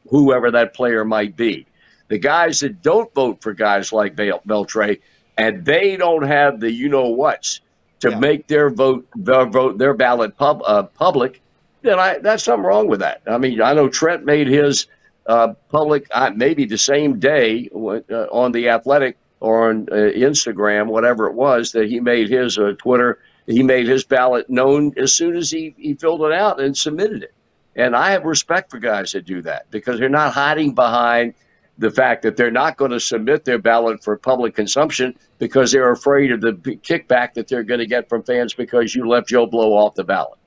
[0.10, 1.66] whoever that player might be.
[2.10, 5.00] The guys that don't vote for guys like Beltre
[5.42, 7.62] and they don't have the you know what's
[8.02, 8.20] to Yeah.
[8.20, 11.42] make their vote their vote their ballot pub, uh, public,
[11.82, 13.22] then I that's something wrong with that.
[13.28, 14.88] I mean, I know Trent made his
[15.28, 20.88] uh, public uh, maybe the same day uh, on the Athletic or on uh, Instagram,
[20.88, 23.20] whatever it was, that he made his uh, Twitter.
[23.48, 27.24] He made his ballot known as soon as he, he filled it out and submitted
[27.24, 27.34] it.
[27.76, 31.34] And I have respect for guys that do that because they're not hiding behind
[31.82, 35.92] the fact that they're not going to submit their ballot for public consumption because they're
[35.92, 39.48] afraid of the kickback that they're going to get from fans because you left Joe
[39.48, 40.38] Blow off the ballot.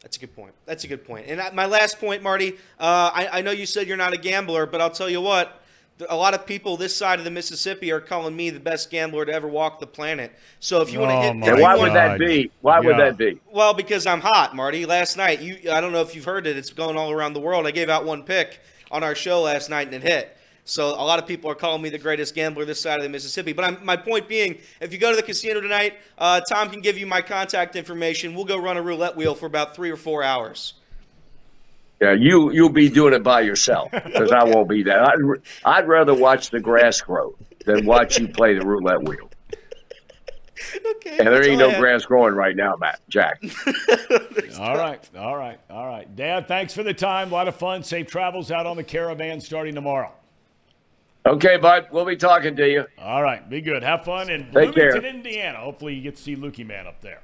[0.00, 0.54] That's a good point.
[0.64, 1.26] That's a good point.
[1.28, 4.18] And I, my last point, Marty, uh, I, I know you said you're not a
[4.18, 5.60] gambler, but I'll tell you what.
[6.08, 9.24] A lot of people this side of the Mississippi are calling me the best gambler
[9.26, 10.32] to ever walk the planet.
[10.60, 11.82] So if you want to Oh, hit, my if And you why God.
[11.82, 12.50] would that be?
[12.62, 13.38] Why would that be?
[13.52, 14.86] Well, because I'm hot, Marty.
[14.86, 16.56] Last night, you I don't know if you've heard it.
[16.56, 17.66] It's going all around the world.
[17.66, 18.60] I gave out one pick
[18.90, 20.33] on our show last night and it hit.
[20.64, 23.10] So a lot of people are calling me the greatest gambler this side of the
[23.10, 23.52] Mississippi.
[23.52, 26.80] But I'm, my point being, if you go to the casino tonight, uh, Tom can
[26.80, 28.34] give you my contact information.
[28.34, 30.74] We'll go run a roulette wheel for about three or four hours.
[32.00, 35.02] Yeah, you you'll be doing it by yourself because I won't be there.
[35.02, 37.34] I'd, r- I'd rather watch the grass grow
[37.66, 39.30] than watch you play the roulette wheel.
[40.96, 41.18] Okay.
[41.18, 43.42] And there ain't no grass growing right now, Matt Jack.
[44.58, 46.14] All right, all right, all right.
[46.16, 47.30] Dad, thanks for the time.
[47.30, 47.82] A lot of fun.
[47.82, 50.12] Safe travels out on the caravan starting tomorrow.
[51.26, 52.84] Okay, bud, we'll be talking to you.
[52.98, 53.82] All right, be good.
[53.82, 55.04] Have fun in Take Bloomington, care.
[55.06, 55.58] Indiana.
[55.58, 57.20] Hopefully, you get to see Lukey Man up there.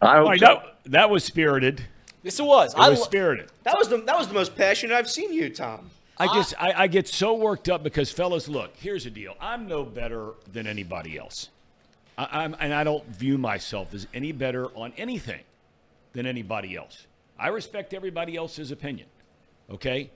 [0.00, 0.46] I hope All right, so.
[0.46, 1.82] that, that was spirited.
[2.22, 2.72] Yes, it was.
[2.72, 3.50] It I was lo- spirited.
[3.64, 5.90] That was the that was the most passionate I've seen you, Tom.
[6.18, 9.34] I just I, I get so worked up because fellas, look, here's the deal.
[9.40, 11.50] I'm no better than anybody else.
[12.16, 15.40] I, I'm and I don't view myself as any better on anything
[16.12, 17.06] than anybody else.
[17.38, 19.06] I respect everybody else's opinion.
[19.70, 20.10] Okay?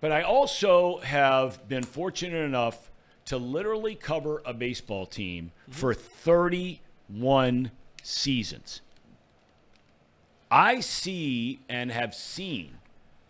[0.00, 2.90] But I also have been fortunate enough
[3.26, 5.72] to literally cover a baseball team mm-hmm.
[5.72, 7.70] for 31
[8.02, 8.80] seasons.
[10.50, 12.78] I see and have seen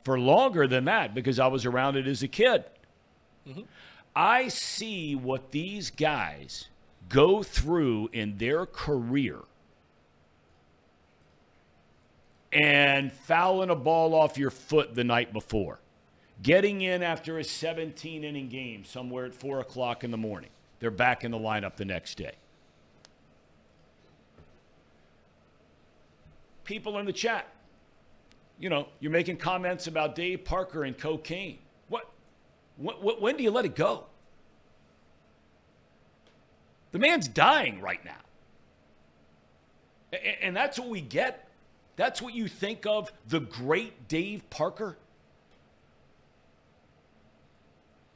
[0.04, 2.64] for longer than that because I was around it as a kid.
[3.46, 3.62] Mm-hmm.
[4.14, 6.68] I see what these guys
[7.08, 9.40] go through in their career
[12.52, 15.78] and fouling a ball off your foot the night before,
[16.42, 20.50] getting in after a 17 inning game somewhere at 4 o'clock in the morning.
[20.78, 22.32] They're back in the lineup the next day.
[26.64, 27.46] People in the chat,
[28.58, 31.58] you know, you're making comments about Dave Parker and cocaine.
[32.80, 34.06] What, what, when do you let it go?
[36.92, 38.12] The man's dying right now.
[40.42, 41.48] And that's what we get.
[41.96, 44.96] That's what you think of the great Dave Parker?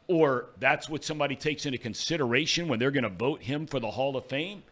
[0.07, 3.91] Or that's what somebody takes into consideration when they're going to vote him for the
[3.91, 4.63] Hall of Fame?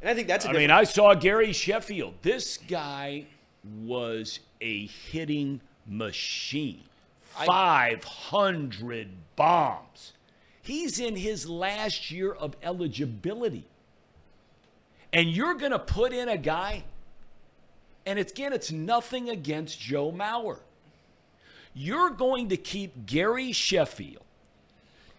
[0.00, 2.14] And I think that's a I mean, I saw Gary Sheffield.
[2.22, 3.26] This guy
[3.82, 6.84] was a hitting machine.
[7.46, 10.12] 500 bombs.
[10.62, 13.64] He's in his last year of eligibility.
[15.12, 16.84] And you're going to put in a guy,
[18.04, 20.58] and it's, again, it's nothing against Joe Mauer.
[21.74, 24.24] You're going to keep Gary Sheffield,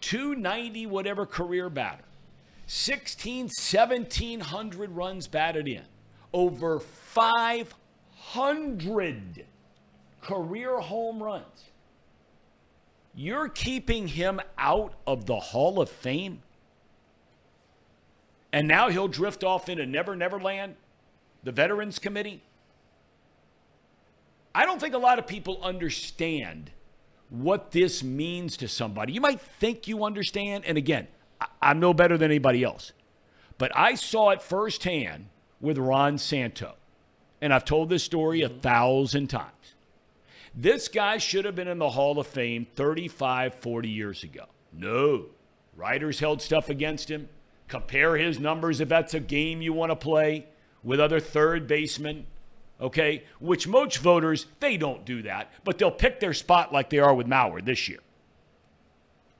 [0.00, 2.04] 290 whatever career batter,
[2.66, 5.84] 16, 1700 runs batted in,
[6.32, 9.44] over 500
[10.20, 11.70] career home runs.
[13.14, 16.42] You're keeping him out of the Hall of Fame?
[18.52, 20.76] And now he'll drift off into Never Never Land,
[21.42, 22.42] the Veterans Committee?
[24.54, 26.70] I don't think a lot of people understand
[27.28, 29.12] what this means to somebody.
[29.12, 31.06] You might think you understand, and again,
[31.40, 32.92] I- I'm no better than anybody else.
[33.58, 35.26] But I saw it firsthand
[35.60, 36.74] with Ron Santo.
[37.40, 38.60] And I've told this story a mm-hmm.
[38.60, 39.74] thousand times.
[40.54, 44.46] This guy should have been in the Hall of Fame 35, 40 years ago.
[44.72, 45.26] No.
[45.76, 47.28] Writers held stuff against him.
[47.68, 50.46] Compare his numbers if that's a game you want to play
[50.82, 52.26] with other third basemen.
[52.80, 53.24] Okay?
[53.38, 57.14] Which most voters, they don't do that, but they'll pick their spot like they are
[57.14, 58.00] with Mauer this year.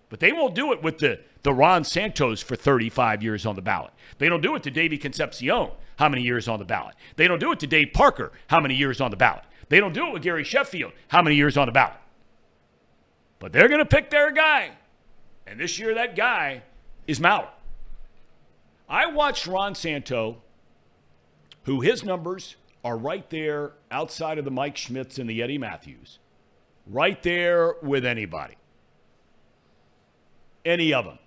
[0.09, 3.63] But they won't do it with the, the Ron Santos for 35 years on the
[3.63, 3.93] ballot.
[4.19, 6.97] They don't do it to Davey Concepcion, how many years on the ballot.
[7.17, 9.45] They don't do it to Dave Parker, how many years on the ballot.
[9.69, 11.97] They don't do it with Gary Sheffield, how many years on the ballot.
[13.39, 14.73] But they're going to pick their guy.
[15.47, 16.63] And this year, that guy
[17.07, 17.49] is Mauer.
[18.89, 20.43] I watched Ron Santo,
[21.63, 26.19] who his numbers are right there outside of the Mike Schmidts and the Eddie Mathews,
[26.87, 28.57] right there with anybody.
[30.65, 31.19] any of them.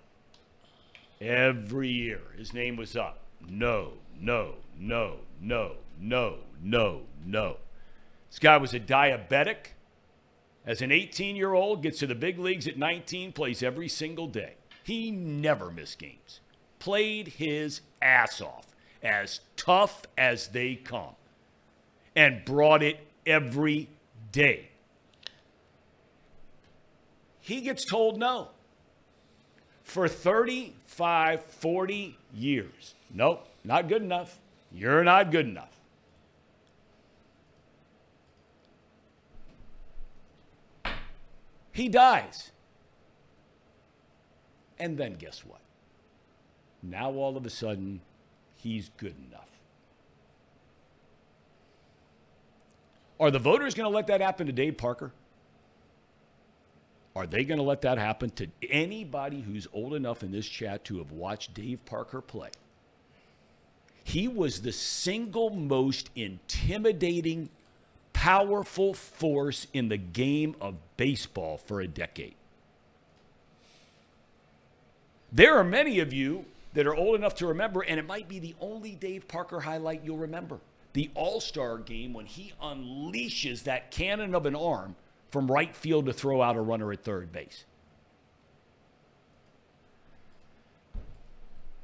[1.20, 3.18] Every year, his name was up.
[3.48, 7.56] No, no, no, no, no, no, no.
[8.30, 9.72] This guy was a diabetic.
[10.66, 14.26] As an 18 year old, gets to the big leagues at 19, plays every single
[14.26, 14.54] day.
[14.82, 16.40] He never missed games.
[16.78, 18.66] Played his ass off,
[19.02, 21.14] as tough as they come,
[22.16, 23.88] and brought it every
[24.32, 24.68] day.
[27.40, 28.48] He gets told no.
[29.82, 32.94] For 35, 40 years.
[33.12, 34.38] Nope, not good enough.
[34.72, 35.74] You're not good enough.
[41.72, 42.50] He dies.
[44.78, 45.60] And then guess what?
[46.82, 48.00] Now all of a sudden,
[48.56, 49.53] he's good enough.
[53.18, 55.12] Are the voters going to let that happen to Dave Parker?
[57.16, 60.84] Are they going to let that happen to anybody who's old enough in this chat
[60.86, 62.50] to have watched Dave Parker play?
[64.02, 67.50] He was the single most intimidating,
[68.12, 72.34] powerful force in the game of baseball for a decade.
[75.32, 78.40] There are many of you that are old enough to remember, and it might be
[78.40, 80.58] the only Dave Parker highlight you'll remember
[80.94, 84.96] the All Star game when he unleashes that cannon of an arm
[85.30, 87.64] from right field to throw out a runner at third base.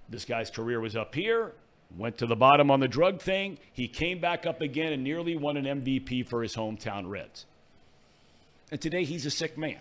[0.08, 1.52] This guy's career was up here,
[1.96, 3.58] went to the bottom on the drug thing.
[3.72, 7.46] He came back up again and nearly won an MVP for his hometown Reds.
[8.70, 9.80] And today he's a sick man.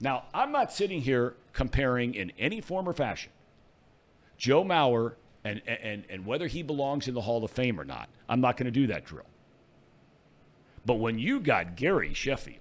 [0.00, 3.32] Now, I'm not sitting here comparing in any form or fashion
[4.36, 5.14] Joe Mauer
[5.44, 8.08] and, and, and whether he belongs in the Hall of Fame or not.
[8.28, 9.26] I'm not going to do that drill.
[10.86, 12.58] But when you got Gary Sheffield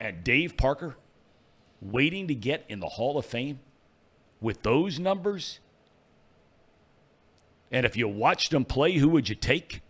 [0.00, 0.96] and Dave Parker
[1.80, 3.60] waiting to get in the Hall of Fame
[4.40, 5.58] with those numbers,
[7.70, 9.82] and if you watched them play, who would you take?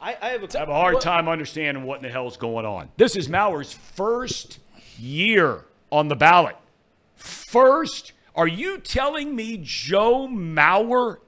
[0.00, 2.36] I, I have a, I have a hard what- time understanding what in the hell's
[2.36, 2.90] going on.
[2.96, 4.58] This is Mauer's first
[4.98, 6.56] year on the ballot.
[7.20, 11.18] First, are you telling me Joe Mauer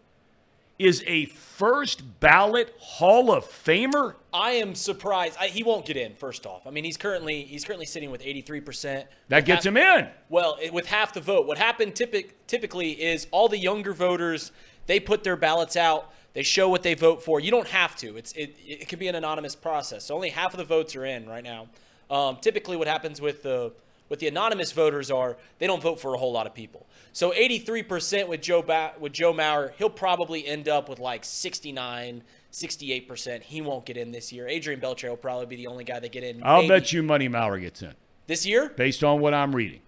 [0.78, 4.14] is a first ballot Hall of Famer?
[4.32, 5.36] I am surprised.
[5.38, 6.14] I, he won't get in.
[6.14, 9.08] First off, I mean he's currently he's currently sitting with 83 percent.
[9.28, 10.08] That gets him in.
[10.28, 14.50] Well, it, with half the vote, what happened typic, typically is all the younger voters
[14.86, 16.12] they put their ballots out.
[16.32, 17.40] They show what they vote for.
[17.40, 18.16] You don't have to.
[18.16, 20.04] It's it, it can be an anonymous process.
[20.04, 21.68] So only half of the votes are in right now.
[22.10, 23.72] Um, typically, what happens with the
[24.12, 26.86] with the anonymous voters are they don't vote for a whole lot of people.
[27.14, 32.22] So 83% with Joe ba- with Joe Mauer, he'll probably end up with like 69,
[32.52, 33.42] 68%.
[33.42, 34.46] He won't get in this year.
[34.46, 36.42] Adrian Beltre will probably be the only guy that get in.
[36.44, 36.68] I'll maybe.
[36.68, 37.94] bet you money Mauer gets in
[38.26, 38.68] this year.
[38.76, 39.80] based on what I'm reading.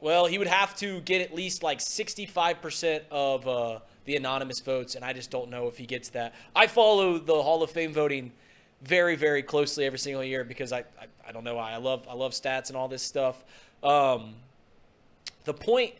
[0.00, 4.96] Well, he would have to get at least like 65% of uh, the anonymous votes,
[4.96, 6.34] and I just don't know if he gets that.
[6.54, 8.32] I follow the Hall of Fame voting
[8.82, 11.72] very, very closely every single year because I, I, I don't know why.
[11.72, 13.44] I love I love stats and all this stuff.
[13.82, 14.34] Um,
[15.44, 15.94] the point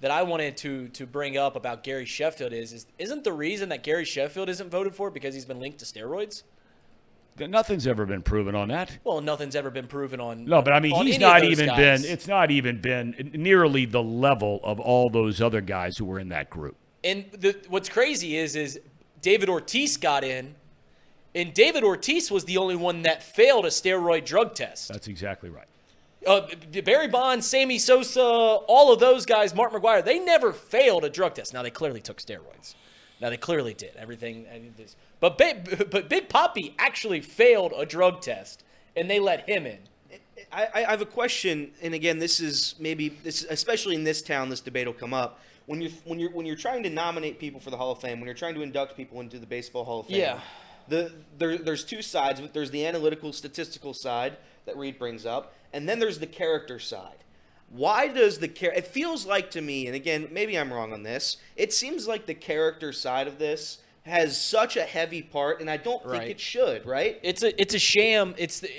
[0.00, 3.68] that I wanted to to bring up about Gary Sheffield is, is isn't the reason
[3.70, 6.42] that Gary Sheffield isn't voted for because he's been linked to steroids?
[7.36, 8.96] Nothing's ever been proven on that.
[9.02, 10.44] Well, nothing's ever been proven on.
[10.44, 12.02] No, but I mean, he's not even guys.
[12.02, 12.12] been.
[12.12, 16.28] It's not even been nearly the level of all those other guys who were in
[16.28, 16.76] that group.
[17.02, 18.80] And the, what's crazy is is
[19.20, 20.54] David Ortiz got in,
[21.34, 24.88] and David Ortiz was the only one that failed a steroid drug test.
[24.88, 25.66] That's exactly right.
[26.26, 26.46] Uh,
[26.84, 31.34] Barry Bonds, Sammy Sosa, all of those guys, Mark McGwire, they never failed a drug
[31.34, 31.52] test.
[31.52, 32.74] Now they clearly took steroids.
[33.20, 34.46] Now they clearly did everything.
[34.52, 38.64] I mean, this- But Big, but Big Poppy actually failed a drug test,
[38.96, 39.78] and they let him in.
[40.52, 44.48] I, I have a question, and again, this is maybe this, especially in this town,
[44.50, 45.40] this debate will come up.
[45.66, 48.18] When you're when you're when you're trying to nominate people for the Hall of Fame,
[48.20, 50.40] when you're trying to induct people into the Baseball Hall of Fame, Yeah.
[50.88, 52.40] The there, there's two sides.
[52.52, 54.36] There's the analytical, statistical side
[54.66, 57.16] that Reed brings up, and then there's the character side.
[57.70, 61.02] Why does the char- It feels like to me, and again, maybe I'm wrong on
[61.02, 61.38] this.
[61.56, 65.76] It seems like the character side of this has such a heavy part, and I
[65.78, 66.28] don't think Right.
[66.30, 66.86] it should.
[66.86, 67.18] Right?
[67.22, 68.34] It's a it's a sham.
[68.38, 68.70] It's the,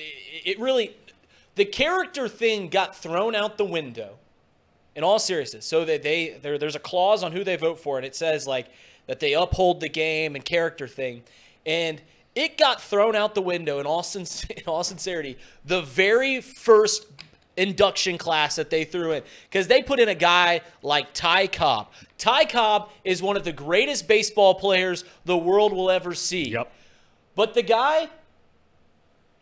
[0.44, 0.95] it really
[1.56, 4.18] the character thing got thrown out the window.
[4.95, 7.98] In all seriousness, so that they there there's a clause on who they vote for,
[7.98, 8.68] and it says like
[9.07, 11.23] that they uphold the game and character thing,
[11.65, 12.01] and
[12.35, 13.79] it got thrown out the window.
[13.79, 17.07] In all in all sincerity, the very first
[17.57, 21.87] induction class that they threw in because they put in a guy like Ty Cobb.
[22.17, 26.49] Ty Cobb is one of the greatest baseball players the world will ever see.
[26.49, 26.71] Yep.
[27.35, 28.09] But the guy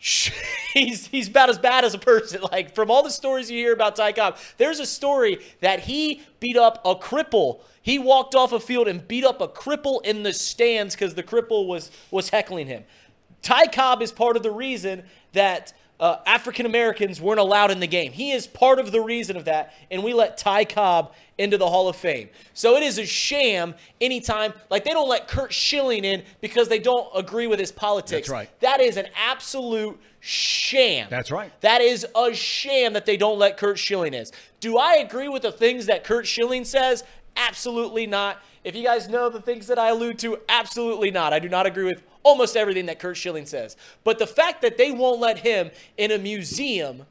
[0.74, 2.42] he's he's about as bad as a person.
[2.52, 6.22] Like from all the stories you hear about Ty Cobb, there's a story that he
[6.40, 7.62] beat up a cripple.
[7.82, 11.24] He walked off a field and beat up a cripple in the stands because the
[11.24, 12.84] cripple was was heckling him.
[13.42, 15.74] Ty Cobb is part of the reason that
[16.04, 18.12] uh, African Americans weren't allowed in the game.
[18.12, 21.66] He is part of the reason of that, and we let Ty Cobb into the
[21.66, 22.28] Hall of Fame.
[22.54, 26.80] So it is a sham anytime, like they don't let Curt Schilling in because they
[26.80, 28.28] don't agree with his politics.
[28.28, 28.60] That's right.
[28.60, 31.08] That is an absolute sham.
[31.10, 31.54] That's right.
[31.62, 34.26] That is a sham that they don't let Curt Schilling in.
[34.60, 37.06] Do I agree with the things that Curt Schilling says?
[37.38, 38.42] Absolutely not.
[38.64, 41.34] If you guys know the things that I allude to, absolutely not.
[41.34, 43.76] I do not agree with almost everything that Curt Schilling says.
[44.04, 47.06] But the fact that they won't let him in a museum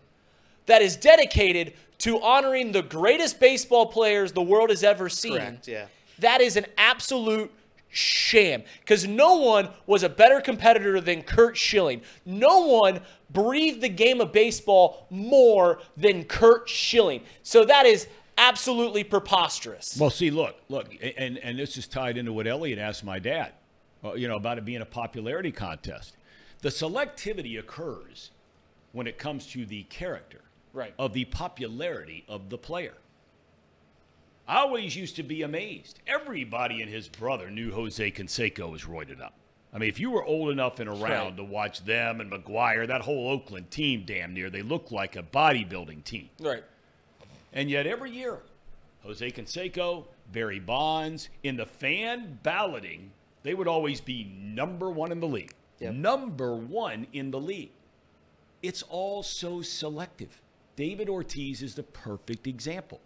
[0.66, 5.38] that is dedicated to honoring the greatest baseball players the world has ever seen.
[5.38, 5.86] Correct, yeah.
[6.18, 7.52] That is an absolute
[7.90, 12.00] sham because no one was a better competitor than Curt Schilling.
[12.24, 13.00] No one
[13.30, 17.22] breathed the game of baseball more than Curt Schilling.
[17.42, 18.08] So that is
[18.42, 19.96] absolutely preposterous.
[19.98, 23.52] Well, see, look, look, and and this is tied into what Elliot asked my dad,
[24.04, 26.16] uh, you know, about it being a popularity contest.
[26.60, 28.30] The selectivity occurs
[28.92, 30.40] when it comes to the character
[30.74, 30.94] Right.
[30.98, 32.94] of the popularity of the player.
[34.48, 36.00] I always used to be amazed.
[36.06, 39.34] Everybody and his brother knew Jose Canseco was roided up.
[39.72, 41.36] I mean, if you were old enough and around Right.
[41.36, 45.22] to watch them and McGwire, that whole Oakland team, damn near, they looked like a
[45.22, 46.28] bodybuilding team.
[46.40, 46.64] Right.
[47.52, 48.38] And yet every year,
[49.02, 53.10] Jose Canseco, Barry Bonds, in the fan balloting,
[53.42, 55.52] they would always be number one in the league.
[55.80, 57.72] Number one in the league.
[58.62, 60.40] It's all so selective.
[60.76, 63.00] David Ortiz is the perfect example.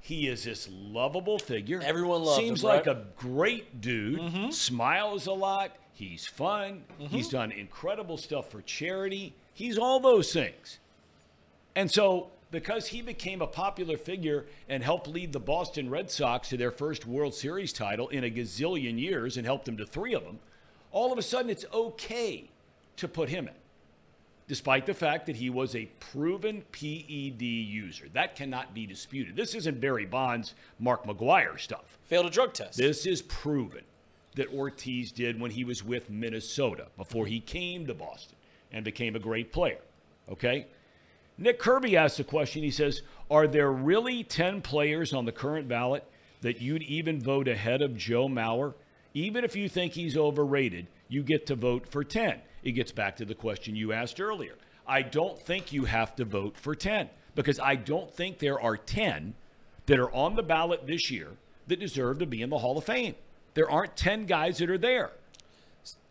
[0.00, 1.80] He is this lovable figure.
[1.80, 2.46] Everyone loves him.
[2.46, 2.96] Seems him, like right?
[2.96, 4.18] a great dude.
[4.18, 4.50] Mm-hmm.
[4.50, 5.76] Smiles a lot.
[5.92, 6.82] He's fun.
[7.00, 7.06] Mm-hmm.
[7.06, 9.34] He's done incredible stuff for charity.
[9.54, 10.80] He's all those things.
[11.76, 16.50] And so, because he became a popular figure and helped lead the Boston Red Sox
[16.50, 20.14] to their first World Series title in a gazillion years and helped them to three
[20.14, 20.38] of them,
[20.92, 22.50] all of a sudden it's okay
[22.96, 23.54] to put him in,
[24.46, 28.04] despite the fact that he was a proven PED user.
[28.12, 29.34] That cannot be disputed.
[29.34, 31.98] This isn't Barry Bonds, Mark McGwire stuff.
[32.04, 32.76] Failed a drug test.
[32.76, 33.82] This is proven
[34.34, 38.36] that Ortiz did when he was with Minnesota before he came to Boston
[38.70, 39.80] and became a great player.
[40.30, 40.66] Okay?
[41.38, 42.62] Nick Kirby asked a question.
[42.62, 46.04] He says, Are there really 10 players on the current ballot
[46.42, 48.74] that you'd even vote ahead of Joe Mauer?
[49.14, 52.40] Even if you think he's overrated, you get to vote for 10.
[52.62, 54.54] It gets back to the question you asked earlier.
[54.86, 58.76] I don't think you have to vote for 10 because I don't think there are
[58.76, 59.34] 10
[59.86, 61.28] that are on the ballot this year
[61.66, 63.14] that deserve to be in the Hall of Fame.
[63.54, 65.10] There aren't 10 guys that are there.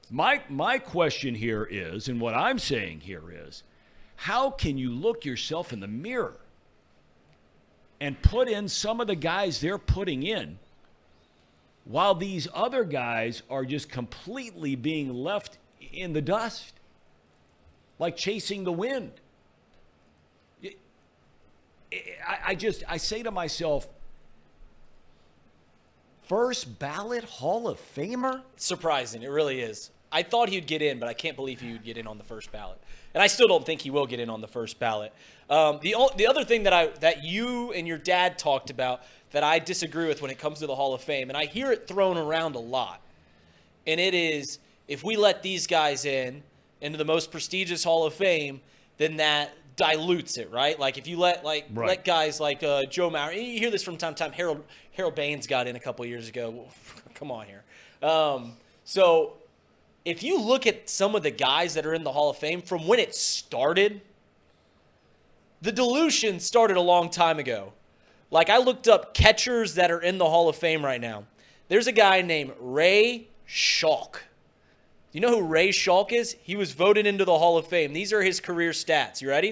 [0.10, 3.64] My, my question here is, and what I'm saying here is,
[4.22, 6.35] how can you look yourself in the mirror
[7.99, 10.60] and put in some of the guys they're putting in
[11.85, 15.57] while these other guys are just completely being left
[15.91, 16.73] in the dust,
[17.98, 19.11] like chasing the wind?
[22.45, 23.88] I- just, I say to myself,
[26.27, 28.43] first ballot Hall of Famer?
[28.56, 29.23] surprising.
[29.23, 29.89] It really is.
[30.12, 32.24] I thought he'd get in, but I can't believe he would get in on the
[32.24, 32.80] first ballot.
[33.14, 35.14] And I still don't think he will get in on the first ballot.
[35.50, 39.02] Um, the o- the other thing that I that you and your dad talked about
[39.32, 41.72] that I disagree with when it comes to the Hall of Fame, and I hear
[41.72, 43.02] it thrown around a lot,
[43.88, 46.44] and it is if we let these guys in
[46.82, 48.62] into the most prestigious Hall of Fame,
[48.98, 50.78] then that dilutes it, right?
[50.80, 51.88] Like if you let like Right.
[51.88, 54.32] let guys like uh, Joe Mauer, you hear this from time to time.
[54.34, 54.64] Harold
[54.94, 56.66] Harold Baines got in a couple years ago.
[57.14, 57.64] Come on here.
[58.08, 59.34] Um, so
[60.03, 62.61] if you look at some of the guys that are in the Hall of Fame
[62.61, 64.02] from when it started,
[65.61, 67.73] the dilution started a long time ago.
[68.32, 71.26] Like I looked up catchers that are in the Hall of Fame right now.
[71.68, 74.23] There's a guy named Ray Schalk.
[75.11, 76.38] You know who Ray Schalk is?
[76.41, 77.94] He was voted into the Hall of Fame.
[77.94, 79.22] These are his career stats.
[79.22, 79.52] You ready?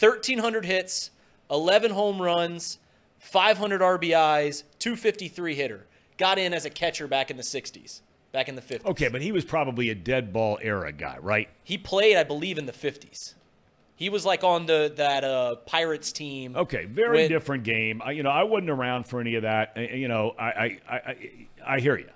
[0.00, 1.10] 1,300 hits,
[1.50, 2.78] 11 home runs,
[3.18, 5.86] 500 RBIs, 253 hitter.
[6.16, 8.00] Got in as a catcher back in the 60s,
[8.36, 8.84] back in the 50s.
[8.84, 11.48] Okay, but he was probably a dead ball era guy, right?
[11.64, 13.32] He played, I believe, in the 50s.
[13.96, 16.54] He was like on the that uh, Pirates team.
[16.54, 18.02] Okay, very when- different game.
[18.04, 19.72] I, you know, I wasn't around for any of that.
[19.74, 21.16] Uh, You know, I, I, I, I,
[21.66, 22.10] I hear you.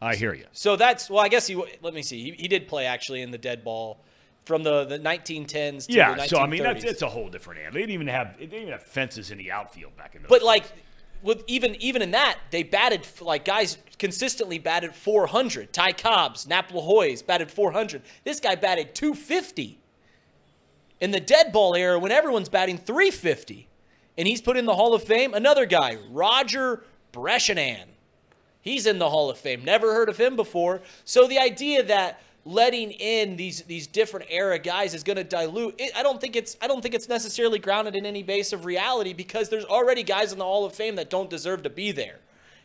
[0.00, 0.46] I hear you.
[0.52, 1.54] So that's well, I guess he.
[1.82, 2.22] Let me see.
[2.22, 3.98] He, he did play actually in the dead ball
[4.46, 6.14] from the, the 1910s to Yeah.
[6.14, 6.28] the 1930s.
[6.28, 7.74] So I mean, that's it's a whole different animal.
[7.74, 10.28] They didn't even have they didn't even have fences in the outfield back in the.
[10.28, 10.64] But like,
[11.22, 15.72] with even even in that, they batted like guys consistently batted 400.
[15.72, 18.02] Ty Cobbs, Nap Lajoie's batted 400.
[18.24, 19.78] This guy batted 250.
[21.00, 23.68] in the dead ball era when everyone's batting 350.
[24.16, 25.32] And he's put in the Hall of Fame.
[25.32, 26.82] Another guy, Roger
[27.12, 27.88] Bresnahan.
[28.60, 29.64] He's in the Hall of Fame.
[29.64, 30.82] Never heard of him before.
[31.04, 35.74] So the idea that letting in these these different era guys is going to dilute
[35.78, 38.64] it, I don't think it's I don't think it's necessarily grounded in any base of
[38.64, 41.92] reality because there's already guys in the Hall of Fame that don't deserve to be
[41.92, 42.20] there.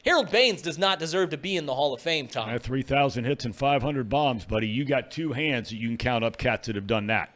[0.06, 2.50] Harold Baines does not deserve to be in the Hall of Fame, Tom.
[2.50, 4.68] I have 3,000 hits and 500 bombs, buddy.
[4.68, 7.34] You got two hands that you can count up cats that have done that.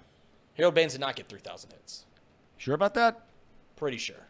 [0.56, 2.06] Harold Baines did not get 3,000 hits.
[2.58, 3.22] Sure about that?
[3.78, 4.28] Pretty sure.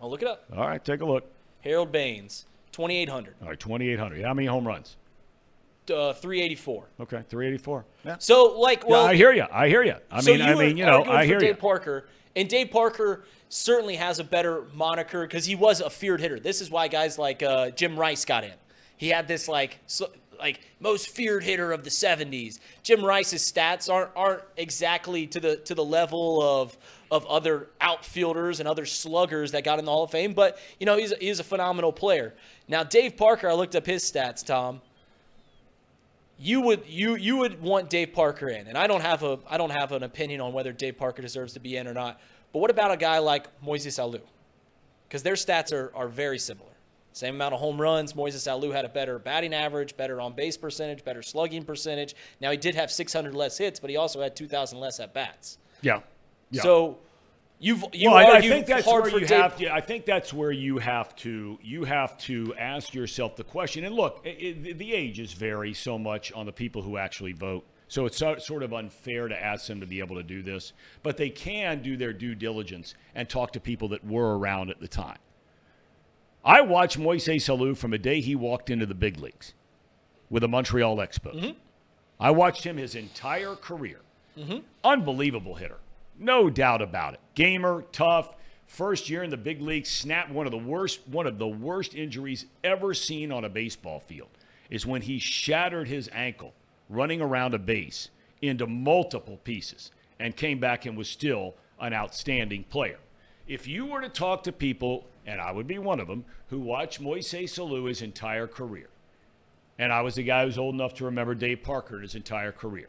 [0.00, 0.44] I'll look it up.
[0.56, 1.24] All right, take a look.
[1.60, 3.34] Harold Baines, 2,800.
[3.42, 4.24] All right, 2,800.
[4.24, 4.96] How many home runs?
[5.90, 6.84] Uh, 384.
[7.00, 7.84] Okay, 384.
[8.04, 8.16] Yeah.
[8.18, 9.46] So, like, well, yeah, I hear you.
[9.52, 9.96] I hear you.
[10.10, 11.54] I so mean, you I mean, you know, I hear Dave you.
[11.56, 16.40] Parker, and Dave Parker certainly has a better moniker because he was a feared hitter.
[16.40, 18.54] This is why guys like uh, Jim Rice got in.
[18.96, 22.58] He had this like so, like most feared hitter of the 70s.
[22.82, 26.76] Jim Rice's stats aren't aren't exactly to the to the level of
[27.10, 30.86] of other outfielders and other sluggers that got in the Hall of Fame, but you
[30.86, 32.34] know, he's he's a phenomenal player.
[32.66, 34.80] Now, Dave Parker, I looked up his stats, Tom.
[36.38, 39.56] You would you you would want Dave Parker in, and I don't have a I
[39.56, 42.20] don't have an opinion on whether Dave Parker deserves to be in or not.
[42.52, 44.20] But what about a guy like Moises Alou?
[45.08, 46.70] Because their stats are, are very similar.
[47.12, 48.14] Same amount of home runs.
[48.14, 52.16] Moises Alou had a better batting average, better on base percentage, better slugging percentage.
[52.40, 55.58] Now he did have 600 less hits, but he also had 2,000 less at bats.
[55.82, 56.00] Yeah.
[56.50, 56.62] yeah.
[56.62, 56.98] So
[57.58, 59.40] you've you well, I, I think that's hard where you Dave.
[59.40, 59.72] have to.
[59.72, 61.58] I think that's where you have to.
[61.62, 63.84] You have to ask yourself the question.
[63.84, 67.64] And look, it, it, the ages vary so much on the people who actually vote.
[67.88, 70.72] So it's so, sort of unfair to ask them to be able to do this,
[71.02, 74.80] but they can do their due diligence and talk to people that were around at
[74.80, 75.18] the time.
[76.44, 79.54] I watched Moises Alou from the day he walked into the big leagues
[80.28, 81.34] with the Montreal Expos.
[81.34, 81.58] Mm-hmm.
[82.18, 84.00] I watched him his entire career.
[84.82, 85.78] Unbelievable hitter.
[86.18, 87.20] No doubt about it.
[87.34, 88.34] Gamer, tough.
[88.66, 91.94] First year in the big leagues, snapped one of the worst one of the worst
[91.94, 94.30] injuries ever seen on a baseball field
[94.70, 96.54] is when he shattered his ankle
[96.88, 98.08] running around a base
[98.42, 102.98] into multiple pieces and came back and was still an outstanding player.
[103.46, 106.60] If you were to talk to people, and I would be one of them, who
[106.60, 108.88] watched Moises Alou his entire career,
[109.78, 112.88] and I was the guy who's old enough to remember Dave Parker his entire career,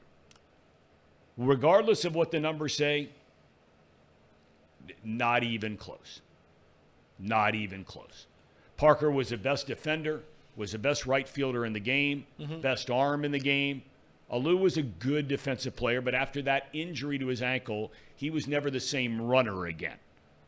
[1.38, 3.10] regardless of what the numbers say,
[5.04, 6.22] not even close.
[7.18, 8.28] Not even close.
[8.78, 10.24] Parker was the best defender,
[10.56, 12.62] was the best right fielder in the game, mm-hmm.
[12.62, 13.84] best arm in the game.
[14.32, 18.48] Alou was a good defensive player, but after that injury to his ankle, he was
[18.48, 19.98] never the same runner again.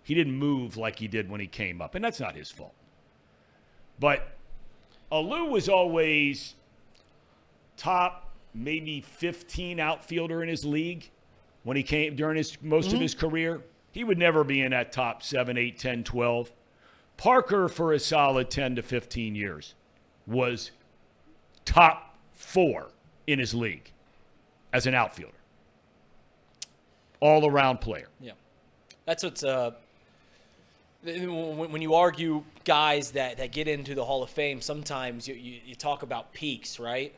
[0.03, 2.73] He didn't move like he did when he came up, and that's not his fault.
[3.99, 4.35] But
[5.11, 6.55] Alou was always
[7.75, 8.26] top
[8.57, 11.09] maybe 15 outfielder in his league
[11.63, 13.61] when he came during his most of his career.
[13.91, 16.51] He would never be in that top 7, 8, 10, 12.
[17.17, 19.73] Parker for a solid 10 to 15 years
[20.27, 20.71] was
[21.65, 22.89] top 4
[23.25, 23.91] in his league
[24.71, 25.33] as an outfielder.
[27.19, 28.09] All around player.
[28.19, 28.33] Yeah,
[29.05, 29.71] that's what's uh.
[31.03, 35.33] When when you argue guys that, that get into the Hall of Fame, sometimes you,
[35.33, 37.15] you, you talk about peaks, right?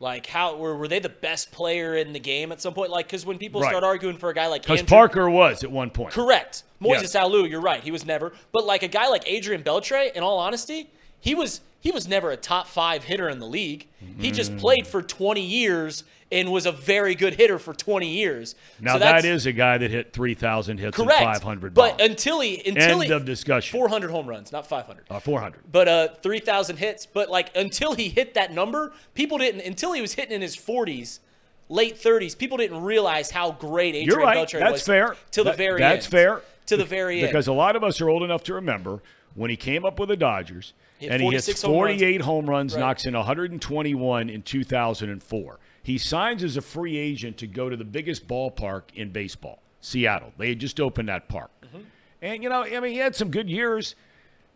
[0.00, 2.90] Like how were, were they the best player in the game at some point?
[2.90, 3.70] Like because when people Right.
[3.70, 6.12] start arguing for a guy like Because Parker was at one point.
[6.12, 7.16] correct, Moises Yes.
[7.16, 8.32] Alou, you're right, he was never.
[8.52, 12.30] But like a guy like Adrian Beltre, in all honesty, he was he was never
[12.32, 13.86] a top five hitter in the league.
[14.18, 18.54] He just played for 20 years and was a very good hitter for 20 years.
[18.80, 21.22] Now So that's- a guy that hit 3,000 hits correct.
[21.22, 22.10] and 500 But bombs.
[22.10, 23.72] until he until End he, of discussion.
[23.78, 25.04] 400 home runs, not 500.
[25.08, 25.60] Uh, 400.
[25.70, 27.06] But uh, 3,000 hits.
[27.06, 29.60] But like until he hit that number, people didn't.
[29.62, 31.20] Until he was hitting in his 40s,
[31.68, 34.36] late 30s, people didn't realize how great Adrian You're right.
[34.36, 34.82] Beltre That's was.
[34.82, 35.16] fair.
[35.30, 36.10] Till the very That's end.
[36.10, 36.42] fair.
[36.66, 37.28] To the very end.
[37.28, 39.00] Because a lot of us are old enough to remember
[39.34, 42.00] when he came up with the Dodgers Had and he hits 46 home runs.
[42.00, 42.80] 48 home runs, Right.
[42.80, 45.58] knocks in 121 in 2004.
[45.82, 50.32] He signs as a free agent to go to the biggest ballpark in baseball, Seattle.
[50.38, 51.50] They had just opened that park.
[51.64, 51.78] Mm-hmm.
[52.20, 53.94] And, you know, I mean, he had some good years,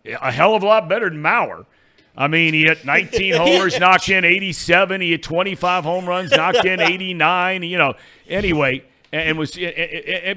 [0.05, 1.65] a hell of a lot better than Mauer.
[2.17, 5.01] I mean, he hit 19 homers, knocked in 87.
[5.01, 7.63] He had 25 home runs, knocked in 89.
[7.63, 7.95] You know,
[8.29, 9.57] anyway, and, was.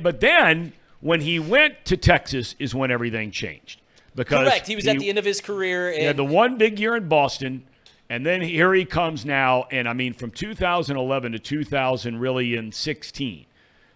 [0.02, 0.72] but then
[1.02, 3.82] when he went to Texas, is when everything changed
[4.16, 4.68] because Correct.
[4.68, 5.90] He was at the end of his career.
[5.90, 7.66] And he had the one big year in Boston,
[8.10, 9.66] and then here he comes now.
[9.72, 13.46] And I mean, from 2011 to 2000, really in 16,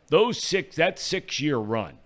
[0.07, 1.97] those six that six year run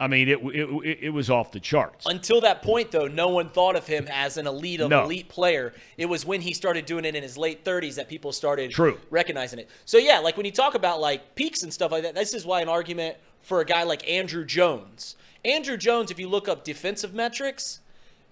[0.00, 2.06] I mean, it, it, it was off the charts.
[2.06, 5.04] Until that point, though, no one thought of him as an elite of No.
[5.04, 5.74] elite player.
[5.98, 8.98] It was when he started doing it in his late 30s that people started True.
[9.10, 9.68] recognizing it.
[9.84, 12.46] So yeah, like when you talk about like peaks and stuff like that, this is
[12.46, 15.16] why an argument for a guy like Andruw Jones.
[15.44, 17.80] Andruw Jones, if you look up defensive metrics,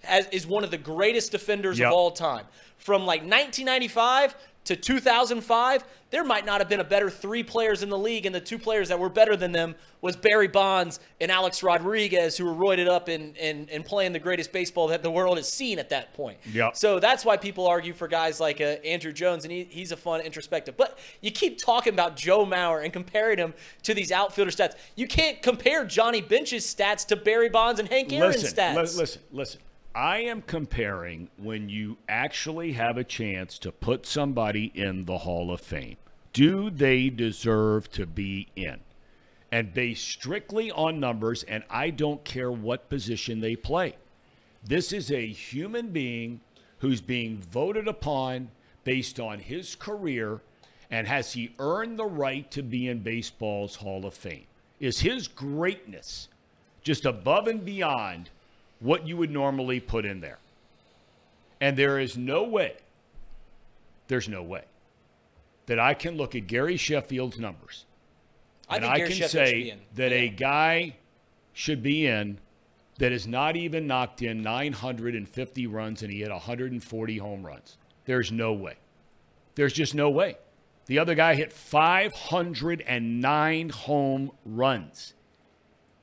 [0.04, 1.88] as, is one of the greatest defenders Yep.
[1.88, 2.46] of all time.
[2.76, 4.34] From like 1995
[4.68, 8.34] to 2005, there might not have been a better three players in the league, and
[8.34, 12.44] the two players that were better than them was Barry Bonds and Alex Rodriguez, who
[12.44, 15.78] were roided up and, and, and playing the greatest baseball that the world has seen
[15.78, 16.38] at that point.
[16.52, 16.76] Yep.
[16.76, 19.96] So that's why people argue for guys like uh, Andruw Jones, and he, he's a
[19.96, 20.76] fun introspective.
[20.76, 23.54] But you keep talking about Joe Mauer and comparing him
[23.84, 24.74] to these outfielder stats.
[24.96, 28.74] You can't compare Johnny Bench's stats to Barry Bonds and Hank Aaron's listen, stats.
[28.74, 29.60] li- listen, listen.
[29.94, 35.50] I am comparing when you actually have a chance to put somebody in the Hall
[35.50, 35.96] of Fame.
[36.32, 38.80] Do they deserve to be in?
[39.50, 43.96] And based strictly on numbers, and I don't care what position they play.
[44.62, 46.40] This is a human being
[46.78, 48.50] who's being voted upon
[48.84, 50.42] based on his career,
[50.90, 54.46] and has he earned the right to be in baseball's Hall of Fame?
[54.78, 56.28] Is his greatness
[56.82, 58.30] just above and beyond
[58.80, 60.38] what you would normally put in there?
[61.60, 62.76] And there is no way,
[64.06, 64.62] there's no way
[65.66, 67.84] that I can look at Gary Sheffield's numbers
[68.68, 70.96] I and I Gary can Sheffield say that a guy
[71.52, 72.38] should be in
[72.98, 77.78] that has not even knocked in 950 runs and he hit 140 home runs.
[78.04, 78.74] There's no way.
[79.54, 80.36] There's just no way.
[80.86, 85.14] The other guy hit 509 home runs.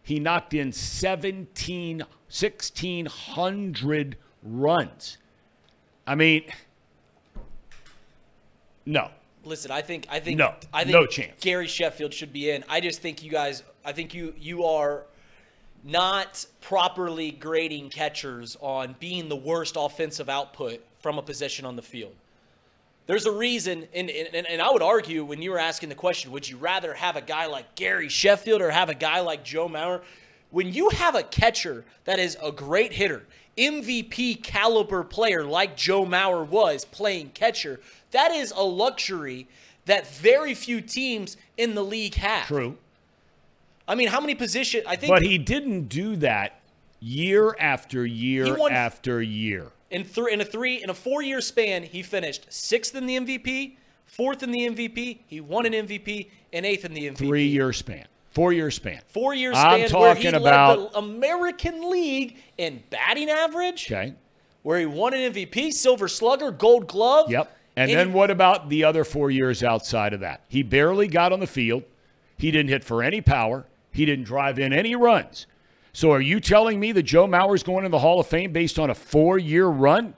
[0.06, 5.18] He knocked in 17, 1,600 runs.
[6.06, 6.44] I mean,
[8.86, 9.10] no.
[9.44, 11.34] Listen, I think I think No, I think no chance.
[11.42, 12.64] Gary Sheffield should be in.
[12.70, 15.06] I just think you guys I think you you are
[15.84, 21.82] not properly grading catchers on being the worst offensive output from a position on the
[21.82, 22.14] field.
[23.08, 26.32] There's a reason, and, and, and I would argue when you were asking the question,
[26.32, 29.70] would you rather have a guy like Gary Sheffield or have a guy like Joe
[29.70, 30.02] Mauer?
[30.50, 33.24] When you have a catcher that is a great hitter,
[33.58, 37.80] MVP caliber player like Joe Mauer was playing catcher,
[38.12, 39.48] that is a luxury
[39.86, 42.48] that very few teams in the league have.
[42.48, 42.78] True.
[43.88, 44.84] I mean, how many positions?
[44.88, 46.60] I think But he didn't do that
[47.00, 49.72] year after year won- after year.
[49.96, 53.16] In three in a three in a four year span, he finished sixth in the
[53.18, 57.18] MVP, fourth in the MVP, he won an MVP, and eighth in the MVP.
[57.18, 59.02] Three year span, four year span.
[59.08, 63.90] Four year I'm span where he talking led about- the American League in batting average,
[63.92, 64.14] Okay.
[64.64, 67.32] where he won an MVP, Silver Slugger, Gold Glove.
[67.32, 67.52] Yep.
[67.78, 70.42] And he- then what about the other four years outside of that?
[70.50, 71.84] He barely got on the field.
[72.38, 73.66] He didn't hit for any power.
[73.94, 75.46] He didn't drive in any runs.
[75.96, 78.78] So are you telling me that Joe Mauer's going in the Hall of Fame based
[78.78, 80.14] on a four year run?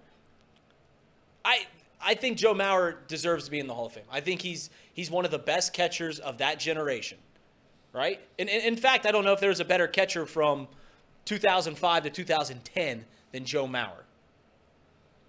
[1.45, 1.67] I
[2.01, 4.05] I think Joe Mauer deserves to be in the Hall of Fame.
[4.11, 7.19] I think he's he's one of the best catchers of that generation,
[7.93, 8.19] right?
[8.39, 10.67] And, and in fact, I don't know if there's a better catcher from
[11.25, 14.01] 2005 to 2010 than Joe Mauer.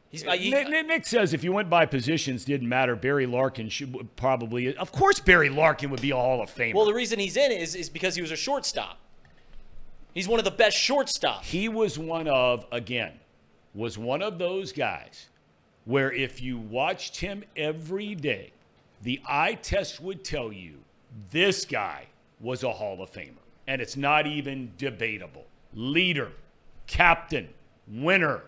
[0.08, 2.96] He's he- Nick, Nick- Nick says if you went by positions, didn't matter.
[2.96, 4.74] Barry Larkin should probably.
[4.74, 6.72] Of course, Barry Larkin would be a Hall of Famer.
[6.72, 8.98] well, the reason he's in is is because he was a shortstop.
[10.14, 11.42] He's one of the best shortstops.
[11.42, 13.12] he was one of again
[13.74, 15.28] was one of those guys
[15.84, 18.52] where if you watched him every day
[19.02, 20.74] the eye test would tell you
[21.30, 22.06] this guy
[22.40, 23.34] was a hall of famer.
[23.66, 25.44] And it's not even debatable.
[25.74, 26.32] Leader
[26.86, 27.48] captain
[27.86, 28.42] winner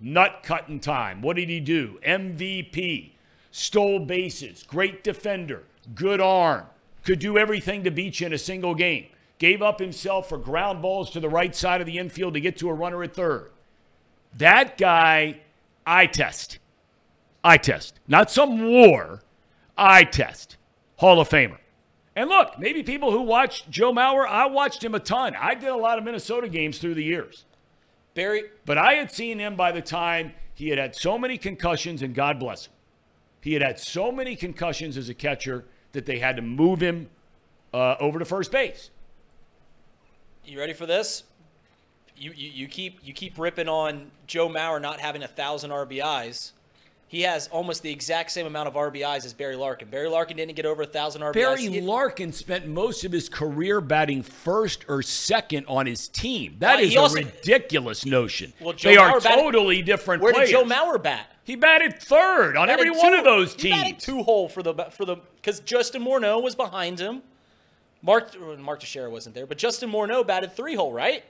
[0.00, 1.22] nut cutting time.
[1.22, 2.00] What did he do?
[2.04, 3.10] Mvp
[3.50, 5.62] stole bases great defender
[5.94, 6.64] good arm
[7.04, 9.06] could do everything to beat you in a single game
[9.42, 12.56] gave up himself for ground balls to the right side of the infield to get
[12.56, 13.50] to a runner at third
[14.36, 15.40] that guy,
[15.84, 16.60] eye test.
[17.42, 17.98] eye test.
[18.06, 19.20] Not some war.
[19.76, 20.58] eye test.
[20.96, 21.58] Hall of Famer.
[22.14, 25.34] And look, maybe people who watch Joe Mauer, I watched him a ton.
[25.34, 27.44] I did a lot of Minnesota games through the years.
[28.14, 32.00] Barry But I had seen him by the time he had had so many concussions,
[32.00, 32.74] and God bless him.
[33.40, 37.10] He had had so many concussions as a catcher that they had to move him
[37.74, 38.90] uh, over to first base.
[40.44, 41.24] You ready for this?
[42.16, 46.52] You, you you keep you keep ripping on Joe Mauer not having a thousand RBIs.
[47.08, 49.88] He has almost the exact same amount of RBIs as Barry Larkin.
[49.90, 51.34] Barry Larkin didn't get over a thousand RBIs.
[51.34, 56.56] Barry Larkin spent most of his career batting first or second on his team.
[56.60, 58.54] That uh, Well, is a also- ridiculous notion.
[58.60, 60.34] Well, Joe they are batted- totally different players.
[60.36, 60.50] Where players.
[60.50, 61.26] did Joe Mauer bat?
[61.44, 64.04] He batted third on every Batted one of those He batted teams.
[64.04, 67.22] two hole for the for the because Justin Morneau was behind him.
[68.02, 71.24] Mark Mark Teixeira wasn't there, but Justin Morneau batted three hole, right?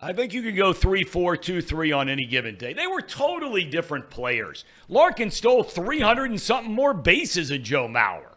[0.00, 2.74] I think you could go three, four, two, three on any given day.
[2.74, 4.64] They were totally different players.
[4.88, 8.34] Larkin stole 300 and something more bases than Joe Mauer.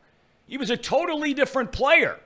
[0.48, 2.18] He was a totally different player.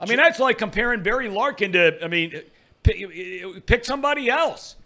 [0.00, 2.42] I mean, that's like comparing Barry Larkin to, I mean,
[2.82, 4.76] pick, pick somebody else.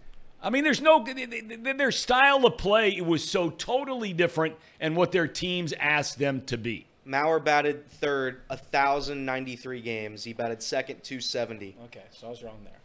[0.42, 5.28] I mean, there's no, their style of play was so totally different and what their
[5.28, 6.86] teams asked them to be.
[7.06, 10.24] Mauer batted third, 1,093 games.
[10.24, 11.76] He batted second, 270.
[11.86, 12.78] Okay, so I was wrong there.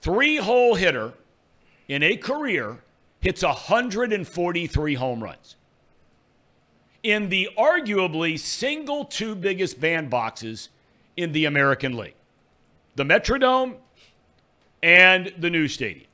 [0.00, 1.12] Three hole hitter
[1.88, 2.78] in a career
[3.20, 5.56] hits 143 home runs.
[7.02, 10.68] In the arguably single two biggest bandboxes
[11.16, 12.14] in the American League
[12.96, 13.76] the Metrodome
[14.82, 16.08] and the new stadium,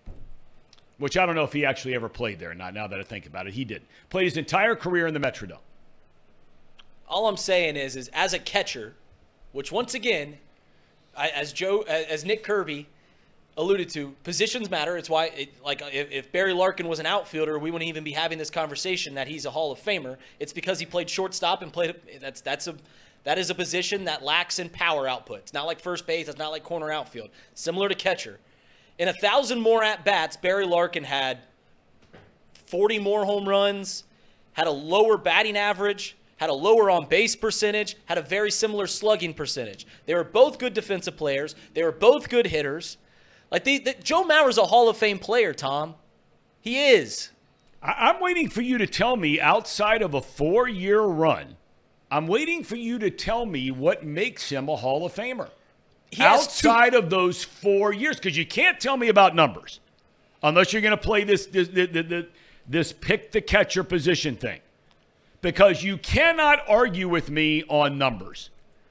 [0.99, 2.51] which I don't know if he actually ever played there.
[2.51, 3.83] or Not now that I think about it, he did.
[4.11, 5.61] Played his entire career in the Metrodome.
[7.09, 8.95] All I'm saying is, is as a catcher,
[9.53, 10.39] which once again,
[11.17, 12.89] I, as Joe, as Nick Kirby
[13.57, 14.97] alluded to, positions matter.
[14.97, 18.13] It's why, it, like, if, if, Barry Larkin was an outfielder, we wouldn't even be
[18.13, 20.17] having this conversation that he's a Hall of Famer.
[20.41, 21.95] It's because he played shortstop and played.
[22.21, 22.75] That's that's a
[23.25, 25.39] that is a position that lacks in power output.
[25.41, 26.29] It's not like first base.
[26.29, 27.31] It's not like corner outfield.
[27.55, 28.39] Similar to catcher.
[28.99, 31.39] In a thousand more at bats, Barry Larkin had
[32.67, 34.05] 40 more home runs,
[34.53, 38.87] had a lower batting average, had a lower on base percentage, had a very similar
[38.87, 39.87] slugging percentage.
[40.05, 41.55] They were both good defensive players.
[41.73, 42.99] They were both good hitters.
[43.51, 45.95] Like the, the, Joe Mauer's a Hall of Fame player, Tom.
[46.61, 47.31] He is.
[47.83, 51.57] I, I'm waiting for you to tell me outside of a four year run,
[52.11, 55.49] I'm waiting for you to tell me what makes him a Hall of Famer
[56.21, 59.81] outside two- of those four years, because you can't tell me about numbers
[60.43, 62.27] unless you're going to play this this, this
[62.69, 64.61] this pick the catcher position thing,
[65.45, 68.49] because you cannot argue with me on numbers.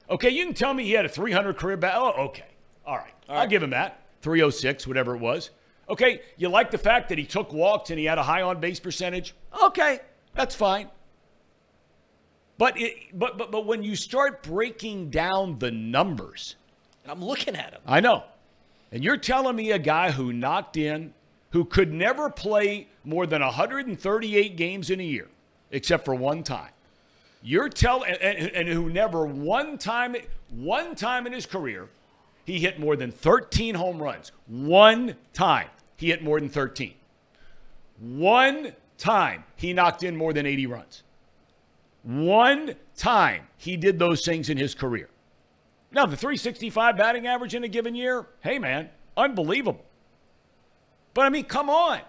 [0.08, 1.94] Okay, you can tell me he had a 300 career bat.
[1.96, 2.46] Oh, okay,
[2.86, 3.42] all right, all right.
[3.42, 4.00] I'll give him that.
[4.22, 5.50] 306, whatever it was.
[5.90, 8.60] Okay, you like the fact that he took walks and he had a high on
[8.60, 9.34] base percentage.
[9.64, 9.98] Okay,
[10.32, 10.88] that's fine.
[12.56, 16.54] But it, but but but when you start breaking down the numbers,
[17.02, 17.80] and I'm looking at him.
[17.84, 18.22] I know.
[18.92, 21.14] And you're telling me a guy who knocked in,
[21.50, 25.28] who could never play more than 138 games in a year,
[25.74, 26.70] except for one time.
[27.42, 30.16] You're telling, and, and, who never one time,
[30.50, 31.88] one time in his career,
[32.46, 34.32] he hit more than 13 home runs.
[34.46, 36.94] One time he hit more than 13.
[38.00, 41.02] One time he knocked in more than 80 runs.
[42.02, 45.08] One time he did those things in his career.
[45.92, 49.84] Now, the 365 batting average in a given year, hey, man, unbelievable.
[51.14, 52.00] But I mean, come on.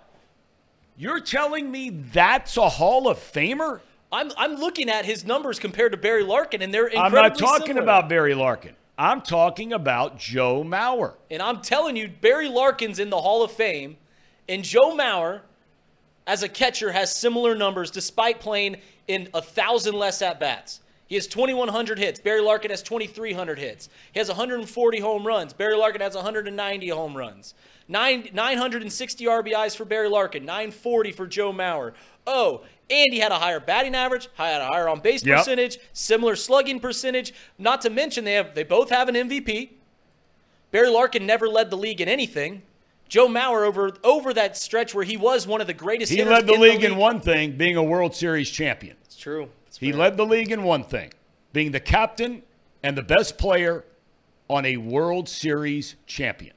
[0.98, 3.82] You're telling me that's a Hall of Famer?
[4.12, 7.38] I'm, I'm looking at his numbers compared to Barry Larkin, and they're incredibly I'm not
[7.38, 7.84] talking similar.
[7.84, 8.76] about Barry Larkin.
[8.98, 11.16] I'm talking about Joe Mauer.
[11.30, 13.98] And I'm telling you, Barry Larkin's in the Hall of Fame,
[14.48, 15.42] and Joe Mauer,
[16.26, 18.78] as a catcher, has similar numbers despite playing
[19.08, 20.80] in a thousand less at bats.
[21.08, 22.20] He has 2,100 hits.
[22.20, 23.90] Barry Larkin has 2,300 hits.
[24.12, 25.54] He has 140 home runs.
[25.54, 27.54] Barry Larkin has 190 home runs.
[27.88, 30.46] Nine, 960 RBIs for Barry Larkin.
[30.46, 31.94] 940 for Joe Mauer.
[32.26, 35.40] Oh, and he had a higher batting average, had a higher on base yep.
[35.40, 37.34] percentage, similar slugging percentage.
[37.58, 39.72] Not to mention they have they both have an MVP.
[40.72, 42.64] Barry Larkin never led the league in anything.
[43.08, 46.12] Joe Mauer over over that stretch where he was one of the greatest.
[46.12, 48.98] He led the league, the league in one thing, being a World Series champion.
[49.06, 49.50] It's true.
[49.78, 51.12] He led the league in one thing
[51.54, 52.44] being the captain
[52.84, 53.86] and the best player
[54.50, 56.54] on a World Series champion.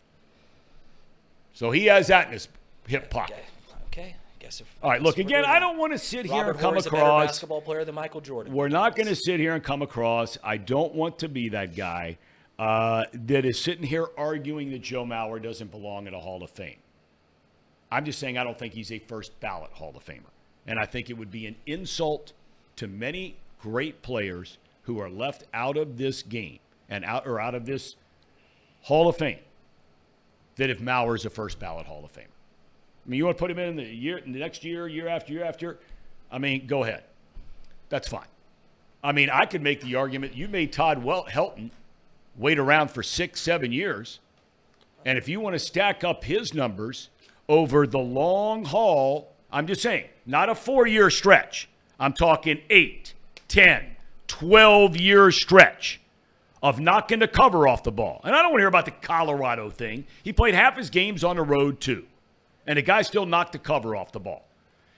[1.52, 2.48] So he has that in his
[2.86, 3.44] hip pocket.
[3.86, 4.00] Okay.
[4.02, 4.16] okay.
[4.16, 6.60] I guess if, All right, look, again, I don't want to sit Robert here and
[6.60, 7.24] come Horry's across.
[7.24, 8.52] A basketball player than Michael Jordan.
[8.52, 10.38] We're not going to sit here and come across.
[10.44, 12.18] I don't want to be that guy
[12.58, 16.50] uh, that is sitting here arguing that Joe Mauer doesn't belong in a Hall of
[16.50, 16.78] Fame.
[17.90, 20.30] I'm just saying I don't think he's a first ballot Hall of Famer.
[20.66, 22.34] And I think it would be an insult
[22.78, 27.54] to many great players who are left out of this game and out or out
[27.54, 27.96] of this
[28.82, 29.40] Hall of Fame
[30.56, 32.24] that if Mauer's a first ballot Hall of Famer.
[32.24, 35.32] I mean, you want to put him in the year, the next year, year after
[35.32, 35.78] year after.
[36.30, 37.04] I mean, go ahead.
[37.88, 38.26] That's fine.
[39.02, 41.70] I mean, I could make the argument you made Todd well Helton
[42.36, 44.20] wait around for six, seven years,
[45.04, 47.08] and if you want to stack up his numbers
[47.48, 51.68] over the long haul, I'm just saying, not a four-year stretch.
[51.98, 53.14] I'm talking 8,
[53.48, 53.96] 10,
[54.28, 56.00] 12 year stretch
[56.62, 58.20] of knocking the cover off the ball.
[58.24, 60.06] And I don't want to hear about the Colorado thing.
[60.22, 62.06] He played half his games on the road, too.
[62.66, 64.46] And the guy still knocked the cover off the ball.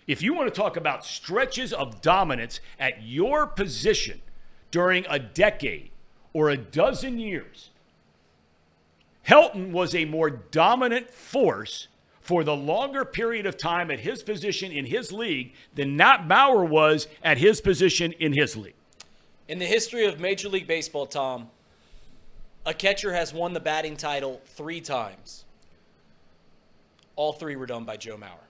[0.07, 4.23] If you want to talk about stretches of dominance at your position
[4.71, 5.91] during a decade,
[6.33, 7.71] or a dozen years,
[9.27, 11.89] Helton was a more dominant force
[12.31, 16.65] for the longer period of time at his position in his league than Nat Bauer
[16.65, 18.77] was at his position in his league.
[19.49, 21.51] In the history of Major League Baseball, Tom,
[22.65, 25.45] a catcher has won the batting title three times.
[27.17, 28.47] All three were done by Joe Mauer.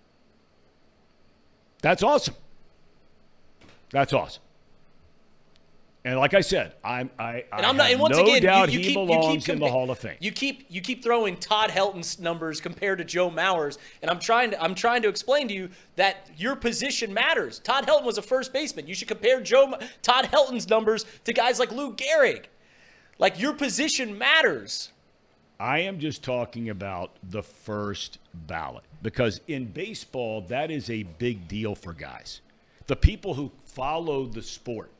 [1.80, 2.34] That's awesome.
[3.88, 4.42] That's awesome.
[6.02, 7.90] And like I said, I'm I, And I'm not.
[7.90, 9.90] And once no again, doubt you, you he keep belongs you keep in the Hall
[9.90, 10.16] of Fame.
[10.18, 14.52] You keep you keep throwing Todd Helton's numbers compared to Joe Mauer's, and I'm trying
[14.52, 17.58] to I'm trying to explain to you that your position matters.
[17.58, 18.86] Todd Helton was a first baseman.
[18.86, 22.46] You should compare Joe Todd Helton's numbers to guys like Lou Gehrig.
[23.18, 24.92] Like your position matters.
[25.58, 31.46] I am just talking about the first ballot because in baseball, that is a big
[31.46, 32.40] deal for guys.
[32.86, 34.90] The people who follow the sport,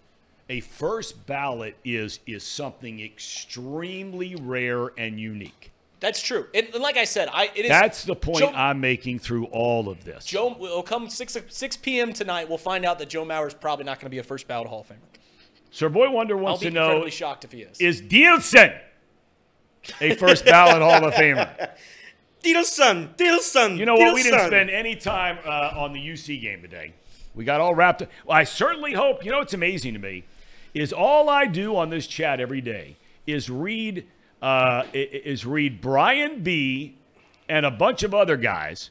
[0.51, 5.70] a first ballot is is something extremely rare and unique.
[6.01, 6.47] That's true.
[6.55, 7.68] And, and like I said, I it is.
[7.68, 10.24] That's the point Joe, I'm making through all of this.
[10.24, 12.12] Joe will come six six p.m.
[12.12, 12.48] tonight.
[12.48, 14.66] We'll find out that Joe Mauer is probably not going to be a first ballot
[14.66, 14.97] Hall of Famer.
[15.70, 17.81] Sir Boy Wonder wants be to know shocked if he is.
[17.81, 18.72] is Dielsen
[20.01, 21.70] a first ballot Hall of Famer?
[22.43, 23.77] Dilson, Dilson.
[23.77, 24.14] You know what?
[24.14, 26.94] We didn't spend any time uh, on the UC game today.
[27.35, 28.09] We got all wrapped up.
[28.24, 29.24] Well, I certainly hope.
[29.24, 30.24] You know it's amazing to me
[30.75, 34.07] is all I do on this chat every day is read
[34.43, 36.97] uh, is read Brian B.
[37.49, 38.91] and a bunch of other guys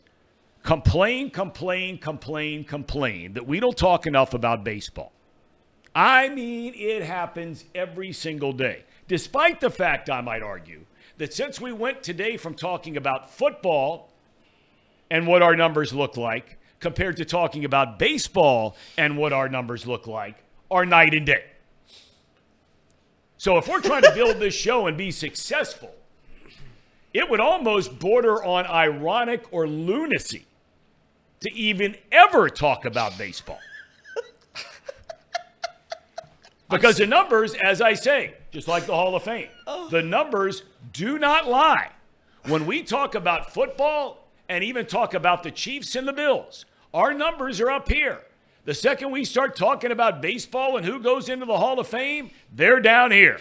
[0.63, 5.11] complain, complain, complain, complain that we don't talk enough about baseball.
[5.95, 8.83] I mean, it happens every single day.
[9.07, 10.85] Despite the fact, I might argue,
[11.17, 14.11] that since we went today from talking about football
[15.09, 19.87] and what our numbers look like compared to talking about baseball and what our numbers
[19.87, 21.43] look like are night and day.
[23.39, 25.95] So if we're trying to build this show and be successful,
[27.13, 30.45] it would almost border on ironic or lunacy
[31.39, 33.61] to even ever talk about baseball.
[36.69, 39.47] Because the numbers, as I say, just like the Hall of Fame,
[39.89, 41.91] the numbers do not lie.
[42.45, 47.13] When we talk about football and even talk about the Chiefs and the Bills, our
[47.13, 48.19] numbers are up here.
[48.65, 52.31] The second we start talking about baseball and who goes into the Hall of Fame,
[52.53, 53.39] they're down here.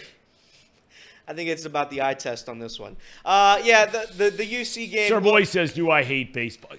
[1.27, 2.97] I think it's about the eye test on this one.
[3.23, 5.09] Uh, yeah, the, the the UC game.
[5.09, 6.71] Sir Boy says, Do I hate baseball?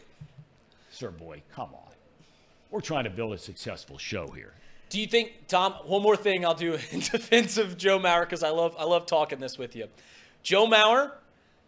[0.90, 1.92] Sir Boy, come on.
[2.70, 4.54] We're trying to build a successful show here.
[4.88, 5.74] Do you think, Tom?
[5.84, 9.06] One more thing I'll do in defense of Joe Mauer because I love I love
[9.06, 9.86] talking this with you.
[10.42, 11.12] Joe Mauer,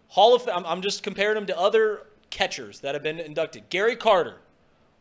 [0.08, 3.68] Hall of I'm, I'm just comparing him to other catchers that have been inducted.
[3.70, 4.38] Gary Carter,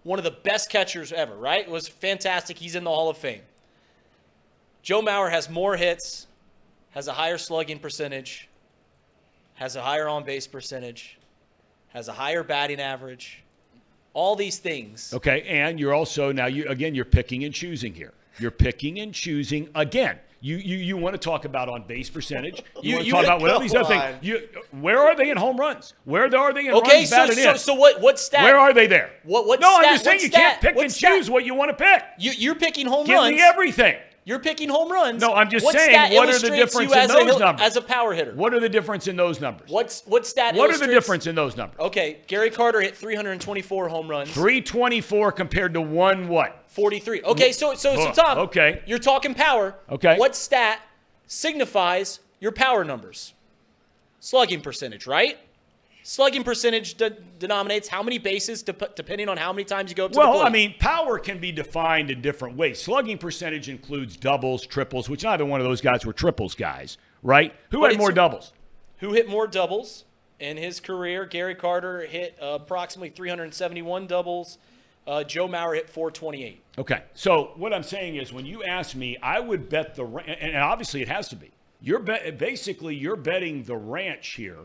[0.04, 1.66] one of the best catchers ever, right?
[1.66, 2.58] It Was fantastic.
[2.58, 3.42] He's in the Hall of Fame.
[4.82, 6.28] Joe Mauer has more hits,
[6.92, 8.50] has a higher slugging percentage,
[9.56, 11.20] has a higher on base percentage,
[11.90, 13.44] has a higher batting average.
[14.14, 15.14] All these things.
[15.14, 18.14] Okay, and you're also now you again you're picking and choosing here.
[18.40, 20.18] You're picking and choosing again.
[20.44, 22.64] You you you want to talk about on base percentage.
[22.82, 24.18] You, You- want to you- talk about what all these other things.
[24.24, 25.94] You, where are they in home runs?
[26.04, 27.58] Where are they in Okay, runs so batted so, in?
[27.60, 28.44] so what what stat?
[28.44, 29.12] where are they there?
[29.24, 31.12] What- what no, stat- I'm just saying you can't pick and stat?
[31.12, 32.04] choose what you want to pick.
[32.18, 33.08] You, you're picking home runs.
[33.08, 33.36] Give runs.
[33.36, 33.96] me everything.
[34.24, 35.20] You're picking home runs.
[35.20, 37.66] No, I'm just what saying, what are the difference in as a those numbers?
[37.66, 38.34] As a power hitter.
[38.36, 39.70] What are the difference in those numbers?
[39.70, 40.56] What's what stat?
[40.56, 41.80] What are the difference in those numbers?
[41.80, 44.32] Okay, Gary Carter hit 324 home runs.
[44.32, 46.64] 324 compared to one what?
[46.68, 47.24] 43.
[47.24, 48.38] Okay, so so so Tom.
[48.40, 48.84] okay.
[48.86, 49.76] You're talking power.
[49.90, 50.18] Okay.
[50.18, 50.82] What stat
[51.26, 53.34] signifies your power numbers?
[54.20, 55.40] Slugging percentage, right?
[56.04, 60.06] Slugging percentage de- denominates how many bases, dep- depending on how many times you go
[60.06, 60.42] up to the Well.
[60.42, 62.82] I mean, power can be defined in different ways.
[62.82, 67.54] Slugging percentage includes doubles, triples, which neither one of those guys were triples guys, right?
[67.70, 68.54] Who But had more doubles?
[68.98, 70.06] who hit more doubles
[70.40, 71.26] in his career.
[71.26, 74.58] Gary Carter hit uh, approximately 371 doubles.
[75.08, 76.62] Uh, Joe Mauer hit 428.
[76.78, 77.02] Okay.
[77.16, 81.02] So what I'm saying is, when you ask me, I would bet the and obviously
[81.02, 81.50] it has to be.
[81.82, 84.60] You're bet basically you're betting the ranch here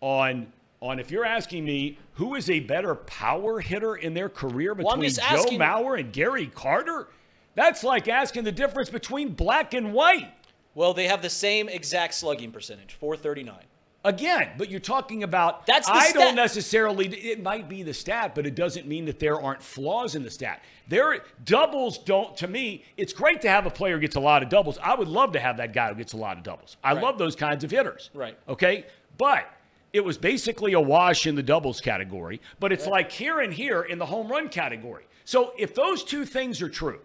[0.00, 4.74] on on if you're asking me who is a better power hitter in their career
[4.74, 7.08] Well, between just Joe asking- Mauer and Gary Carter.
[7.54, 10.32] That's like asking the difference between black and white.
[10.74, 13.56] Well, they have the same exact slugging percentage, 439.
[14.04, 15.66] Again, but you're talking about.
[15.66, 16.14] That's the I stat.
[16.22, 17.08] don't necessarily.
[17.08, 20.30] It might be the stat, but it doesn't mean that there aren't flaws in the
[20.30, 20.62] stat.
[20.86, 22.36] There doubles don't.
[22.36, 24.78] To me, it's great to have a player who gets a lot of doubles.
[24.80, 26.76] I would love to have that guy who gets a lot of doubles.
[26.82, 27.02] I Right.
[27.02, 28.10] love those kinds of hitters.
[28.14, 28.38] Right.
[28.48, 28.86] Okay,
[29.18, 29.50] but
[29.92, 32.40] it was basically a wash in the doubles category.
[32.60, 35.06] But it's like here and here in the home run category.
[35.24, 37.00] So if those two things are true,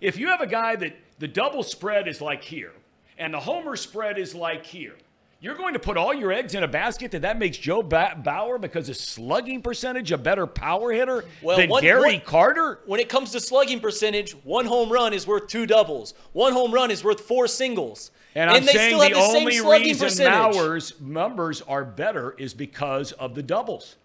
[0.00, 2.72] if you have a guy that the double spread is like here,
[3.18, 4.94] and the homer spread is like here.
[5.40, 8.16] You're going to put all your eggs in a basket that that makes Joe ba-
[8.22, 12.80] Bauer because his slugging percentage a better power hitter Well, than one- Gary one- Carter?
[12.86, 16.14] When it comes to slugging percentage, one home run is worth two doubles.
[16.32, 18.12] One home run is worth four singles.
[18.34, 21.00] And I'm they saying still have the the same only reason percentage.
[21.00, 23.96] Numbers are better is because of the doubles.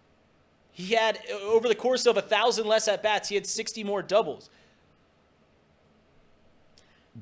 [0.71, 3.83] He had uh, over the course of a thousand less at bats, he had 60
[3.83, 4.49] more doubles.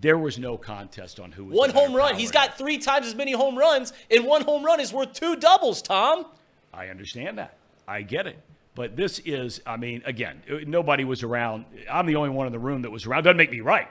[0.01, 2.09] There was no contest on who was One home run.
[2.11, 5.13] power He's got three times as many home runs, and one home run is worth
[5.13, 6.25] two doubles, Tom.
[6.73, 7.55] I understand that.
[7.87, 8.37] I get it.
[8.75, 11.63] But this is, I mean, again, uh, nobody was around.
[11.89, 13.23] I'm the only one in the room that was around.
[13.23, 13.87] Doesn't make me right,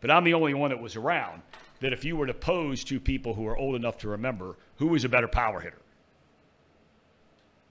[0.00, 1.42] but I'm the only one that was around.
[1.80, 4.86] That if you were to pose to people who are old enough to remember who
[4.88, 5.80] was a better power hitter,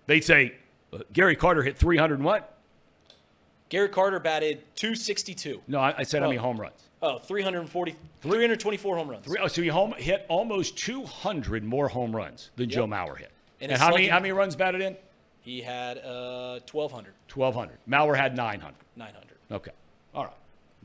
[0.07, 0.55] they'd say
[0.93, 2.57] uh, Gary Carter hit 300 and what?
[3.69, 5.61] Gary Carter batted 262.
[5.67, 6.43] No, I, I said how many Oh.
[6.43, 6.81] home runs?
[7.01, 9.25] Oh, 340, 324 home runs.
[9.25, 13.31] Three, oh, so he home, hit almost 200 more home runs than Joe Mauer hit.
[13.61, 14.95] And And, how many how many runs batted in?
[15.41, 17.77] He had uh, 1,200, 1,200.
[17.87, 18.75] Mauer had 900.
[18.95, 19.27] 900.
[19.51, 19.71] Okay.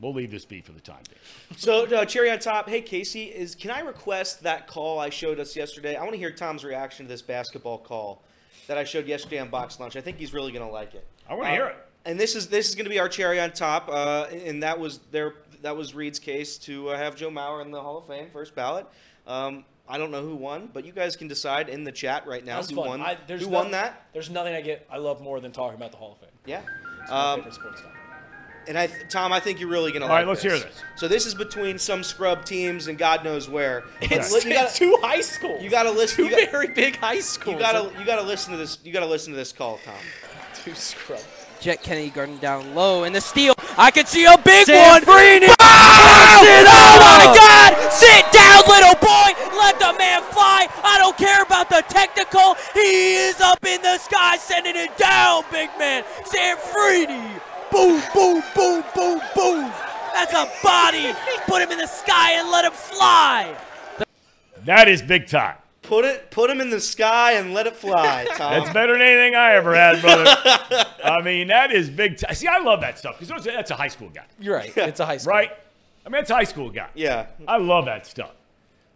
[0.01, 0.13] All right.
[0.13, 1.57] We'll leave this be for the time being.
[1.57, 2.67] So uh, cherry on top.
[2.69, 5.95] Hey Casey, is can I request that call I showed us yesterday?
[5.95, 8.23] I want to hear Tom's reaction to this basketball call
[8.67, 9.95] that I showed yesterday on Box Lunch.
[9.95, 11.05] I think he's really going to like it.
[11.29, 11.75] I wanna hear it.
[12.05, 13.87] And this is this is going to be our cherry on top.
[13.89, 17.69] Uh, and that was their that was Reed's case to uh, have Joe Mauer in
[17.71, 18.87] the Hall of Fame first ballot.
[19.27, 22.43] Um, I don't know who won, but you guys can decide in the chat right
[22.43, 22.87] now who fun.
[22.87, 23.01] won.
[23.01, 24.07] I, who no- won that?
[24.13, 26.29] There's nothing I get I love more than talking about the Hall of Fame.
[26.45, 26.61] Yeah.
[27.01, 27.91] It's my Um, favorite sports time.
[28.67, 30.53] And I, Tom, I think you're really gonna All like right, let's this.
[30.53, 30.83] hear this.
[30.95, 33.83] So this is between some scrub teams and God knows where.
[34.01, 35.63] It's, But you gotta, two high schools.
[35.63, 36.17] you gotta listen.
[36.17, 37.55] two You gotta, very big high schools.
[37.55, 38.77] you gotta, you gotta listen to this.
[38.83, 39.95] You gotta listen to this call, Tom.
[40.63, 41.19] two scrub.
[41.59, 43.53] Jet Kennedy guarding down low, and the steal.
[43.77, 45.01] I can see a big Sam one.
[45.03, 45.45] Freeney.
[45.61, 46.65] Bounce it!
[46.65, 47.91] Oh my God!
[47.93, 49.29] Sit down, little boy.
[49.61, 50.65] Let the man fly.
[50.83, 52.55] I don't care about the technical.
[52.73, 56.03] He is up in the sky, sending it down, big man.
[56.25, 57.39] Sam Freeney.
[57.71, 59.71] Boom, boom, boom, boom, boom.
[60.13, 61.13] That's a body.
[61.47, 63.55] Put him in the sky and let him fly.
[64.65, 65.55] That is big time.
[65.81, 68.51] Put it, put him in the sky and let it fly, Tom.
[68.53, 70.25] That's better than anything I ever had, brother.
[71.03, 72.35] I mean, that is big time.
[72.35, 74.71] See, I love that stuff because that's a high school guy, You're right.
[74.77, 75.31] It's a high school.
[75.31, 75.51] right?
[76.05, 76.89] I mean, it's a high school guy.
[76.93, 77.27] yeah.
[77.47, 78.31] I love that stuff.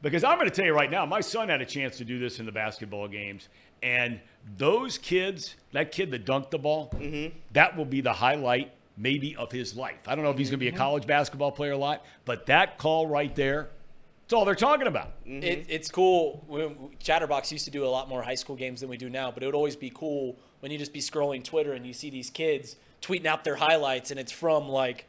[0.02, 2.20] Because I'm going to tell you right now, my son had a chance to do
[2.20, 3.50] this in the basketball games.
[3.82, 4.20] And
[4.58, 7.36] those kids, that kid that dunked the ball, mm-hmm.
[7.54, 10.08] that will be the highlight maybe of his life.
[10.08, 10.78] I don't know if he's going to be a mm-hmm.
[10.78, 13.70] college basketball player a lot, but that call right there,
[14.24, 15.12] it's all they're talking about.
[15.26, 15.44] Mm-hmm.
[15.44, 16.44] It, it's cool.
[16.48, 19.32] When, Chatterbox used to do a lot more high school games than we do now,
[19.32, 22.10] but it would always be cool when you just be scrolling Twitter and you see
[22.10, 25.06] these kids tweeting out their highlights, and it's from like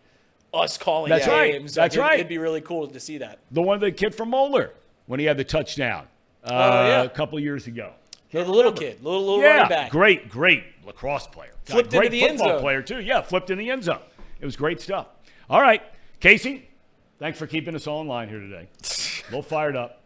[0.53, 1.53] us calling That's right.
[1.53, 1.75] games.
[1.75, 2.15] That's like, it- right.
[2.15, 3.39] It'd be really cool to see that.
[3.51, 4.73] The one, the kid from Moeller,
[5.07, 6.07] when he had the touchdown
[6.45, 7.01] uh, Oh, yeah.
[7.01, 7.93] Uh, a couple years ago.
[8.31, 9.91] The little kid, little little yeah, running back.
[9.91, 11.53] great, great lacrosse player.
[11.67, 12.61] God, Flipped into great the end football zone.
[12.61, 13.01] player too.
[13.01, 14.01] Yeah, flipped in the end zone.
[14.41, 15.07] It was great stuff.
[15.49, 15.83] All right,
[16.21, 16.69] Casey,
[17.19, 18.69] thanks for keeping us all in line here today.
[18.83, 20.03] A little fired up.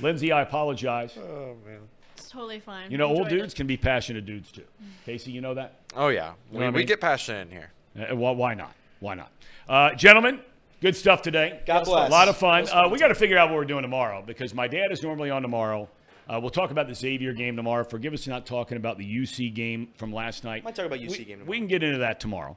[0.00, 1.16] Lindsay, I apologize.
[1.18, 1.80] Oh man.
[2.16, 2.90] It's totally fine.
[2.90, 4.64] You know, old Enjoyed dudes can be passionate dudes too.
[5.04, 5.74] Casey, you know that?
[5.96, 7.70] Oh yeah, we, what I we get passionate in here.
[7.98, 8.72] Uh, well, why not?
[9.00, 9.30] Why not?
[9.68, 10.40] Uh, gentlemen,
[10.80, 11.60] good stuff today.
[11.66, 12.08] God bless.
[12.08, 12.68] A lot of fun.
[12.68, 15.30] Uh, we got to figure out what we're doing tomorrow because my dad is normally
[15.30, 15.88] on tomorrow.
[16.30, 17.82] Uh, we'll talk about the Xavier game tomorrow.
[17.82, 20.62] Forgive us not talking about the UC game from last night.
[20.62, 22.56] Might talk about UC we, game We can get into that tomorrow,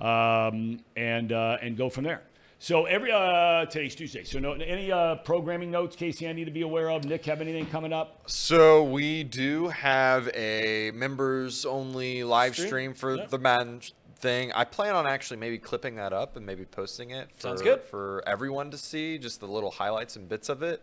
[0.00, 2.22] um, and uh, and go from there.
[2.58, 4.24] So every uh, today's Tuesday.
[4.24, 7.04] So no any uh, programming notes, Casey, I need to be aware of.
[7.04, 8.22] Nick, have anything coming up?
[8.26, 12.68] So we do have a members only live Stream?
[12.68, 13.26] stream, for Yeah.
[13.26, 13.82] the man
[14.16, 14.50] thing.
[14.52, 17.82] I plan on actually maybe clipping that up and maybe posting it for, Sounds good.
[17.82, 20.82] for everyone to see, just the little highlights and bits of it.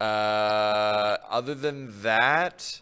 [0.00, 2.80] Uh, other than that,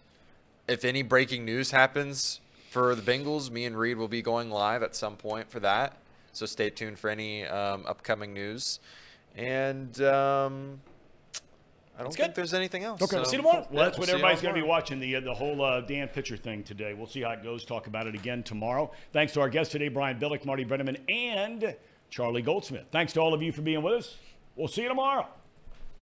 [0.68, 2.40] if any breaking news happens
[2.70, 5.96] for the Bengals, me and Reed will be going live at some point for that.
[6.32, 8.80] So stay tuned for any um, upcoming news.
[9.36, 10.80] And um,
[11.98, 12.34] I don't That's think good.
[12.34, 13.00] there's anything else.
[13.00, 13.16] Okay.
[13.16, 13.66] so- See you tomorrow.
[13.70, 15.62] Well, that's we'll what see you everybody's going to be watching the uh, the whole
[15.64, 16.92] uh, Dan Pitcher thing today.
[16.92, 17.64] We'll see how it goes.
[17.64, 18.90] Talk about it again tomorrow.
[19.14, 21.74] Thanks to our guests today, Brian Billick, Marty Brennaman, and
[22.10, 22.84] Charlie Goldsmith.
[22.92, 24.16] Thanks to all of you for being with us.
[24.56, 25.26] We'll see you tomorrow.